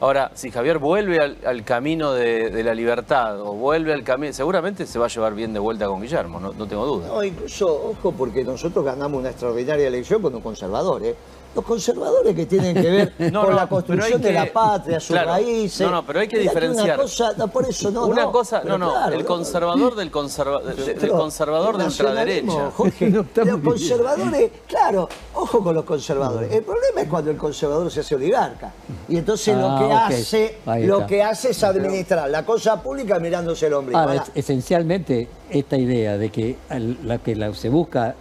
Ahora, 0.00 0.30
si 0.34 0.52
Javier 0.52 0.78
vuelve 0.78 1.18
al, 1.44 1.64
camino 1.64 2.12
de, 2.12 2.50
de 2.50 2.62
la 2.62 2.72
libertad 2.72 3.40
o 3.40 3.54
vuelve 3.54 3.92
al 3.92 4.04
camino, 4.04 4.32
seguramente 4.32 4.86
se 4.86 4.96
va 4.96 5.06
a 5.06 5.08
llevar 5.08 5.34
bien 5.34 5.52
de 5.52 5.58
vuelta 5.58 5.86
con 5.86 6.00
Guillermo, 6.00 6.38
no, 6.38 6.52
no 6.52 6.68
tengo 6.68 6.86
duda. 6.86 7.08
No, 7.08 7.24
incluso, 7.24 7.90
ojo, 7.90 8.12
porque 8.12 8.44
nosotros 8.44 8.84
ganamos 8.84 9.18
una 9.18 9.30
extraordinaria 9.30 9.88
elección 9.88 10.22
con 10.22 10.32
un 10.36 10.40
conservador, 10.40 11.04
¿eh? 11.04 11.16
Los 11.54 11.64
conservadores 11.64 12.36
que 12.36 12.46
tienen 12.46 12.74
que 12.74 12.90
ver 12.90 13.14
No, 13.32 13.40
con 13.42 13.50
no, 13.50 13.56
la 13.56 13.68
construcción 13.68 14.20
de 14.20 14.32
la 14.32 14.52
patria, 14.52 15.00
sus 15.00 15.08
claro. 15.16 15.30
raíces. 15.30 15.80
No, 15.80 15.90
no, 15.90 16.06
pero 16.06 16.20
hay 16.20 16.28
que 16.28 16.38
diferenciar. 16.38 16.96
Una 16.96 16.96
cosa, 17.02 17.32
no, 17.36 17.48
por 17.48 17.68
eso 17.68 17.90
no, 17.90 18.06
Una 18.06 18.26
cosa, 18.26 18.62
no, 18.64 18.78
no, 18.78 18.90
claro, 18.90 19.14
el 19.16 19.24
conservador 19.24 19.96
del, 19.96 20.10
conserva- 20.12 20.62
de- 20.62 20.74
del 20.84 20.96
Pero 21.00 21.16
conservador 21.16 21.74
el 21.74 21.80
de 21.80 21.84
ultraderecha. 21.86 22.70
Jorge, 22.76 23.10
los 23.10 23.26
conservadores, 23.64 24.50
claro, 24.68 25.08
ojo 25.34 25.62
con 25.64 25.74
los 25.74 25.84
conservadores. 25.84 26.52
El 26.52 26.62
problema 26.62 27.00
es 27.00 27.08
cuando 27.08 27.30
el 27.30 27.36
conservador 27.36 27.90
se 27.90 28.00
hace 28.00 28.14
oligarca. 28.14 28.72
Y 29.08 29.16
entonces 29.16 29.56
Ah, 29.58 29.60
lo 29.60 29.78
que 29.78 29.84
ok. 29.86 30.00
hace, 30.00 30.58
lo 30.86 31.06
que 31.06 31.22
hace 31.22 31.50
es 31.50 31.64
administrar 31.64 32.28
la 32.30 32.44
cosa 32.44 32.80
pública 32.82 33.18
mirándose 33.18 33.66
el. 33.66 33.72
Ahora, 33.74 33.98
Ahora, 33.98 34.14
es- 34.14 34.30
esencialmente, 34.34 35.28
esta 35.50 35.76
idea 35.76 36.16
de 36.18 36.30
que 36.30 36.56
la 37.04 37.18
que 37.18 37.34
la- 37.34 37.52
se 37.54 37.68
busca 37.68 38.14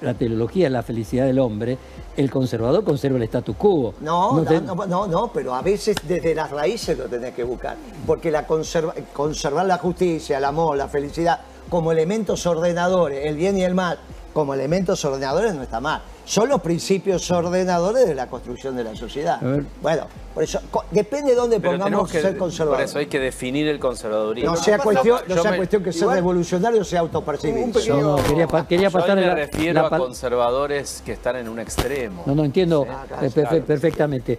la 0.00 0.14
teología 0.14 0.66
es 0.66 0.72
la 0.72 0.82
felicidad 0.82 1.26
del 1.26 1.38
hombre, 1.38 1.76
el 2.16 2.30
conservador 2.30 2.82
conserva 2.84 3.16
el 3.18 3.22
status 3.24 3.56
quo. 3.56 3.94
No, 4.00 4.40
no, 4.42 4.60
no, 4.60 4.86
no, 4.86 5.06
no, 5.06 5.30
pero 5.32 5.54
a 5.54 5.62
veces 5.62 5.96
desde 6.06 6.34
las 6.34 6.50
raíces 6.50 6.96
lo 6.98 7.04
tenés 7.04 7.34
que 7.34 7.44
buscar. 7.44 7.76
Porque 8.06 8.30
la 8.30 8.46
conserva- 8.46 8.94
conservar 9.12 9.66
la 9.66 9.78
justicia, 9.78 10.38
el 10.38 10.44
amor, 10.44 10.76
la 10.76 10.88
felicidad, 10.88 11.40
como 11.68 11.92
elementos 11.92 12.46
ordenadores, 12.46 13.26
el 13.26 13.36
bien 13.36 13.56
y 13.58 13.62
el 13.62 13.74
mal, 13.74 13.98
como 14.32 14.54
elementos 14.54 15.04
ordenadores 15.04 15.54
no 15.54 15.62
está 15.62 15.80
mal. 15.80 16.02
Son 16.30 16.48
los 16.48 16.60
principios 16.60 17.28
ordenadores 17.32 18.06
de 18.06 18.14
la 18.14 18.28
construcción 18.28 18.76
de 18.76 18.84
la 18.84 18.94
sociedad. 18.94 19.40
Bueno, 19.82 20.06
por 20.32 20.44
eso, 20.44 20.60
depende 20.92 21.30
de 21.32 21.36
dónde 21.36 21.58
Pero 21.58 21.76
pongamos 21.76 22.08
que, 22.08 22.20
ser 22.20 22.30
por 22.34 22.38
conservador. 22.46 22.82
eso 22.82 23.00
hay 23.00 23.06
que 23.06 23.18
definir 23.18 23.66
el 23.66 23.80
conservadurismo. 23.80 24.52
No 24.52 24.56
sea 24.56 24.78
cuestión, 24.78 25.18
no 25.26 25.34
Yo 25.34 25.42
sea 25.42 25.50
me- 25.50 25.56
cuestión 25.56 25.82
que 25.82 25.92
ser 25.92 26.02
igual- 26.02 26.16
revolucionario 26.18 26.84
sea 26.84 27.00
autopercibido. 27.00 27.72
Pequeño- 27.72 27.96
No, 28.00 28.16
no, 28.16 28.22
quería, 28.22 28.46
quería 28.68 28.88
Yo 28.90 28.92
pasar 28.92 29.16
me 29.16 29.26
la- 29.26 29.34
refiero 29.34 29.82
la 29.82 29.88
a 29.88 29.98
conservadores 29.98 31.02
que 31.04 31.14
están 31.14 31.34
en 31.34 31.48
un 31.48 31.58
extremo. 31.58 32.22
No, 32.26 32.36
no, 32.36 32.44
entiendo 32.44 32.84
Sí, 32.86 33.24
eh, 33.26 33.30
perfe- 33.34 33.48
claro. 33.48 33.64
perfectamente. 33.64 34.38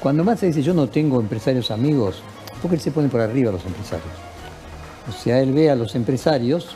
Cuando 0.00 0.24
Massa 0.24 0.46
dice 0.46 0.62
yo 0.62 0.72
no 0.72 0.88
tengo 0.88 1.20
empresarios 1.20 1.70
amigos, 1.70 2.22
porque 2.62 2.76
él 2.76 2.80
se 2.80 2.90
pone 2.90 3.08
por 3.10 3.20
arriba 3.20 3.50
a 3.50 3.52
los 3.52 3.66
empresarios. 3.66 4.08
O 5.10 5.12
sea, 5.12 5.40
él 5.40 5.52
ve 5.52 5.68
a 5.70 5.74
los 5.76 5.94
empresarios 5.94 6.74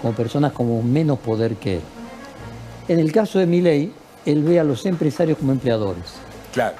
como 0.00 0.14
personas 0.14 0.52
con 0.52 0.92
menos 0.92 1.18
poder 1.18 1.56
que 1.56 1.78
él. 1.78 1.82
En 2.88 2.98
el 2.98 3.12
caso 3.12 3.38
de 3.38 3.46
Milei, 3.46 3.92
él 4.24 4.42
ve 4.42 4.60
a 4.60 4.64
los 4.64 4.86
empresarios 4.86 5.38
como 5.38 5.52
empleadores. 5.52 6.04
Claro. 6.52 6.76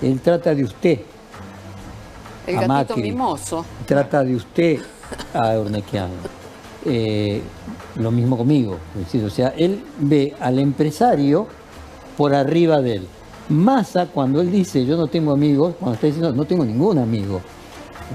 Él 0.00 0.20
trata 0.20 0.54
de 0.54 0.64
usted, 0.64 1.00
El 2.46 2.56
A 2.56 2.66
gatito 2.66 2.96
Macri. 2.96 3.02
mimoso. 3.02 3.64
trata 3.84 4.22
de 4.24 4.34
usted 4.36 4.80
a 5.34 5.58
Ornequiano. 5.58 6.14
Eh, 6.84 7.42
lo 7.96 8.10
mismo 8.10 8.36
conmigo. 8.38 8.78
Es 8.94 9.06
decir, 9.06 9.24
o 9.24 9.30
sea, 9.30 9.48
él 9.56 9.82
ve 9.98 10.34
al 10.40 10.58
empresario 10.58 11.46
por 12.16 12.34
arriba 12.34 12.80
de 12.80 12.94
él. 12.96 13.08
Massa, 13.48 14.06
cuando 14.06 14.40
él 14.40 14.50
dice 14.50 14.84
yo 14.84 14.96
no 14.96 15.06
tengo 15.08 15.32
amigos, 15.32 15.74
cuando 15.78 15.94
está 15.94 16.06
diciendo 16.06 16.32
no 16.32 16.44
tengo 16.44 16.64
ningún 16.64 16.98
amigo, 16.98 17.40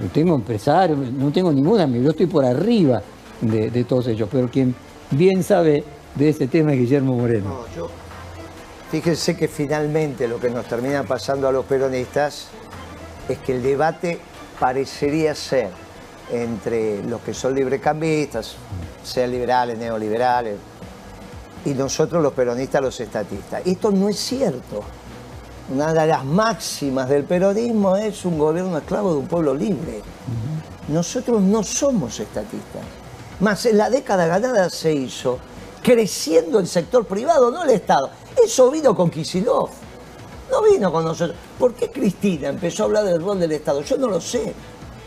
no 0.02 0.08
tengo 0.10 0.36
empresario, 0.36 0.96
no 0.96 1.32
tengo 1.32 1.52
ningún 1.52 1.80
amigo, 1.80 2.04
yo 2.06 2.12
estoy 2.12 2.28
por 2.28 2.46
arriba 2.46 3.02
de, 3.42 3.70
de 3.70 3.84
todos 3.84 4.08
ellos. 4.08 4.30
Pero 4.32 4.50
quien 4.50 4.74
bien 5.12 5.44
sabe 5.44 5.84
de 6.16 6.30
ese 6.30 6.48
tema 6.48 6.74
es 6.74 6.80
Guillermo 6.80 7.16
Moreno. 7.16 7.50
No, 7.50 7.76
yo- 7.76 7.90
fíjense 8.92 9.36
que 9.36 9.48
finalmente 9.48 10.28
lo 10.28 10.40
que 10.40 10.50
nos 10.50 10.66
termina 10.66 11.04
pasando 11.04 11.48
a 11.48 11.52
los 11.52 11.66
peronistas 11.66 12.48
es 13.28 13.38
que 13.40 13.56
el 13.56 13.64
debate 13.64 14.20
parecería 14.60 15.34
ser 15.36 15.70
entre 16.32 17.04
los 17.04 17.22
que 17.22 17.34
son 17.34 17.56
librecambistas, 17.56 18.56
sean 19.04 19.32
liberales, 19.32 19.78
neoliberales, 19.78 20.58
y 21.66 21.70
nosotros 21.74 22.22
los 22.22 22.34
peronistas, 22.34 22.82
los 22.82 23.00
estatistas. 23.00 23.62
Esto 23.66 23.92
no 23.92 24.10
es 24.10 24.20
cierto. 24.20 24.84
Una 25.70 25.94
de 25.94 26.08
las 26.08 26.26
máximas 26.26 27.08
del 27.08 27.24
peronismo 27.24 27.96
es 27.96 28.26
un 28.26 28.38
gobierno 28.38 28.78
esclavo 28.78 29.14
de 29.14 29.20
un 29.20 29.28
pueblo 29.28 29.54
libre. 29.54 30.02
Nosotros 30.90 31.42
no 31.42 31.64
somos 31.64 32.20
estatistas. 32.20 32.82
Más 33.40 33.66
en 33.66 33.78
la 33.78 33.90
década 33.90 34.28
ganada 34.28 34.70
se 34.70 34.94
hizo 34.94 35.40
creciendo 35.84 36.60
el 36.60 36.68
sector 36.68 37.06
privado, 37.06 37.52
no 37.52 37.64
el 37.64 37.70
Estado. 37.72 38.10
Eso 38.44 38.72
vino 38.72 38.96
con 38.96 39.12
Kisilov. 39.12 39.70
No 40.50 40.62
vino 40.62 40.92
con 40.92 41.04
nosotros. 41.04 41.38
¿Por 41.60 41.74
qué 41.74 41.92
Cristina 41.92 42.48
empezó 42.48 42.84
a 42.84 42.86
hablar 42.86 43.04
del 43.04 43.22
rol 43.22 43.40
del 43.40 43.52
Estado? 43.52 43.82
Yo 43.82 43.98
no 43.98 44.08
lo 44.08 44.22
sé. 44.22 44.54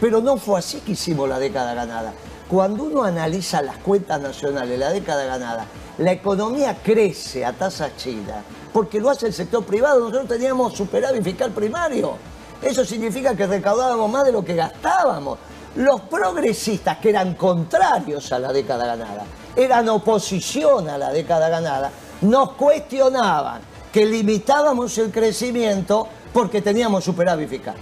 Pero 0.00 0.20
no 0.20 0.36
fue 0.36 0.58
así 0.58 0.80
que 0.80 0.92
hicimos 0.92 1.28
la 1.28 1.38
década 1.38 1.72
ganada. 1.72 2.12
Cuando 2.48 2.84
uno 2.84 3.02
analiza 3.02 3.62
las 3.62 3.78
cuentas 3.78 4.20
nacionales, 4.20 4.78
la 4.78 4.90
década 4.90 5.24
ganada, 5.24 5.66
la 5.98 6.12
economía 6.12 6.78
crece 6.82 7.44
a 7.44 7.52
tasas 7.52 7.96
chinas, 7.96 8.44
porque 8.72 9.00
lo 9.00 9.08
hace 9.08 9.26
el 9.26 9.32
sector 9.32 9.64
privado. 9.64 10.00
Nosotros 10.00 10.28
teníamos 10.28 10.74
superávit 10.74 11.22
fiscal 11.22 11.50
primario. 11.52 12.12
Eso 12.60 12.84
significa 12.84 13.34
que 13.34 13.46
recaudábamos 13.46 14.10
más 14.10 14.26
de 14.26 14.32
lo 14.32 14.44
que 14.44 14.54
gastábamos. 14.54 15.38
Los 15.76 16.02
progresistas, 16.02 16.98
que 16.98 17.10
eran 17.10 17.34
contrarios 17.34 18.30
a 18.32 18.38
la 18.38 18.52
década 18.52 18.86
ganada, 18.86 19.24
eran 19.56 19.88
oposición 19.88 20.88
a 20.88 20.98
la 20.98 21.10
década 21.10 21.48
ganada, 21.48 21.90
nos 22.20 22.52
cuestionaban 22.52 23.60
que 23.92 24.04
limitábamos 24.04 24.96
el 24.98 25.10
crecimiento 25.10 26.06
porque 26.32 26.60
teníamos 26.60 27.02
superávit 27.04 27.48
fiscal. 27.48 27.74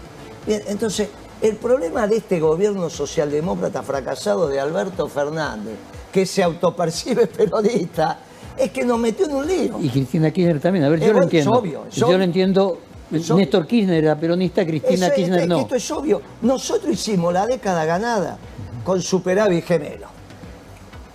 Bien, 0.47 0.63
entonces, 0.69 1.09
el 1.43 1.57
problema 1.57 2.07
de 2.07 2.19
este 2.19 2.39
gobierno 2.39 2.89
socialdemócrata 2.89 3.83
fracasado 3.83 4.47
de 4.49 4.61
Alberto 4.61 5.09
Fernández, 5.09 5.75
que 6.13 6.25
se 6.25 6.43
autopercibe 6.43 7.27
peronista, 7.37 8.19
es 8.57 8.71
que 8.71 8.85
nos 8.85 8.99
metió 8.99 9.27
en 9.27 9.35
un 9.35 9.47
lío. 9.47 9.79
Y 9.81 9.89
Cristina 9.89 10.31
Kirchner 10.31 10.61
también, 10.61 10.85
a 10.85 10.89
ver, 10.89 11.01
yo 11.01 11.13
lo 11.13 11.19
es 11.19 11.25
entiendo. 11.25 11.51
obvio, 11.51 11.85
es 11.89 11.97
yo 11.97 12.07
obvio. 12.07 12.19
lo 12.19 12.25
entiendo. 12.25 12.79
Es. 13.11 13.31
Néstor 13.31 13.67
Kirchner 13.67 14.03
era 14.03 14.17
peronista, 14.17 14.65
Cristina 14.65 15.11
Kirchner 15.11 15.49
no. 15.49 15.59
esto 15.59 15.75
es 15.75 15.91
obvio. 15.91 16.23
Nosotros 16.43 16.93
hicimos 16.93 17.33
la 17.33 17.47
década 17.47 17.85
ganada 17.85 18.39
con 18.85 19.03
superávit 19.03 19.65
gemelo. 19.65 20.14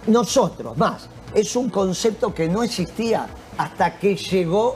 Nosotros, 0.07 0.77
más. 0.77 1.07
Es 1.33 1.55
un 1.55 1.69
concepto 1.69 2.33
que 2.33 2.47
no 2.47 2.63
existía 2.63 3.27
hasta 3.57 3.97
que 3.99 4.15
llegó 4.15 4.75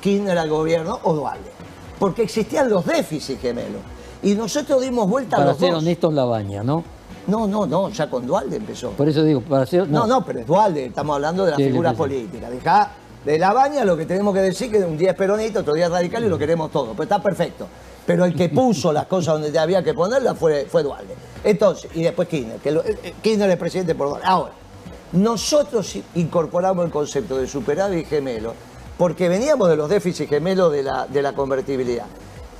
Kirchner 0.00 0.36
al 0.38 0.48
gobierno 0.48 0.98
o 1.04 1.14
Dualde. 1.14 1.50
Porque 1.98 2.22
existían 2.22 2.68
los 2.68 2.84
déficits 2.84 3.40
gemelos. 3.40 3.80
Y 4.22 4.34
nosotros 4.34 4.80
dimos 4.82 5.08
vuelta 5.08 5.36
a 5.36 5.38
Para 5.40 5.50
los 5.50 5.58
ser 5.58 5.72
dos. 5.72 5.82
honestos, 5.82 6.12
la 6.12 6.24
baña, 6.24 6.62
¿no? 6.62 6.82
No, 7.26 7.46
no, 7.46 7.66
no, 7.66 7.88
ya 7.90 8.08
con 8.08 8.26
Dualde 8.26 8.56
empezó. 8.56 8.90
Por 8.90 9.08
eso 9.08 9.22
digo, 9.24 9.40
para 9.40 9.66
ser. 9.66 9.88
No, 9.88 10.06
no, 10.06 10.24
pero 10.24 10.40
es 10.40 10.46
Dualde, 10.46 10.86
estamos 10.86 11.14
hablando 11.14 11.44
de 11.44 11.50
la 11.52 11.56
Sí, 11.56 11.64
figura 11.64 11.92
política. 11.92 12.48
Dejá 12.50 12.90
de 13.26 13.40
la 13.40 13.52
baña 13.52 13.84
lo 13.84 13.96
que 13.96 14.06
tenemos 14.06 14.32
que 14.32 14.40
decir 14.40 14.70
que 14.70 14.78
un 14.78 14.96
día 14.96 15.10
es 15.10 15.16
peronista, 15.16 15.58
otro 15.58 15.74
día 15.74 15.86
es 15.86 15.90
radical 15.90 16.24
y 16.24 16.28
lo 16.28 16.38
queremos 16.38 16.70
todo. 16.70 16.94
Pues 16.94 17.06
está 17.06 17.20
perfecto. 17.20 17.66
Pero 18.06 18.24
el 18.24 18.36
que 18.36 18.48
puso 18.50 18.92
las 18.92 19.06
cosas 19.06 19.40
donde 19.40 19.58
había 19.58 19.82
que 19.82 19.94
ponerlas 19.94 20.38
fue, 20.38 20.64
fue. 20.66 20.84
Entonces, 21.42 21.90
y 21.94 22.04
después 22.04 22.28
Kirchner, 22.28 22.60
que 22.60 22.68
eh, 22.68 22.98
eh, 23.02 23.14
Kirchner 23.20 23.50
es 23.50 23.56
presidente 23.56 23.96
por 23.96 24.10
Dualde. 24.10 24.26
Ahora, 24.28 24.52
nosotros 25.10 25.98
incorporamos 26.14 26.84
el 26.84 26.92
concepto 26.92 27.36
de 27.36 27.48
superávit 27.48 28.06
gemelo 28.06 28.54
porque 28.96 29.28
veníamos 29.28 29.68
de 29.70 29.76
los 29.76 29.90
déficits 29.90 30.30
gemelos 30.30 30.70
de 30.70 30.84
la, 30.84 31.08
de 31.08 31.20
la 31.20 31.32
convertibilidad. 31.32 32.06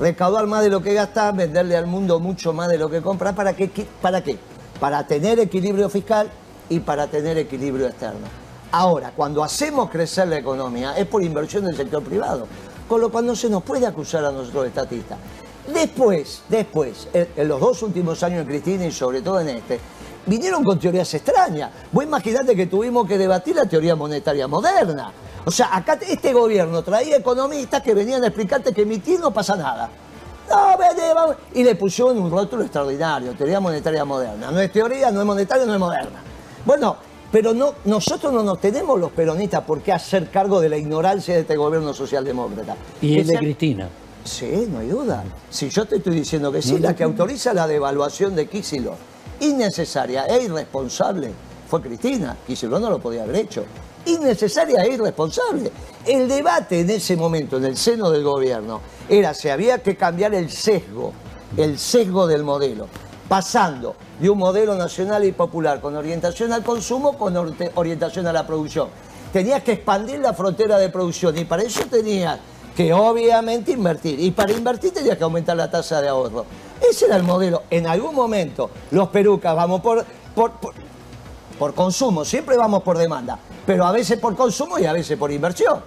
Recaudar 0.01 0.49
más 0.49 0.64
de 0.64 0.71
lo 0.71 0.83
que 0.83 0.95
gastar, 0.95 1.37
venderle 1.37 1.77
al 1.77 1.87
mundo 1.87 2.19
mucho 2.19 2.53
más 2.53 2.69
de 2.69 2.77
lo 2.77 2.91
que 2.91 3.03
comprar. 3.03 3.37
¿Para 3.37 3.55
qué? 3.55 3.71
¿Para 4.03 4.25
qué? 4.25 4.37
Para 4.81 5.07
tener 5.07 5.39
equilibrio 5.39 5.89
fiscal 5.89 6.29
y 6.69 6.81
para 6.81 7.07
tener 7.07 7.39
equilibrio 7.39 7.87
externo. 7.87 8.45
Ahora, 8.79 9.11
cuando 9.16 9.43
hacemos 9.43 9.89
crecer 9.89 10.29
la 10.29 10.37
economía 10.37 10.99
es 10.99 11.07
por 11.07 11.22
inversión 11.22 11.64
del 11.64 11.74
sector 11.74 12.03
privado, 12.03 12.47
con 12.87 13.01
lo 13.01 13.11
cual 13.11 13.24
no 13.24 13.35
se 13.35 13.49
nos 13.49 13.62
puede 13.62 13.87
acusar 13.87 14.22
a 14.22 14.31
nosotros 14.31 14.66
estatistas. 14.66 15.16
Después, 15.72 16.43
después, 16.47 17.09
en, 17.14 17.27
en 17.37 17.49
los 17.49 17.59
dos 17.59 17.83
últimos 17.83 18.22
años 18.22 18.41
de 18.41 18.53
Cristina 18.53 18.85
y 18.85 18.93
sobre 18.93 19.22
todo 19.22 19.41
en 19.41 19.49
este, 19.49 19.81
vinieron 20.27 20.62
con 20.62 20.79
teorías 20.79 21.14
extrañas. 21.14 21.70
Vos 21.91 22.05
imaginate 22.05 22.55
que 22.55 22.66
tuvimos 22.66 23.09
que 23.09 23.16
debatir 23.16 23.57
la 23.57 23.64
teoría 23.64 23.97
monetaria 23.97 24.47
moderna. 24.47 25.11
O 25.47 25.51
sea, 25.51 25.74
acá 25.74 25.99
este 26.03 26.35
gobierno 26.35 26.83
traía 26.83 27.16
economistas 27.16 27.81
que 27.81 27.95
venían 27.95 28.24
a 28.24 28.27
explicarte 28.27 28.74
que 28.74 28.83
emitir 28.83 29.18
no 29.18 29.31
pasa 29.31 29.57
nada. 29.57 29.89
No, 30.51 30.77
vete, 30.77 31.14
vamos. 31.14 31.37
Y 31.55 31.64
le 31.64 31.77
pusieron 31.77 32.18
un 32.18 32.31
rótulo 32.31 32.62
extraordinario, 32.62 33.33
teoría 33.33 33.59
monetaria 33.59 34.05
moderna. 34.05 34.51
No 34.51 34.61
es 34.61 34.70
teoría, 34.70 35.11
no 35.11 35.20
es 35.20 35.27
monetaria, 35.27 35.64
no 35.64 35.72
es 35.72 35.81
moderna. 35.81 36.20
Bueno, 36.66 37.05
pero 37.31 37.53
no, 37.55 37.74
nosotros 37.85 38.33
no 38.33 38.43
nos 38.43 38.61
tenemos 38.61 38.99
los 38.99 39.11
peronistas 39.11 39.62
por 39.64 39.83
qué 39.83 39.93
hacer 39.93 40.31
cargo 40.31 40.61
de 40.61 40.68
la 40.68 40.77
ignorancia 40.77 41.35
de 41.35 41.41
este 41.41 41.57
gobierno 41.57 41.93
socialdemócrata. 41.93 42.77
Y 43.01 43.14
Que 43.14 43.20
el 43.20 43.27
de 43.27 43.39
Cristina. 43.39 43.89
Sí, 44.24 44.66
no 44.68 44.81
hay 44.81 44.89
duda. 44.89 45.24
Si 45.51 45.68
yo 45.70 45.87
te 45.87 45.97
estoy 45.97 46.16
diciendo 46.16 46.51
que 46.51 46.61
sí, 46.61 46.79
la 46.79 46.95
que 46.95 47.05
autoriza 47.05 47.55
la 47.55 47.66
devaluación 47.66 48.35
de 48.35 48.49
Kicillof, 48.49 48.97
innecesaria 49.41 50.27
e 50.27 50.45
irresponsable, 50.45 51.31
fue 51.68 51.81
Cristina. 51.81 52.37
Kicillof 52.47 52.81
no 52.81 52.91
lo 52.91 52.99
podía 52.99 53.22
haber 53.22 53.37
hecho. 53.37 53.64
Innecesaria 54.05 54.83
e 54.85 54.95
irresponsable. 54.95 55.70
el 56.07 56.29
debate 56.29 56.81
en 56.81 56.91
ese 56.91 57.16
momento, 57.16 57.57
en 57.57 57.64
el 57.66 57.77
seno 57.77 58.11
del 58.11 58.22
gobierno, 58.22 58.81
era 59.09 59.35
si 59.35 59.49
había 59.49 59.79
que 59.83 59.97
cambiar 59.97 60.35
el 60.35 60.51
sesgo, 60.51 61.12
el 61.57 61.79
sesgo 61.79 62.27
del 62.27 62.43
modelo, 62.43 62.89
pasando 63.29 63.97
de 64.20 64.31
un 64.31 64.39
modelo 64.39 64.74
nacional 64.74 65.24
y 65.24 65.33
popular 65.33 65.81
con 65.81 65.97
orientación 65.97 66.53
al 66.53 66.62
consumo 66.62 67.18
con 67.18 67.37
orientación 67.74 68.27
a 68.27 68.33
la 68.33 68.47
producción. 68.47 68.89
Tenías 69.33 69.62
que 69.62 69.72
expandir 69.72 70.20
la 70.20 70.33
frontera 70.33 70.79
de 70.79 70.89
producción 70.89 71.37
y 71.37 71.45
para 71.45 71.62
eso 71.62 71.85
tenías 71.91 72.39
que 72.77 72.93
obviamente 72.93 73.72
invertir. 73.72 74.20
Y 74.20 74.31
para 74.31 74.53
invertir 74.53 74.93
tenías 74.93 75.16
que 75.18 75.24
aumentar 75.24 75.57
la 75.57 75.70
tasa 75.70 76.01
de 76.01 76.09
ahorro. 76.09 76.45
Ese 76.81 77.07
era 77.07 77.16
el 77.16 77.22
modelo. 77.22 77.64
En 77.70 77.87
algún 77.87 78.14
momento 78.14 78.70
los 78.91 79.09
perucas 79.09 79.57
vamos 79.57 79.81
por, 79.81 80.05
por, 80.35 80.53
por, 81.59 81.74
consumo, 81.74 82.24
siempre 82.24 82.57
vamos 82.57 82.83
por 82.83 82.99
demanda, 82.99 83.39
pero 83.66 83.85
a 83.87 83.93
veces 83.93 84.18
por 84.18 84.37
consumo 84.37 84.79
y 84.79 84.87
a 84.87 84.93
veces 84.93 85.18
por 85.18 85.33
inversión. 85.33 85.81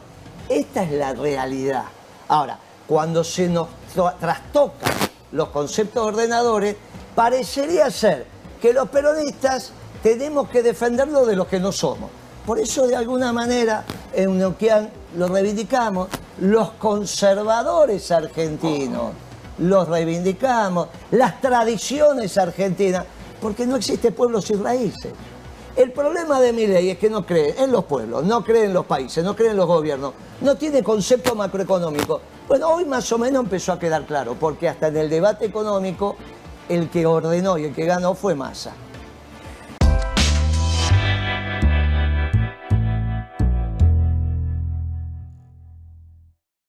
Esta 0.47 0.83
es 0.83 0.91
la 0.91 1.13
realidad. 1.13 1.85
Ahora, 2.27 2.57
cuando 2.87 3.23
se 3.23 3.47
nos 3.47 3.67
tra- 3.95 4.15
trastocan 4.19 4.91
los 5.31 5.49
conceptos 5.49 6.05
ordenadores, 6.05 6.75
parecería 7.15 7.89
ser 7.91 8.25
que 8.61 8.73
los 8.73 8.89
peronistas 8.89 9.71
tenemos 10.03 10.49
que 10.49 10.63
defenderlo 10.63 11.25
de 11.25 11.35
los 11.35 11.47
que 11.47 11.59
no 11.59 11.71
somos. 11.71 12.09
Por 12.45 12.59
eso, 12.59 12.87
de 12.87 12.95
alguna 12.95 13.31
manera, 13.33 13.83
en 14.13 14.37
Neuquén 14.37 14.89
lo 15.17 15.27
reivindicamos, 15.27 16.09
los 16.39 16.71
conservadores 16.71 18.11
argentinos 18.11 19.11
los 19.59 19.87
reivindicamos, 19.87 20.87
las 21.11 21.39
tradiciones 21.41 22.37
argentinas, 22.37 23.05
porque 23.41 23.65
no 23.65 23.75
existe 23.75 24.11
pueblo 24.11 24.41
sin 24.41 24.63
raíces. 24.63 25.11
El 25.75 25.91
problema 25.91 26.41
de 26.41 26.51
Milei 26.51 26.89
es 26.89 26.97
que 26.97 27.09
no 27.09 27.25
cree 27.25 27.55
en 27.57 27.71
los 27.71 27.85
pueblos, 27.85 28.23
no 28.25 28.43
cree 28.43 28.65
en 28.65 28.73
los 28.73 28.85
países, 28.85 29.23
no 29.23 29.35
cree 29.35 29.51
en 29.51 29.57
los 29.57 29.67
gobiernos, 29.67 30.13
no 30.41 30.55
tiene 30.55 30.83
concepto 30.83 31.35
macroeconómico. 31.35 32.21
Bueno, 32.47 32.69
hoy 32.69 32.85
más 32.85 33.09
o 33.11 33.17
menos 33.17 33.43
empezó 33.43 33.73
a 33.73 33.79
quedar 33.79 34.05
claro, 34.05 34.35
porque 34.37 34.67
hasta 34.67 34.87
en 34.87 34.97
el 34.97 35.09
debate 35.09 35.45
económico 35.45 36.17
el 36.69 36.89
que 36.89 37.05
ordenó 37.05 37.57
y 37.57 37.65
el 37.65 37.73
que 37.73 37.85
ganó 37.85 38.13
fue 38.13 38.35
Massa. 38.35 38.73